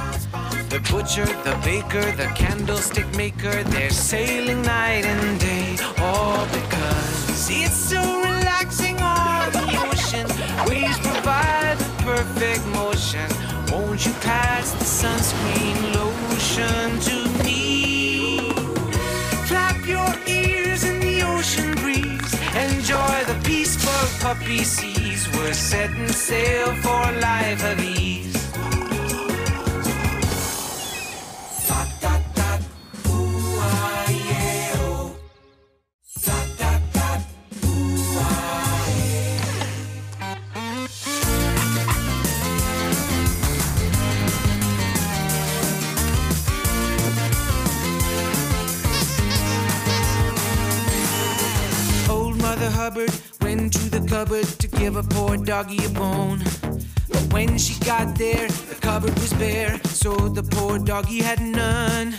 The 0.68 0.80
butcher, 0.90 1.26
the 1.44 1.56
baker, 1.62 2.10
the 2.16 2.26
candlestick 2.34 3.06
maker, 3.14 3.62
they're 3.70 3.90
sailing 3.90 4.62
night 4.62 5.04
and 5.04 5.38
day. 5.38 5.76
All 5.98 6.44
because 6.46 7.48
it's 7.48 7.76
so 7.76 8.02
relaxing 8.02 8.98
on 8.98 9.52
the 9.52 9.78
ocean. 9.86 10.26
Waves 10.66 10.98
provide 10.98 11.78
the 11.78 12.02
perfect 12.02 12.66
motion. 12.80 13.30
Won't 13.70 14.06
you 14.06 14.12
pass 14.14 14.72
the 14.72 14.84
sunscreen 14.84 15.94
lotion 15.94 16.41
to 16.54 17.44
me? 17.44 18.50
Flap 19.46 19.86
your 19.86 20.12
ears 20.26 20.84
in 20.84 21.00
the 21.00 21.22
ocean 21.22 21.74
breeze. 21.76 22.34
Enjoy 22.54 23.24
the 23.26 23.40
peaceful 23.42 24.04
puppy 24.20 24.62
seas. 24.62 25.26
We're 25.32 25.54
setting 25.54 26.08
sail 26.08 26.74
for 26.74 27.08
a 27.08 27.20
life 27.20 27.64
of 27.64 27.82
ease. 27.82 28.21
Hubbard 52.82 53.12
went 53.40 53.72
to 53.74 53.90
the 53.90 54.04
cupboard 54.08 54.44
to 54.58 54.66
give 54.66 54.96
a 54.96 55.04
poor 55.04 55.36
doggy 55.36 55.84
a 55.84 55.88
bone. 55.90 56.40
But 57.08 57.32
when 57.32 57.56
she 57.56 57.78
got 57.84 58.18
there, 58.18 58.48
the 58.48 58.74
cupboard 58.74 59.14
was 59.20 59.32
bare, 59.34 59.78
so 59.84 60.12
the 60.16 60.42
poor 60.42 60.80
doggy 60.80 61.20
had 61.22 61.40
none. 61.40 62.10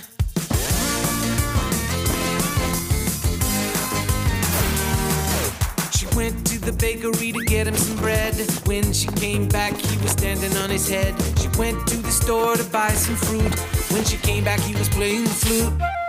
She 5.91 6.06
went 6.15 6.48
to 6.48 6.57
the 6.61 6.72
bakery 6.80 7.34
to 7.34 7.44
get 7.44 7.68
him 7.68 7.76
some 7.76 7.98
bread. 7.98 8.34
When 8.64 8.94
she 8.94 9.07
came 9.07 9.49
back, 9.49 9.76
he 9.76 9.98
was 9.98 10.11
standing 10.11 10.56
on 10.64 10.69
his 10.69 10.88
head. 10.88 11.14
She 11.40 11.49
went 11.60 11.85
to 11.88 11.98
the 11.98 12.11
store 12.11 12.56
to 12.56 12.64
buy 12.64 12.91
some 12.91 13.18
fruit. 13.18 13.53
When 13.91 14.06
she 14.06 14.15
came 14.15 14.45
back, 14.45 14.61
he 14.61 14.76
was 14.76 14.88
playing 14.88 15.26
the 15.26 15.30
flute. 15.30 16.02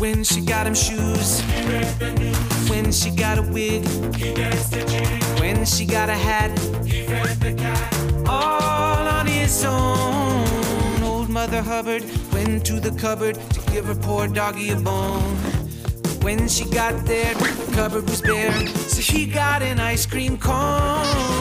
When 0.00 0.24
she 0.24 0.40
got 0.40 0.66
him 0.66 0.74
shoes, 0.74 1.42
when 2.70 2.90
she 2.90 3.10
got 3.10 3.36
a 3.36 3.42
wig, 3.42 3.86
when 5.38 5.66
she 5.66 5.84
got 5.84 6.08
a 6.08 6.14
hat, 6.14 6.50
all 8.26 9.06
on 9.06 9.26
his 9.26 9.62
own. 9.62 11.02
Old 11.02 11.28
Mother 11.28 11.60
Hubbard 11.60 12.02
went 12.32 12.64
to 12.64 12.80
the 12.80 12.92
cupboard 12.98 13.34
to 13.34 13.60
give 13.70 13.84
her 13.84 13.94
poor 13.94 14.26
doggy 14.26 14.70
a 14.70 14.76
bone. 14.76 15.36
When 16.22 16.48
she 16.48 16.64
got 16.64 17.04
there, 17.04 17.34
the 17.34 17.72
cupboard 17.74 18.08
was 18.08 18.22
bare, 18.22 18.66
so 18.68 19.02
he 19.02 19.26
got 19.26 19.60
an 19.60 19.78
ice 19.78 20.06
cream 20.06 20.38
cone. 20.38 21.39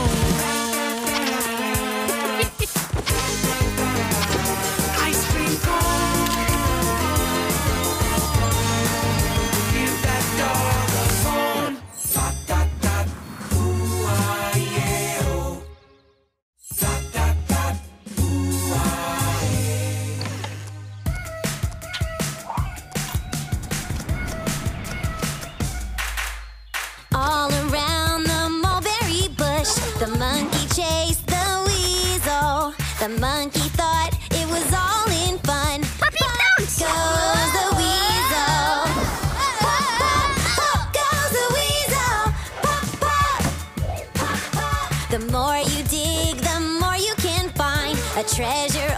Treasure 48.35 48.88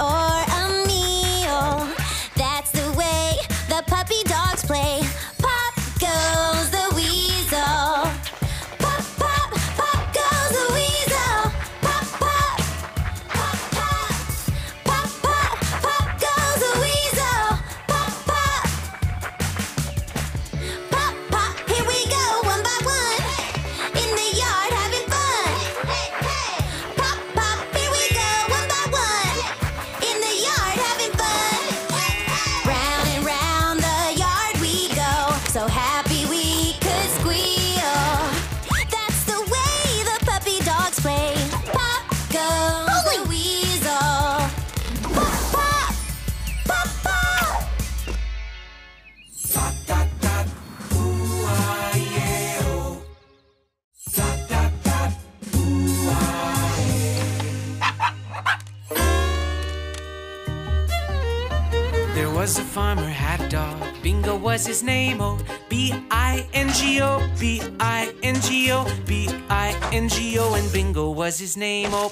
was 62.51 62.59
a 62.59 62.63
farmer, 62.63 63.07
had 63.07 63.39
a 63.39 63.47
dog. 63.47 63.81
Bingo 64.03 64.35
was 64.35 64.67
his 64.67 64.83
name, 64.83 65.21
oh. 65.21 65.39
B 65.69 65.93
I 66.11 66.45
N 66.53 66.67
G 66.73 67.01
O, 67.01 67.25
B 67.39 67.61
I 67.79 68.13
N 68.23 68.41
G 68.41 68.69
O, 68.73 68.85
B 69.05 69.29
I 69.49 69.69
N 69.93 70.09
G 70.09 70.37
O, 70.37 70.53
and 70.55 70.69
Bingo 70.73 71.11
was 71.11 71.39
his 71.39 71.55
name, 71.55 71.91
oh. 71.93 72.09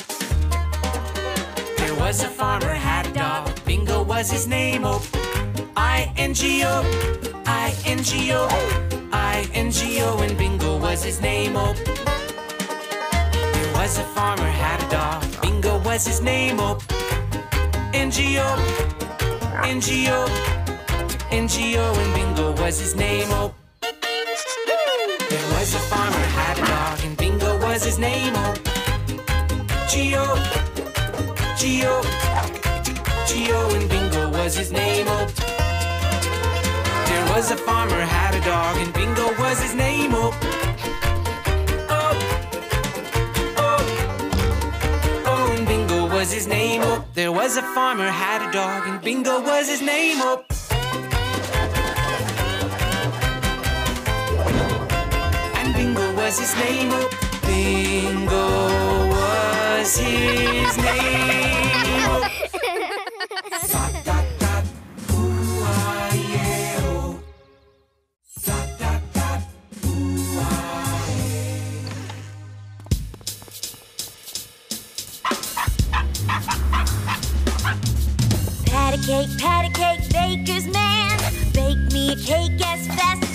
There 1.76 1.94
was 1.96 2.24
a 2.24 2.30
farmer, 2.30 2.74
had 2.74 3.08
a 3.08 3.12
dog. 3.12 3.66
Bingo 3.66 4.02
was 4.02 4.32
his 4.32 4.48
name, 4.48 4.84
oh. 4.86 5.06
I 5.76 6.10
N 6.16 6.34
G 6.34 6.64
O, 6.64 6.86
I 7.46 7.76
N 7.86 8.02
G 8.02 8.32
O, 8.32 8.48
I 9.12 9.46
N 9.54 9.72
G 9.72 10.02
O, 10.02 10.20
and 10.20 10.38
Bingo 10.38 10.78
was 10.80 11.04
his 11.04 11.20
name, 11.20 11.58
oh. 11.58 11.74
There 13.34 13.74
was 13.74 13.98
a 13.98 14.04
farmer, 14.16 14.50
had 14.64 14.82
a 14.86 14.90
dog. 14.90 15.42
Bingo 15.42 15.80
was 15.80 16.08
his 16.08 16.22
name, 16.22 16.62
oh. 16.62 16.80
N 17.94 18.10
G 18.10 18.40
O, 18.40 19.09
N 19.70 19.80
G 19.80 20.08
O, 20.10 20.26
N 21.30 21.48
G 21.48 21.78
O, 21.78 21.94
and 21.94 22.14
Bingo 22.16 22.60
was 22.60 22.80
his 22.80 22.96
name, 22.96 23.28
oh. 23.30 23.54
There 23.82 25.48
was 25.54 25.76
a 25.76 25.80
farmer, 25.92 26.18
had 26.18 26.58
a 26.58 26.66
dog, 26.66 27.06
and 27.06 27.16
Bingo 27.16 27.56
was 27.60 27.84
his 27.84 28.00
name, 28.00 28.34
oh. 28.36 28.56
G 29.88 30.16
O, 30.16 30.26
G 31.56 31.84
O, 31.86 32.02
G 33.28 33.52
O, 33.52 33.70
and 33.76 33.88
Bingo 33.88 34.32
was 34.32 34.58
his 34.58 34.72
name, 34.72 35.06
oh. 35.08 35.28
There 37.06 37.26
was 37.36 37.52
a 37.52 37.58
farmer, 37.58 38.02
had 38.02 38.34
a 38.34 38.42
dog, 38.42 38.76
and 38.78 38.92
Bingo 38.92 39.28
was 39.40 39.62
his 39.62 39.76
name. 39.76 40.16
Oh, 40.16 40.32
his 46.40 46.48
name, 46.48 46.82
oh. 46.86 47.04
There 47.16 47.34
was 47.34 47.58
a 47.58 47.62
farmer, 47.76 48.08
had 48.08 48.42
a 48.48 48.50
dog, 48.54 48.88
and 48.88 49.02
Bingo 49.02 49.42
was 49.42 49.68
his 49.68 49.82
name, 49.82 50.20
oh. 50.22 50.46
And 55.60 55.74
Bingo 55.74 56.16
was 56.16 56.40
his 56.40 56.56
name, 56.56 56.92
oh. 56.94 57.10
Bingo 57.46 58.48
was 59.18 59.98
his 59.98 60.78
name, 60.78 61.79
cake, 79.10 79.38
pat 79.40 79.66
a 79.66 79.70
cake, 79.70 80.10
baker's 80.12 80.68
man. 80.68 81.18
Bake 81.52 81.92
me 81.92 82.12
a 82.12 82.16
cake 82.16 82.62
as 82.64 82.86
fast 82.96 83.29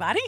everybody. 0.00 0.20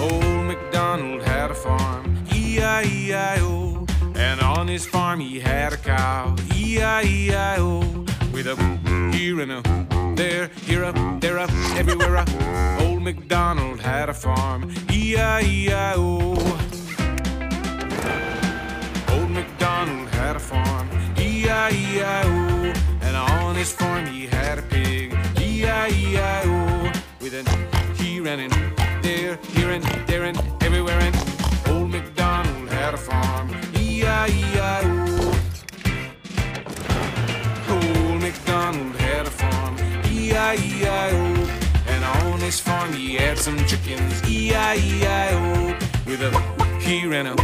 Old 0.00 0.44
MacDonald 0.44 1.22
had 1.22 1.50
a 1.50 1.54
farm, 1.54 2.24
E-I-E-I-O. 2.34 3.86
And 4.16 4.40
on 4.40 4.66
his 4.66 4.86
farm 4.86 5.20
he 5.20 5.38
had 5.38 5.72
a 5.72 5.76
cow, 5.76 6.34
E-I-E-I-O. 6.54 7.80
With 8.32 8.48
a 8.48 8.56
here 9.14 9.40
and 9.40 9.52
a 9.52 9.62
there, 10.16 10.48
here 10.64 10.84
a, 10.84 11.18
there 11.20 11.36
a, 11.36 11.48
everywhere 11.78 12.16
a. 12.16 12.24
Old 12.80 13.02
MacDonald 13.02 13.80
had 13.80 14.08
a 14.08 14.14
farm, 14.14 14.72
E-I-E-I-O. 14.90 16.02
Old 19.14 19.30
MacDonald 19.30 20.08
had 20.08 20.36
a 20.36 20.40
farm, 20.40 20.88
E-I-E-I-O. 21.18 22.72
And 23.02 23.16
on 23.16 23.54
his 23.54 23.72
farm 23.72 24.06
he 24.06 24.26
had 24.26 24.58
a 24.58 24.62
pig, 24.62 25.15
E-I-E-I-O. 25.56 26.92
With 27.22 27.32
an 27.32 27.46
here 27.96 28.26
and 28.28 28.42
an 28.42 28.50
there, 29.00 29.38
here 29.54 29.70
and 29.70 29.82
there 30.06 30.24
and 30.24 30.36
everywhere 30.62 31.00
and 31.00 31.16
Old 31.70 31.88
MacDonald 31.88 32.68
had 32.68 32.92
a 32.92 32.98
farm, 32.98 33.48
E-I-E-I-O. 33.74 34.86
Old 37.70 38.20
MacDonald 38.20 38.96
had 38.96 39.26
a 39.26 39.30
farm, 39.30 39.76
E-I-E-I-O. 40.12 41.24
And 41.88 42.04
on 42.04 42.38
his 42.40 42.60
farm 42.60 42.92
he 42.92 43.14
had 43.14 43.38
some 43.38 43.56
chickens, 43.64 44.22
E-I-E-I-O. 44.28 45.74
With 46.04 46.20
a 46.20 46.30
here 46.80 47.14
and 47.14 47.28
a 47.28 47.34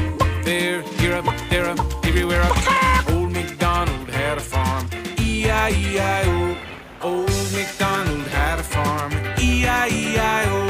there, 0.45 0.83
here 1.01 1.15
up, 1.15 1.25
there 1.49 1.67
up, 1.67 1.79
everywhere 2.05 2.43
up. 2.43 3.11
Old 3.11 3.33
MacDonald 3.33 4.11
had 4.11 4.37
a 4.37 4.43
farm, 4.43 4.87
E-I-E-I-O. 5.19 6.72
Old 7.03 7.53
MacDonald 7.53 8.29
had 8.29 8.61
a 8.61 8.62
farm, 8.62 9.12
E-I-E-I-O. 9.41 10.69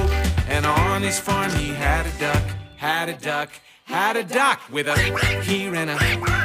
And 0.48 0.64
on 0.64 1.02
his 1.02 1.20
farm 1.20 1.50
he 1.52 1.68
had 1.68 2.06
a 2.06 2.18
duck, 2.18 2.42
had 2.76 3.10
a 3.10 3.12
duck, 3.12 3.50
had 3.84 4.16
a 4.16 4.24
duck 4.24 4.60
with 4.70 4.88
a 4.88 4.96
here 5.42 5.74
and 5.74 5.90
a 5.90 5.98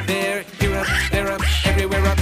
there, 0.05 0.43
here 0.59 0.77
up, 0.77 0.87
there 1.11 1.31
up, 1.31 1.41
everywhere 1.65 2.05
up. 2.05 2.19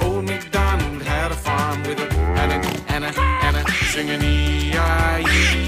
Old 0.00 0.26
MacDonald 0.26 1.02
had 1.02 1.32
a 1.32 1.36
farm 1.36 1.82
with 1.82 1.98
a 1.98 2.08
and 2.14 2.52
a 2.52 2.92
and 2.92 3.04
a 3.04 3.20
and 3.20 3.56
a 3.56 3.72
singing 3.72 4.22
E-I-E-I-O. 4.22 5.67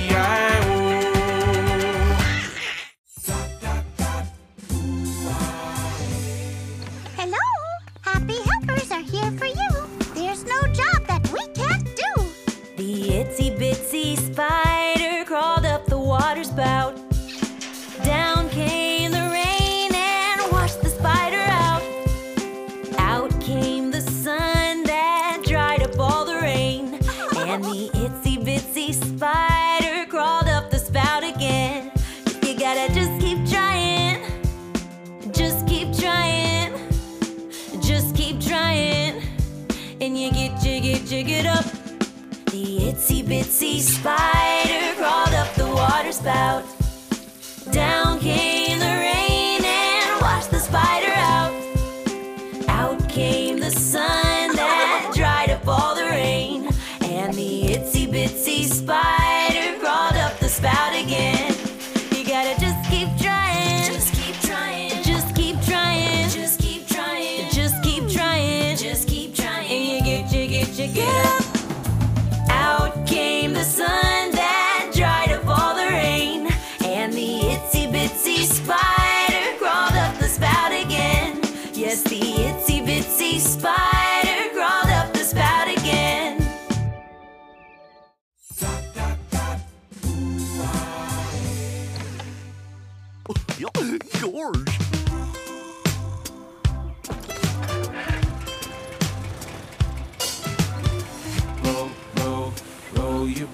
Bitsy 43.31 43.79
spider 43.79 44.93
crawled 44.97 45.35
up 45.35 45.55
the 45.55 45.65
water 45.65 46.11
spout. 46.11 46.80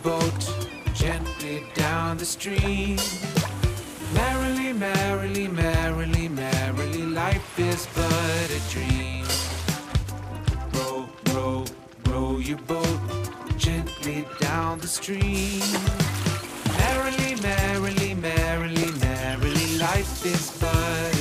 Boat 0.07 0.55
gently 0.95 1.65
down 1.75 2.17
the 2.17 2.25
stream. 2.25 2.97
Merrily, 4.15 4.73
merrily, 4.73 5.49
merrily, 5.49 6.29
merrily, 6.29 7.03
life 7.07 7.59
is 7.59 7.89
but 7.93 8.49
a 8.59 8.61
dream. 8.71 9.27
Row, 10.75 11.09
row, 11.35 11.65
row 12.07 12.39
your 12.39 12.59
boat 12.69 13.01
gently 13.57 14.25
down 14.39 14.79
the 14.79 14.87
stream. 14.87 15.67
Merrily, 16.79 17.35
merrily, 17.43 18.15
merrily, 18.15 18.93
merrily, 19.01 19.79
life 19.79 20.25
is 20.25 20.57
but 20.61 21.16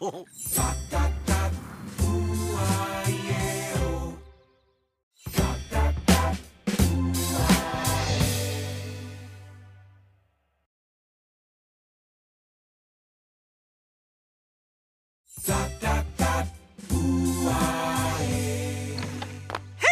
Hey, 0.00 0.06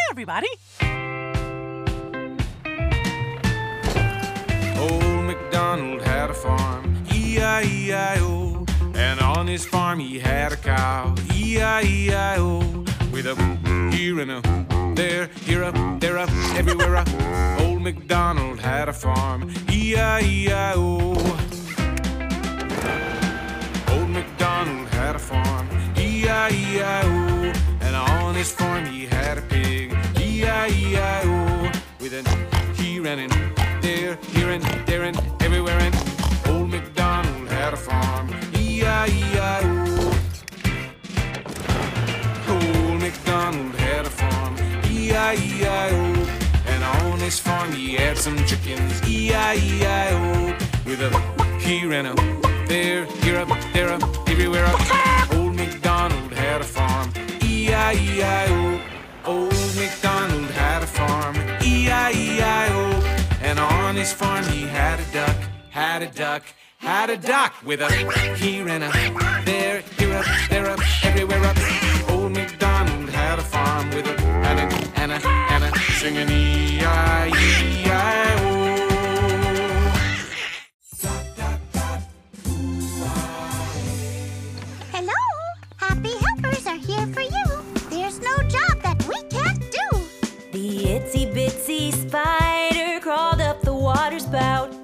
everybody. 0.09 0.47
His 9.57 9.65
farm 9.65 9.97
he 9.97 10.19
had 10.19 10.53
a 10.53 10.55
cow, 10.55 11.15
E-I-E-I-O. 11.33 12.59
With 13.11 13.25
a 13.25 13.35
here 13.91 14.19
and 14.19 14.29
a 14.29 14.41
there, 14.93 15.31
here 15.47 15.63
up, 15.63 15.75
there 15.99 16.19
up, 16.19 16.29
everywhere. 16.55 17.03
Old 17.61 17.81
MacDonald 17.81 18.59
had 18.59 18.87
a 18.87 18.93
farm, 18.93 19.51
E-I-E-I-O. 19.71 20.83
Old 23.93 24.09
MacDonald 24.09 24.89
had 24.89 25.15
a 25.15 25.19
farm, 25.31 25.67
E-I-E-I-O. 25.97 27.53
And 27.81 27.95
on 27.95 28.35
his 28.35 28.51
farm 28.51 28.85
he 28.85 29.07
had 29.07 29.39
a 29.39 29.41
pig, 29.41 29.97
E-I-E-I-O. 30.19 31.71
With 31.99 32.13
an 32.13 32.25
here 32.75 33.07
and 33.07 33.21
an 33.25 33.31
there, 33.81 34.19
here 34.33 34.51
and 34.51 34.63
there 34.85 35.01
and 35.01 35.36
E-I-E-I-O. 45.33 46.13
And 46.67 46.83
on 46.83 47.19
his 47.19 47.37
farm 47.37 47.73
he 47.73 47.95
had 47.95 48.17
some 48.17 48.37
chickens, 48.45 49.01
E-I-E-I-O. 49.05 50.55
With 50.85 51.01
a 51.01 51.09
here 51.59 51.91
and 51.91 52.07
a 52.07 52.15
there, 52.67 53.03
here 53.23 53.37
up, 53.39 53.49
there 53.73 53.89
up, 53.89 54.03
everywhere 54.29 54.65
up. 54.65 54.79
Old 55.33 55.55
MacDonald 55.55 56.31
had 56.31 56.61
a 56.61 56.63
farm, 56.63 57.11
E-I-E-I-O. 57.43 58.79
Old 59.25 59.75
MacDonald 59.75 60.49
had 60.51 60.83
a 60.83 60.87
farm, 60.87 61.35
E-I-E-I-O. 61.61 62.79
And 63.41 63.59
on 63.59 63.95
his 63.97 64.13
farm 64.13 64.45
he 64.45 64.61
had 64.61 64.97
a 64.97 65.11
duck, 65.11 65.37
had 65.69 66.03
a 66.03 66.07
duck, 66.07 66.43
had 66.77 67.09
a 67.09 67.17
duck 67.17 67.53
with 67.65 67.81
a 67.81 67.91
here 68.35 68.69
and 68.69 68.81
a 68.81 68.91
there, 69.43 69.81
here 69.97 70.15
up, 70.15 70.25
there 70.49 70.69
up, 70.69 70.79
everywhere 71.03 71.43
up. 71.43 71.57
Old 72.09 72.31
MacDonald 72.31 73.09
had 73.09 73.39
a 73.39 73.43
farm 73.43 73.89
with 73.89 74.07
a 74.07 74.27
and 74.47 74.73
a 74.73 74.86
and 75.09 75.23
a 75.23 75.27
and 75.27 75.63
a 75.63 75.79
singing 75.79 76.29
E-I-E-I-O. 76.29 76.87
Hello? 84.91 85.13
Happy 85.77 86.11
helpers 86.25 86.67
are 86.67 86.75
here 86.75 87.07
for 87.07 87.21
you. 87.21 87.45
There's 87.89 88.19
no 88.19 88.35
job 88.49 88.81
that 88.83 89.01
we 89.07 89.21
can't 89.29 89.61
do. 89.71 89.87
The 90.51 90.99
itsy 90.99 91.33
bitsy 91.33 91.93
spider 91.93 92.99
crawled 92.99 93.39
up 93.39 93.61
the 93.61 93.73
water 93.73 94.19
spout. 94.19 94.76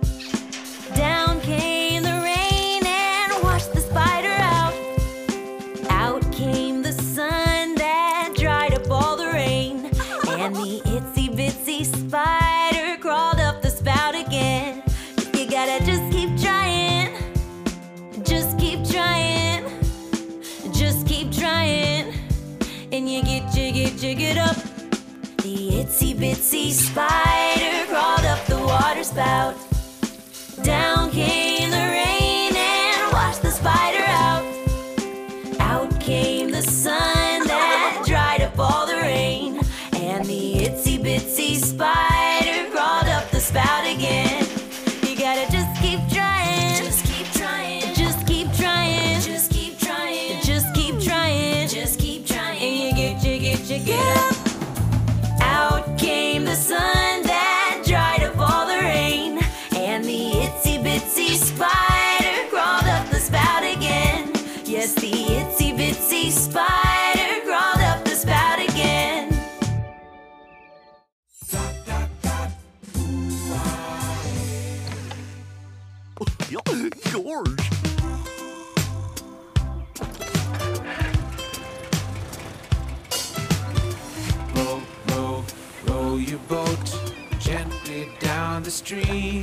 Spider 26.71 27.85
crawled 27.87 28.25
up 28.25 28.45
the 28.45 28.57
water 28.57 29.03
spout. 29.03 29.55
Down 30.63 31.11
came 31.11 31.52
boat 86.53 86.99
gently 87.39 88.09
down 88.19 88.61
the 88.61 88.69
stream. 88.69 89.41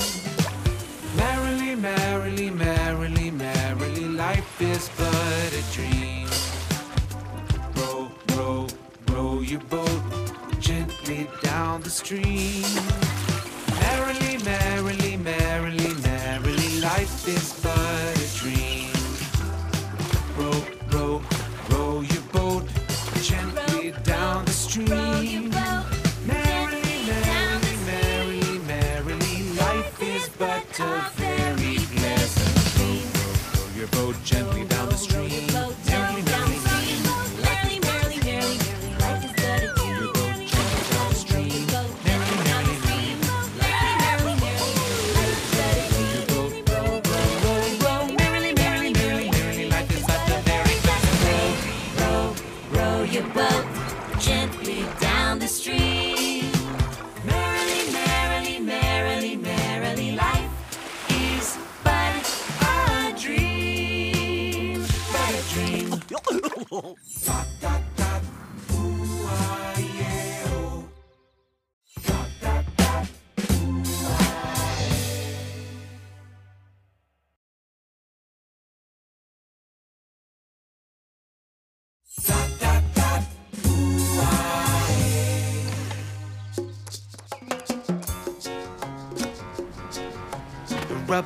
Merrily, 1.17 1.75
merrily, 1.75 2.51
merrily, 2.51 3.33
merrily, 3.33 4.05
life 4.05 4.63
is 4.63 4.89
but 4.97 5.51
a 5.61 5.65
dream. 5.75 6.29
Row, 7.79 8.09
row, 8.37 8.69
row 9.11 9.41
your 9.41 9.65
boat 9.75 10.03
gently 10.61 11.27
down 11.43 11.81
the 11.83 11.91
stream. 11.91 12.63
Merrily, 13.83 14.35
merrily, 14.45 15.17
merrily, 15.17 15.93
merrily, 16.11 16.71
life 16.81 17.27
is 17.27 17.47
but 17.65 18.15
a 18.27 18.29
dream. 18.41 18.93
Row, 20.39 20.61
row, 20.93 21.23
row 21.71 22.03
your 22.13 22.27
boat 22.37 22.67
gently 23.21 23.95
down 24.05 24.45
the 24.45 24.53
stream. 24.53 25.50
Gently 34.25 34.65
down 34.65 34.89
the 34.89 34.97
stream. 34.97 35.10
Rub 66.73 66.97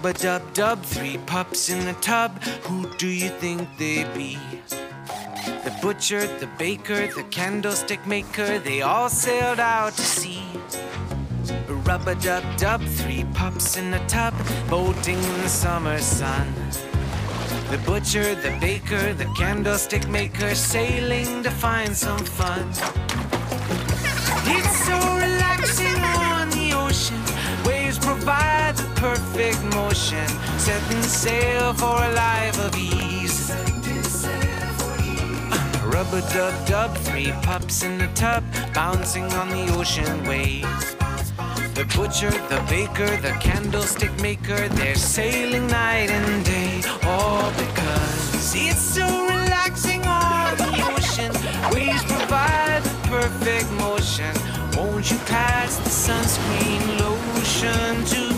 a 0.07 0.15
dub 0.15 0.55
dub, 0.55 0.83
three 0.83 1.19
pups 1.27 1.69
in 1.69 1.85
the 1.85 1.93
tub. 2.01 2.43
Who 2.63 2.91
do 2.97 3.07
you 3.07 3.29
think 3.29 3.69
they 3.77 4.05
be? 4.15 4.39
The 5.65 5.75
butcher, 5.81 6.27
the 6.41 6.47
baker, 6.59 7.07
the 7.07 7.23
candlestick 7.31 8.07
maker, 8.07 8.59
they 8.59 8.83
all 8.83 9.09
sailed 9.09 9.59
out 9.59 9.95
to 9.95 10.03
sea. 10.03 10.45
Rub 11.87 12.07
a 12.07 12.15
dub 12.17 12.45
dub, 12.59 12.83
three 12.83 13.25
pups 13.33 13.79
in 13.79 13.95
a 13.95 14.07
tub, 14.07 14.35
boating 14.69 15.17
in 15.17 15.41
the 15.41 15.49
summer 15.49 15.99
sun. 16.01 16.53
The 17.71 17.79
butcher, 17.87 18.35
the 18.35 18.55
baker, 18.61 19.15
the 19.15 19.25
candlestick 19.39 20.07
maker, 20.09 20.55
sailing 20.55 21.43
to 21.43 21.51
find 21.51 21.97
some 21.97 22.25
fun. 22.25 22.69
It's 24.47 24.77
so 24.85 24.99
relaxing 25.17 25.97
on 25.97 26.51
the 26.51 26.75
ocean. 26.75 27.23
Waves 27.65 27.99
provide 27.99 28.77
the 28.77 28.89
perfect 29.01 29.65
motion. 29.75 30.29
Setting 30.59 31.03
sail 31.03 31.73
for 31.73 31.97
a 32.05 32.13
life 32.13 32.59
of 32.67 32.77
ease. 32.77 33.14
Rubber 36.05 36.29
dub 36.35 36.67
dub, 36.67 36.97
three 36.99 37.33
pups 37.43 37.83
in 37.83 37.97
the 37.97 38.09
tub, 38.09 38.45
bouncing 38.75 39.25
on 39.33 39.49
the 39.49 39.75
ocean 39.75 40.25
waves. 40.25 40.95
The 41.75 41.91
butcher, 41.97 42.31
the 42.31 42.63
baker, 42.69 43.17
the 43.23 43.33
candlestick 43.41 44.13
maker, 44.21 44.69
they're 44.69 44.97
sailing 44.97 45.67
night 45.67 46.11
and 46.11 46.45
day. 46.45 46.83
All 47.05 47.51
because 47.53 48.55
it's 48.55 48.81
so 48.81 49.07
relaxing 49.27 50.05
on 50.05 50.57
the 50.59 50.73
ocean. 50.93 51.33
Waves 51.73 52.05
provide 52.05 52.83
the 52.83 53.09
perfect 53.09 53.71
motion. 53.73 54.35
Won't 54.77 55.11
you 55.11 55.19
pass 55.21 55.79
the 55.79 55.91
sunscreen 55.91 57.01
lotion 57.01 58.05
to 58.13 58.34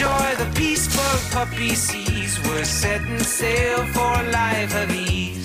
Enjoy 0.00 0.34
the 0.42 0.50
peaceful 0.54 1.30
puppy 1.30 1.74
seas. 1.74 2.40
We're 2.46 2.64
setting 2.64 3.18
sail 3.18 3.84
for 3.88 4.00
a 4.00 4.30
life 4.30 4.74
of 4.74 4.90
ease. 4.96 5.39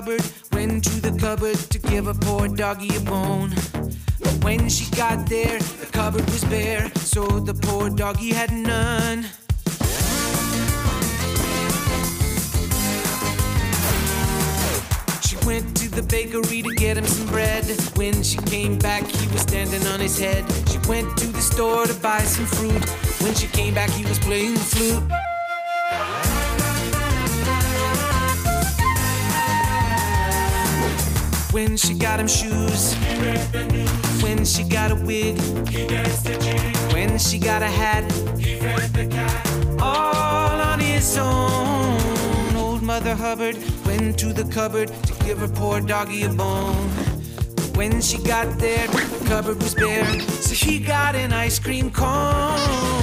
Hubbard 0.00 0.32
went 0.52 0.82
to 0.84 0.98
the 1.02 1.12
cupboard 1.20 1.58
to 1.68 1.78
give 1.78 2.06
a 2.06 2.14
poor 2.14 2.48
doggy 2.48 2.88
a 2.96 3.00
bone. 3.00 3.50
But 4.18 4.42
when 4.42 4.66
she 4.70 4.90
got 4.96 5.28
there, 5.28 5.58
the 5.58 5.88
cupboard 5.92 6.24
was 6.30 6.42
bare, 6.44 6.90
so 6.94 7.26
the 7.26 7.52
poor 7.52 7.90
doggy 7.90 8.32
had 8.32 8.50
none. 8.50 9.24
She 15.20 15.36
went 15.46 15.76
to 15.76 15.90
the 15.90 16.02
bakery 16.08 16.62
to 16.62 16.74
get 16.76 16.96
him 16.96 17.04
some 17.04 17.26
bread. 17.26 17.66
When 17.96 18.22
she 18.22 18.38
came 18.38 18.78
back, 18.78 19.06
he 19.06 19.26
was 19.30 19.42
standing 19.42 19.86
on 19.88 20.00
his 20.00 20.18
head. 20.18 20.50
She 20.70 20.78
went 20.88 21.14
to 21.18 21.26
the 21.26 21.42
store 21.42 21.84
to 21.84 21.94
buy 22.00 22.20
some 22.20 22.46
fruit. 22.46 22.88
When 23.20 23.34
she 23.34 23.48
came 23.48 23.74
back, 23.74 23.90
he 23.90 24.06
was 24.06 24.18
playing 24.18 24.54
the 24.54 24.60
flute. 24.60 25.29
When 31.52 31.76
she 31.76 31.94
got 31.94 32.20
him 32.20 32.28
shoes, 32.28 32.94
when 34.22 34.44
she 34.44 34.62
got 34.62 34.92
a 34.92 34.94
wig, 34.94 35.36
when 36.92 37.18
she 37.18 37.38
got 37.40 37.62
a 37.62 37.66
hat, 37.66 38.04
all 39.80 40.60
on 40.60 40.78
his 40.78 41.18
own. 41.18 42.56
Old 42.56 42.82
Mother 42.82 43.16
Hubbard 43.16 43.56
went 43.84 44.16
to 44.20 44.32
the 44.32 44.44
cupboard 44.44 44.88
to 44.88 45.24
give 45.24 45.38
her 45.38 45.48
poor 45.48 45.80
doggy 45.80 46.22
a 46.22 46.28
bone. 46.28 46.88
When 47.74 48.00
she 48.00 48.18
got 48.22 48.58
there, 48.58 48.86
the 48.86 49.24
cupboard 49.26 49.60
was 49.60 49.74
bare, 49.74 50.20
so 50.20 50.54
he 50.54 50.78
got 50.78 51.16
an 51.16 51.32
ice 51.32 51.58
cream 51.58 51.90
cone. 51.90 52.99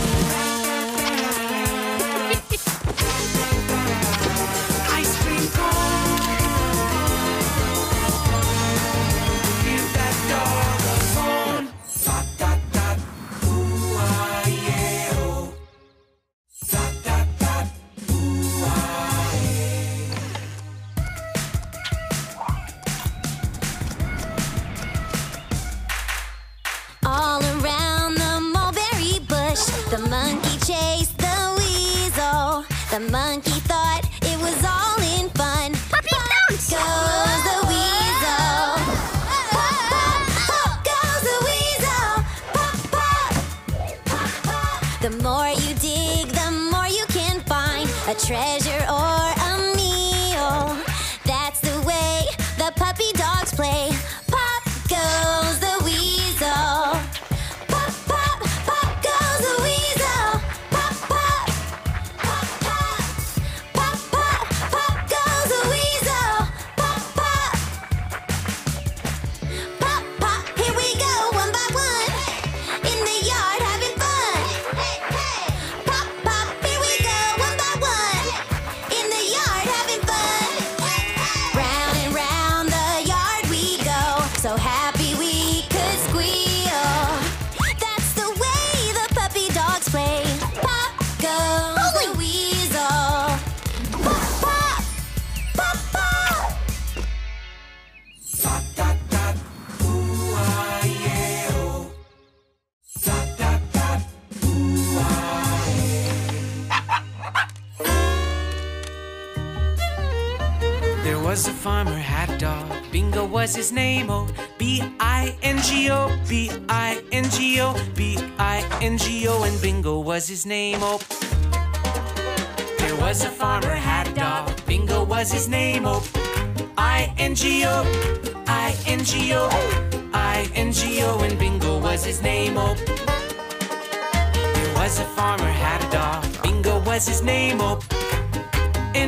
Find 48.28 48.57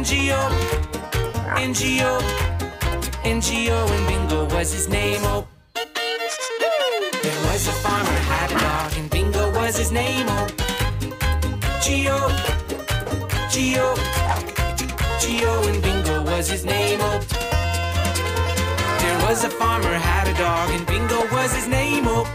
N 0.10 0.16
G 0.16 0.32
O, 0.32 0.42
N 1.56 1.72
G 1.72 2.02
O, 2.02 2.18
N 3.24 3.40
G 3.40 3.70
O, 3.70 3.86
and 3.86 4.08
Bingo 4.08 4.46
was 4.56 4.74
his 4.74 4.90
name. 4.90 5.22
Oh. 5.22 5.46
There 5.76 7.42
was 7.46 7.68
a 7.68 7.72
farmer 7.74 8.20
had 8.26 8.50
a 8.50 8.58
dog, 8.58 8.94
and 8.98 9.08
Bingo 9.12 9.52
was 9.52 9.78
his 9.78 9.92
name. 9.92 10.26
Oh. 10.28 10.48
G 11.84 12.10
O, 12.10 12.28
G 13.52 13.78
O, 13.78 13.94
G 15.20 15.46
O, 15.46 15.68
and 15.68 15.80
Bingo 15.84 16.24
was 16.24 16.50
his 16.50 16.66
name. 16.66 16.98
Oh. 17.04 17.20
There 19.02 19.30
was 19.30 19.44
a 19.44 19.50
farmer 19.52 19.94
had 19.94 20.28
a 20.28 20.34
dog, 20.40 20.72
and 20.72 20.88
Bingo 20.88 21.22
was 21.32 21.54
his 21.54 21.68
name. 21.68 22.06
Oh, 22.08 22.26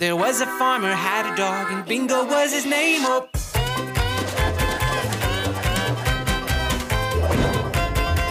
There 0.00 0.16
was 0.16 0.40
a 0.40 0.46
farmer 0.46 0.94
had 0.94 1.30
a 1.30 1.36
dog, 1.36 1.70
and 1.70 1.84
Bingo 1.84 2.24
was 2.24 2.54
his 2.54 2.64
name. 2.64 3.02
Oh. 3.04 3.28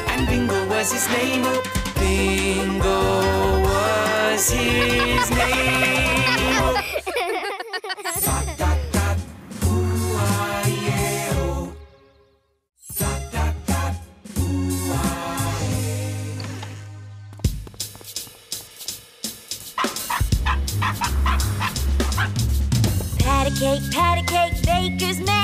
And 0.10 0.28
Bingo 0.28 0.68
was 0.68 0.92
his 0.92 1.08
name. 1.10 1.44
Oh. 1.46 1.62
Bingo 2.00 3.62
was 3.62 4.50
his 4.50 5.30
name. 5.30 6.19
Cake, 23.80 23.92
pat 23.92 24.18
a 24.18 24.24
cake, 24.26 24.62
baker's 24.66 25.20
man. 25.22 25.39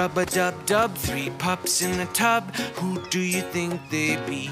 Rub 0.00 0.16
a 0.16 0.24
dub 0.24 0.54
dub, 0.64 0.94
three 0.94 1.28
pups 1.36 1.82
in 1.82 2.00
a 2.00 2.06
tub. 2.06 2.54
Who 2.80 3.06
do 3.10 3.20
you 3.20 3.42
think 3.42 3.78
they 3.90 4.16
be? 4.26 4.50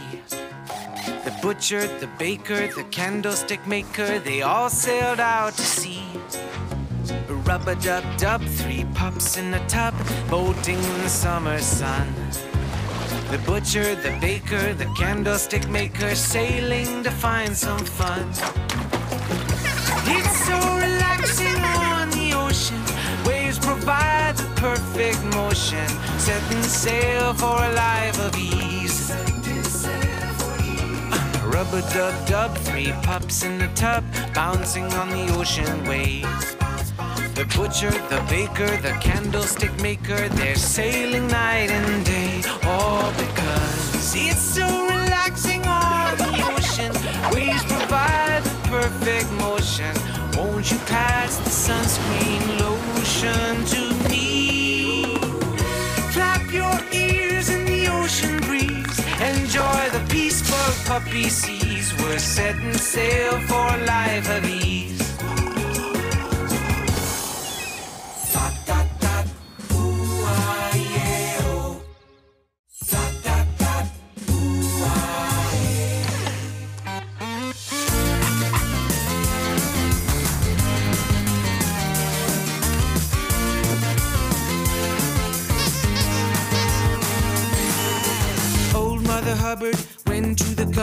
The 1.24 1.34
butcher, 1.40 1.86
the 2.00 2.06
baker, 2.18 2.66
the 2.66 2.84
candlestick 2.90 3.66
maker, 3.66 4.18
they 4.18 4.42
all 4.42 4.68
sailed 4.68 5.20
out 5.20 5.54
to 5.54 5.62
sea. 5.62 6.04
Rub 7.48 7.66
a 7.66 7.76
dub 7.76 8.04
dub, 8.18 8.42
three 8.42 8.84
pups 8.92 9.38
in 9.38 9.54
a 9.54 9.68
tub, 9.68 9.94
boating 10.28 10.76
in 10.76 10.98
the 11.00 11.08
summer 11.08 11.58
sun. 11.60 12.12
The 13.30 13.40
butcher, 13.46 13.94
the 13.94 14.18
baker, 14.20 14.74
the 14.74 14.92
candlestick 14.98 15.66
maker, 15.70 16.14
sailing 16.14 17.02
to 17.04 17.10
find 17.10 17.56
some 17.56 17.86
fun. 17.86 18.28
It's 20.14 20.46
so 20.46 20.58
relaxing 20.76 21.87
perfect 24.58 25.22
motion. 25.36 25.86
Setting 26.18 26.62
sail 26.62 27.32
for 27.34 27.62
a 27.64 27.72
life 27.72 28.18
of 28.20 28.36
ease. 28.36 29.10
Rubber 31.44 31.80
dub 31.92 32.26
dub, 32.26 32.56
three 32.58 32.92
pups 33.02 33.42
in 33.44 33.60
a 33.62 33.72
tub, 33.74 34.04
bouncing 34.34 34.92
on 34.94 35.10
the 35.10 35.32
ocean 35.38 35.84
waves. 35.84 36.56
The 37.34 37.44
butcher, 37.56 37.90
the 38.10 38.20
baker, 38.28 38.76
the 38.78 38.92
candlestick 39.00 39.72
maker, 39.80 40.28
they're 40.28 40.56
sailing 40.56 41.28
night 41.28 41.70
and 41.70 42.04
day. 42.04 42.42
All 42.64 43.12
because 43.12 44.14
it's 44.14 44.40
so 44.40 44.66
relaxing 44.86 45.64
on 45.66 46.16
the 46.18 46.42
ocean. 46.52 46.92
Waves 47.32 47.62
provide 47.64 48.42
the 48.42 48.68
perfect 48.68 49.30
motion. 49.32 49.94
Won't 50.36 50.70
you 50.72 50.78
pass 50.86 51.38
the 51.38 51.50
sunscreen 51.50 52.58
lotion 52.60 53.64
to 53.66 54.08
me? 54.08 54.37
Ocean 58.18 58.36
breeze. 58.40 58.98
Enjoy 59.20 59.88
the 59.92 60.04
peaceful 60.08 60.84
puppy 60.84 61.28
seas. 61.28 61.94
We're 61.98 62.18
setting 62.18 62.72
sail 62.74 63.38
for 63.40 63.74
a 63.74 63.84
life 63.84 64.28
of 64.30 64.44
ease. 64.48 65.07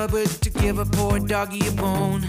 Cupboard 0.06 0.28
to 0.28 0.52
give 0.52 0.78
a 0.78 0.86
poor 0.86 1.18
doggy 1.18 1.68
a 1.68 1.72
bone. 1.72 2.22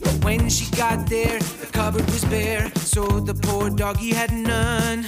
But 0.00 0.24
when 0.24 0.48
she 0.48 0.68
got 0.74 1.08
there, 1.08 1.38
the 1.38 1.68
cupboard 1.70 2.04
was 2.06 2.24
bare, 2.24 2.72
so 2.74 3.04
the 3.20 3.34
poor 3.34 3.70
doggy 3.70 4.12
had 4.12 4.32
none. 4.32 5.04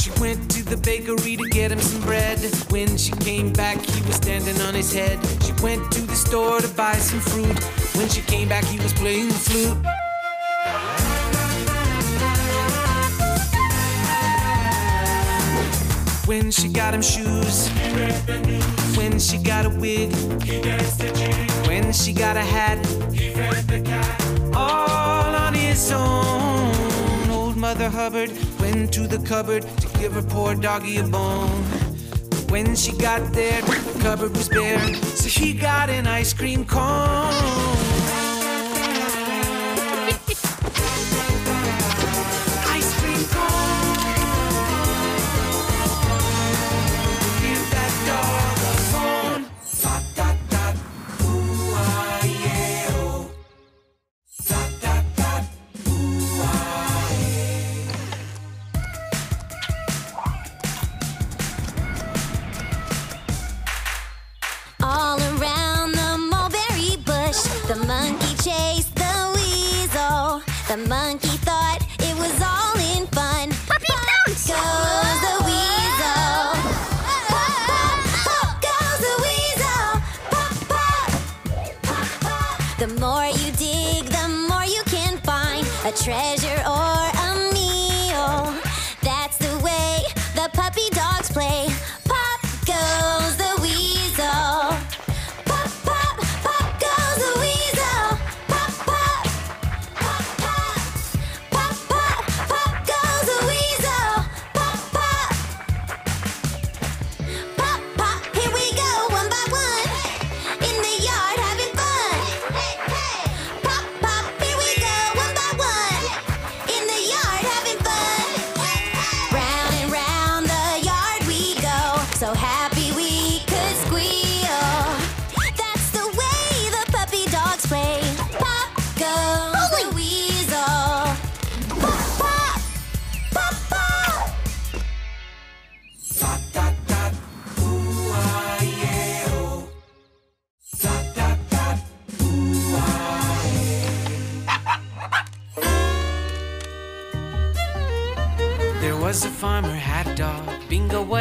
She 0.00 0.10
went 0.18 0.50
to 0.52 0.64
the 0.64 0.78
bakery 0.82 1.36
to 1.36 1.46
get 1.50 1.72
him 1.72 1.80
some 1.80 2.00
bread. 2.00 2.38
When 2.70 2.96
she 2.96 3.12
came 3.12 3.52
back, 3.52 3.78
he 3.78 4.00
was 4.06 4.14
standing 4.14 4.58
on 4.62 4.72
his 4.72 4.90
head. 4.90 5.18
She 5.42 5.52
went 5.62 5.92
to 5.92 6.00
the 6.00 6.16
store 6.16 6.60
to 6.62 6.68
buy 6.68 6.94
some 6.94 7.20
fruit. 7.20 7.62
When 7.96 8.08
she 8.08 8.22
came 8.22 8.48
back, 8.48 8.64
he 8.64 8.78
was 8.78 8.94
playing 8.94 9.28
the 9.28 9.34
flute. 9.34 9.97
When 16.28 16.50
she 16.50 16.68
got 16.68 16.92
him 16.92 17.00
shoes, 17.00 17.70
when 18.98 19.18
she 19.18 19.38
got 19.38 19.64
a 19.64 19.70
wig, 19.70 20.12
when 21.66 21.90
she 21.90 22.12
got 22.12 22.36
a 22.36 22.42
hat, 22.42 22.78
all 24.54 25.34
on 25.34 25.54
his 25.54 25.90
own. 25.90 27.30
Old 27.30 27.56
Mother 27.56 27.88
Hubbard 27.88 28.30
went 28.60 28.92
to 28.92 29.06
the 29.06 29.26
cupboard 29.26 29.62
to 29.62 29.98
give 29.98 30.12
her 30.12 30.22
poor 30.22 30.54
doggy 30.54 30.98
a 30.98 31.04
bone. 31.04 31.62
When 32.50 32.76
she 32.76 32.92
got 32.92 33.32
there, 33.32 33.62
the 33.62 33.98
cupboard 34.02 34.36
was 34.36 34.50
bare, 34.50 34.94
so 34.96 35.30
he 35.30 35.54
got 35.54 35.88
an 35.88 36.06
ice 36.06 36.34
cream 36.34 36.66
cone. 36.66 37.57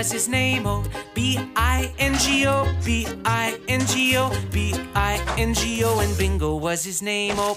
says 0.07 0.25
his 0.25 0.29
name, 0.29 0.65
oh, 0.65 0.85
B 1.13 1.37
I 1.57 1.91
N 1.99 2.17
G 2.19 2.47
O, 2.47 2.65
B 2.85 3.07
I 3.25 3.59
N 3.67 3.85
G 3.87 4.15
O, 4.15 4.31
B 4.51 4.73
I 4.95 5.21
N 5.37 5.53
G 5.53 5.83
O, 5.83 5.99
and 5.99 6.17
Bingo 6.17 6.55
was 6.55 6.83
his 6.83 7.01
name, 7.01 7.35
oh. 7.37 7.55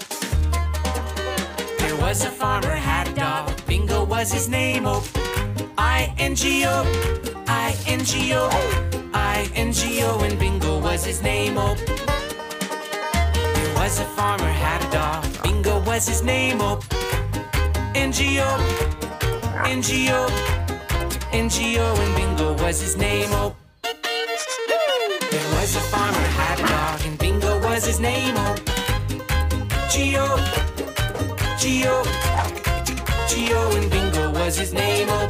There 1.79 1.95
was 2.01 2.25
a 2.25 2.29
farmer 2.29 2.75
had 2.75 3.07
a 3.07 3.13
dog, 3.13 3.65
Bingo 3.67 4.03
was 4.03 4.33
his 4.33 4.49
name, 4.49 4.83
oh. 4.85 5.01
I 5.77 6.13
N 6.17 6.35
G 6.35 6.65
O, 6.65 6.83
I 7.47 7.73
N 7.87 8.03
G 8.03 8.33
O, 8.33 8.49
I 9.13 9.49
N 9.55 9.71
G 9.71 10.03
O, 10.03 10.19
and 10.19 10.37
Bingo 10.37 10.79
was 10.79 11.05
his 11.05 11.21
name, 11.21 11.57
oh. 11.57 11.75
There 13.55 13.75
was 13.75 13.99
a 13.99 14.05
farmer 14.17 14.51
had 14.63 14.83
a 14.83 14.91
dog, 14.91 15.43
Bingo 15.43 15.79
was 15.85 16.05
his 16.05 16.21
name, 16.21 16.57
oh. 16.59 16.81
N 17.95 18.11
G 18.11 18.39
O, 18.41 18.51
N 19.63 19.81
G 19.81 20.09
O. 20.11 20.27
And 21.41 21.49
was 22.71 22.79
his 22.79 22.95
name, 22.95 23.27
oh. 23.33 23.53
There 23.83 25.49
was 25.55 25.75
a 25.75 25.81
farmer 25.91 26.27
had 26.39 26.57
a 26.57 26.67
dog, 26.67 27.01
and 27.05 27.19
Bingo 27.19 27.59
was 27.59 27.85
his 27.85 27.99
name, 27.99 28.33
oh. 28.37 28.55
Geo, 29.91 30.25
Geo, 31.59 32.01
Geo, 33.27 33.61
and 33.75 33.91
Bingo 33.91 34.31
was 34.31 34.57
his 34.57 34.71
name, 34.73 35.07
oh. 35.09 35.27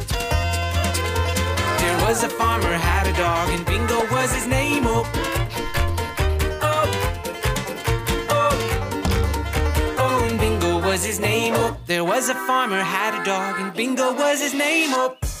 There 1.80 1.98
was 2.06 2.22
a 2.22 2.28
farmer 2.28 2.74
had 2.88 3.08
a 3.08 3.12
dog, 3.14 3.48
and 3.48 3.66
Bingo 3.66 4.06
was 4.12 4.32
his 4.32 4.46
name, 4.46 4.84
oh. 4.86 5.02
oh. 6.62 6.86
oh. 8.38 8.52
oh 9.98 10.78
was 10.86 11.04
his 11.04 11.18
name 11.18 11.54
up. 11.54 11.84
There 11.88 12.04
was 12.04 12.28
a 12.28 12.34
farmer 12.46 12.78
had 12.78 13.20
a 13.20 13.24
dog, 13.24 13.60
and 13.60 13.74
Bingo 13.74 14.12
was 14.14 14.40
his 14.40 14.54
name 14.54 14.94
up. 14.94 15.31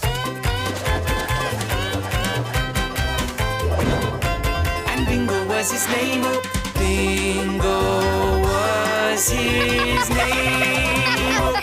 was 5.62 5.70
his 5.70 5.86
name. 5.86 6.22
Oh, 6.24 6.42
Bingo 6.74 8.42
was 8.42 9.30
his 9.30 10.10
name. 10.10 11.38
Oh. 11.38 11.54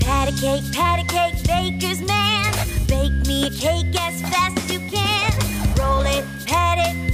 Pat 0.00 0.28
a 0.28 0.32
cake, 0.38 0.62
patty 0.74 1.04
cake, 1.04 1.42
baker's 1.46 2.02
man. 2.02 2.52
Bake 2.86 3.26
me 3.26 3.46
a 3.46 3.50
cake 3.50 3.98
as 3.98 4.20
fast 4.20 4.58
as 4.58 4.70
you 4.70 4.80
can. 4.90 5.32
Roll 5.78 6.02
it, 6.02 6.26
pat 6.46 6.76
it, 6.78 7.13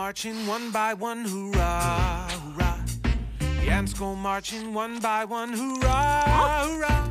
marching 0.00 0.46
one 0.46 0.70
by 0.70 0.94
one, 0.94 1.26
hoorah, 1.26 2.26
hoorah. 2.30 2.84
The 3.38 3.70
ants 3.70 3.92
go 3.92 4.14
marching 4.14 4.72
one 4.72 4.98
by 4.98 5.26
one, 5.26 5.52
hoorah, 5.52 6.24
hoorah. 6.26 7.10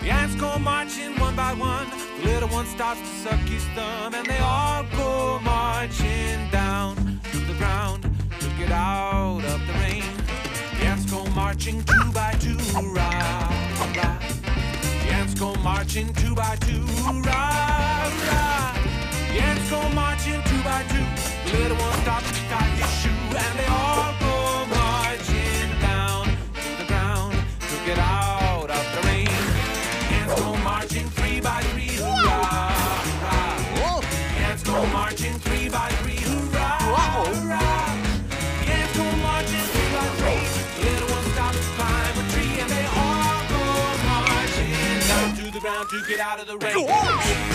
The 0.00 0.10
ants 0.10 0.36
go 0.36 0.56
marching 0.56 1.18
one 1.18 1.34
by 1.34 1.52
one. 1.54 1.88
The 1.90 2.26
little 2.28 2.48
one 2.50 2.66
starts 2.66 3.00
to 3.00 3.06
suck 3.24 3.40
his 3.40 3.64
thumb, 3.74 4.14
and 4.14 4.24
they 4.28 4.38
all 4.38 4.84
go 4.96 5.40
marching 5.40 6.38
down 6.52 6.94
to 7.32 7.38
the 7.50 7.54
ground 7.54 8.02
to 8.38 8.48
get 8.60 8.70
out 8.70 9.42
of 9.52 9.66
the 9.66 9.72
rain. 9.82 10.04
The 10.78 10.84
ants 10.86 11.10
go 11.10 11.26
marching 11.30 11.82
two 11.82 12.12
by 12.12 12.30
two, 12.38 12.56
hoorah, 12.74 13.10
hoorah. 13.80 14.18
The 15.02 15.10
ants 15.18 15.34
go 15.34 15.52
marching 15.56 16.14
two 16.14 16.32
by 16.36 16.54
two, 16.60 16.86
hoorah, 17.02 17.50
hoorah. 18.06 18.74
The 19.32 19.40
ants 19.50 19.68
go 19.68 19.88
marching 19.88 20.40
two 20.44 20.62
by 20.62 20.84
two. 20.92 21.33
Little 21.54 21.78
one 21.78 21.98
stops 22.02 22.30
to 22.32 22.40
his 22.78 22.90
shoe, 23.00 23.10
and 23.10 23.54
they 23.58 23.66
all 23.66 24.12
go 24.18 24.66
marching 24.74 25.70
down 25.80 26.26
to 26.26 26.68
the 26.78 26.86
ground 26.86 27.32
to 27.70 27.76
get 27.86 27.98
out 27.98 28.70
of 28.70 28.84
the 28.94 29.00
rain. 29.08 29.28
Three 31.14 31.40
by 31.40 31.60
three, 31.72 31.98
ants 34.44 34.62
go 34.62 34.86
marching 34.86 35.38
three 35.40 35.68
by 35.68 35.90
three, 36.02 36.24
ants 38.70 38.92
go 38.96 39.04
marching 39.22 39.66
three 39.72 39.88
by 39.94 40.06
three. 40.18 40.44
Little 40.84 41.08
climb 41.76 42.16
a 42.18 42.24
tree, 42.32 42.54
and 42.60 42.70
they 42.70 42.86
all 42.86 43.40
go 43.54 43.62
marching 44.04 44.74
down 45.08 45.28
to 45.36 45.44
the 45.50 45.60
ground 45.60 45.86
to 45.90 45.98
get 46.08 46.20
out 46.20 46.38
of 46.40 46.46
the 46.46 46.56
rain. 46.58 46.88
And 46.88 47.53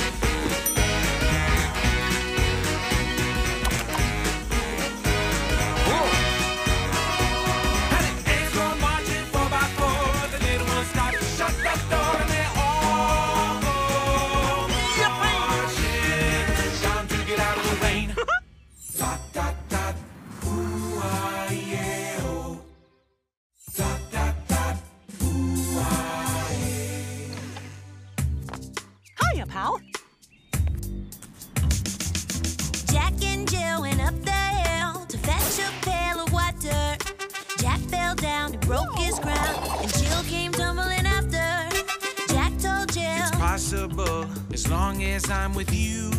as 45.24 45.30
I'm 45.30 45.54
with 45.54 45.74
you. 45.74 46.12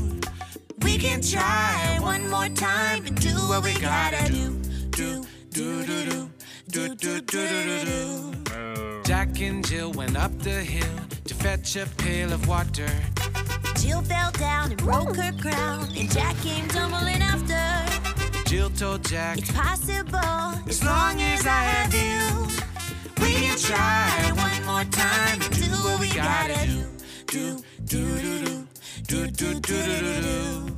We 0.82 0.98
can 0.98 1.20
try 1.22 1.98
one 2.00 2.28
more 2.28 2.48
time 2.48 3.06
and 3.06 3.16
do 3.20 3.34
what 3.50 3.64
we 3.64 3.72
gotta 3.80 4.30
do. 4.30 4.46
Do, 4.90 5.24
do, 5.50 5.86
do, 5.86 6.04
do, 6.04 6.30
do, 6.68 6.94
do, 6.94 7.20
do, 7.20 7.42
do, 7.48 7.62
do, 7.68 8.32
do. 8.44 9.02
Jack 9.04 9.40
and 9.40 9.66
Jill 9.66 9.92
went 9.92 10.16
up 10.16 10.32
the 10.40 10.62
hill 10.74 10.98
to 11.24 11.34
fetch 11.34 11.76
a 11.76 11.86
pail 12.04 12.32
of 12.32 12.46
water. 12.46 12.90
Jill 13.76 14.02
fell 14.02 14.32
down 14.32 14.72
and 14.72 14.78
broke 14.78 15.16
her 15.16 15.32
crown, 15.40 15.88
and 15.96 16.10
Jack 16.10 16.36
came 16.42 16.68
tumbling 16.68 17.22
after. 17.32 17.64
Jill 18.50 18.70
told 18.70 19.04
Jack, 19.04 19.38
It's 19.38 19.52
possible 19.52 20.52
as 20.72 20.84
long 20.84 21.20
as 21.20 21.46
I 21.46 21.62
have 21.74 21.94
you, 21.94 22.20
we 23.22 23.32
can 23.42 23.56
try 23.58 24.10
one 24.46 24.60
more 24.66 24.84
time 24.90 25.40
and 25.40 25.52
do 25.64 25.70
what 25.86 26.00
we 26.00 26.08
gotta 26.12 26.66
do. 26.66 26.84
Do, 27.26 27.62
do, 27.84 28.20
do, 28.20 28.44
do, 28.44 28.59
do 29.10 29.26
do 29.26 29.54
do 29.54 29.60
do 29.60 29.98
do 29.98 30.20
do. 30.22 30.76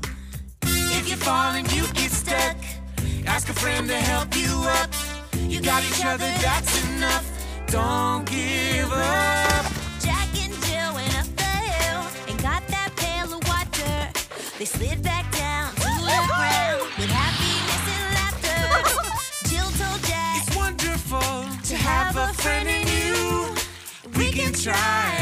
If 0.62 1.06
you 1.10 1.16
fall 1.16 1.52
and 1.52 1.70
you 1.70 1.82
get 1.92 2.10
stuck. 2.10 2.56
Ask 3.26 3.50
a 3.50 3.52
friend 3.52 3.86
to 3.88 3.94
help 3.94 4.34
you 4.34 4.54
up. 4.80 4.88
You 5.36 5.60
got 5.60 5.84
each 5.84 6.02
other, 6.02 6.30
that's 6.40 6.72
enough. 6.88 7.26
Don't 7.66 8.24
give 8.24 8.90
up. 8.90 9.66
Jack 10.00 10.32
and 10.42 10.54
Jill 10.64 10.94
went 10.94 11.14
up 11.20 11.28
the 11.36 11.52
hill 11.68 12.02
and 12.26 12.42
got 12.42 12.66
that 12.68 12.90
pail 12.96 13.36
of 13.36 13.46
water. 13.46 14.08
They 14.58 14.64
slid 14.64 15.02
back 15.02 15.30
down 15.30 15.74
to 15.74 15.80
the 15.82 16.20
ground 16.32 16.88
with 16.96 17.10
happiness 17.12 17.84
and 17.96 18.06
laughter. 18.16 18.64
Jill 19.50 19.70
told 19.76 20.02
Jack, 20.08 20.40
It's 20.40 20.56
wonderful 20.56 21.20
to 21.68 21.76
have 21.76 22.16
a 22.16 22.32
friend 22.32 22.66
in 22.66 22.88
you. 22.96 23.54
We 24.16 24.32
can 24.32 24.54
try. 24.54 25.21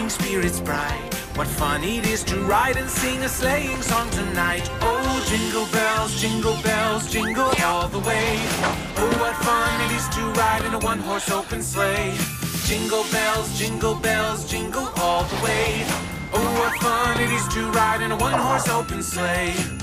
making 0.00 0.10
spirits 0.10 0.60
bright. 0.60 1.14
What 1.36 1.46
fun 1.46 1.84
it 1.84 2.06
is 2.06 2.24
to 2.24 2.36
ride 2.44 2.76
and 2.76 2.88
sing 2.88 3.22
a 3.22 3.28
sleighing 3.28 3.82
song 3.82 4.08
tonight. 4.10 4.68
Oh, 4.80 5.26
jingle 5.28 5.66
bells, 5.72 6.20
jingle 6.20 6.56
bells, 6.62 7.10
jingle 7.10 7.52
all 7.62 7.88
the 7.88 7.98
way. 7.98 8.38
Oh, 8.96 9.16
what 9.20 9.36
fun 9.44 9.80
it 9.86 9.92
is 9.92 10.08
to 10.16 10.22
ride 10.40 10.64
in 10.64 10.74
a 10.74 10.78
one 10.78 11.00
horse 11.00 11.30
open 11.30 11.62
sleigh. 11.62 12.14
Jingle 12.64 13.04
bells, 13.12 13.58
jingle 13.58 13.94
bells, 13.94 14.50
jingle 14.50 14.88
all 14.96 15.24
the 15.24 15.44
way. 15.44 15.84
Oh, 16.32 16.50
what 16.58 16.74
fun 16.80 17.20
it 17.20 17.30
is 17.30 17.46
to 17.54 17.70
ride 17.72 18.00
in 18.00 18.10
a 18.12 18.16
one 18.16 18.38
horse 18.38 18.68
open 18.68 19.02
sleigh. 19.02 19.79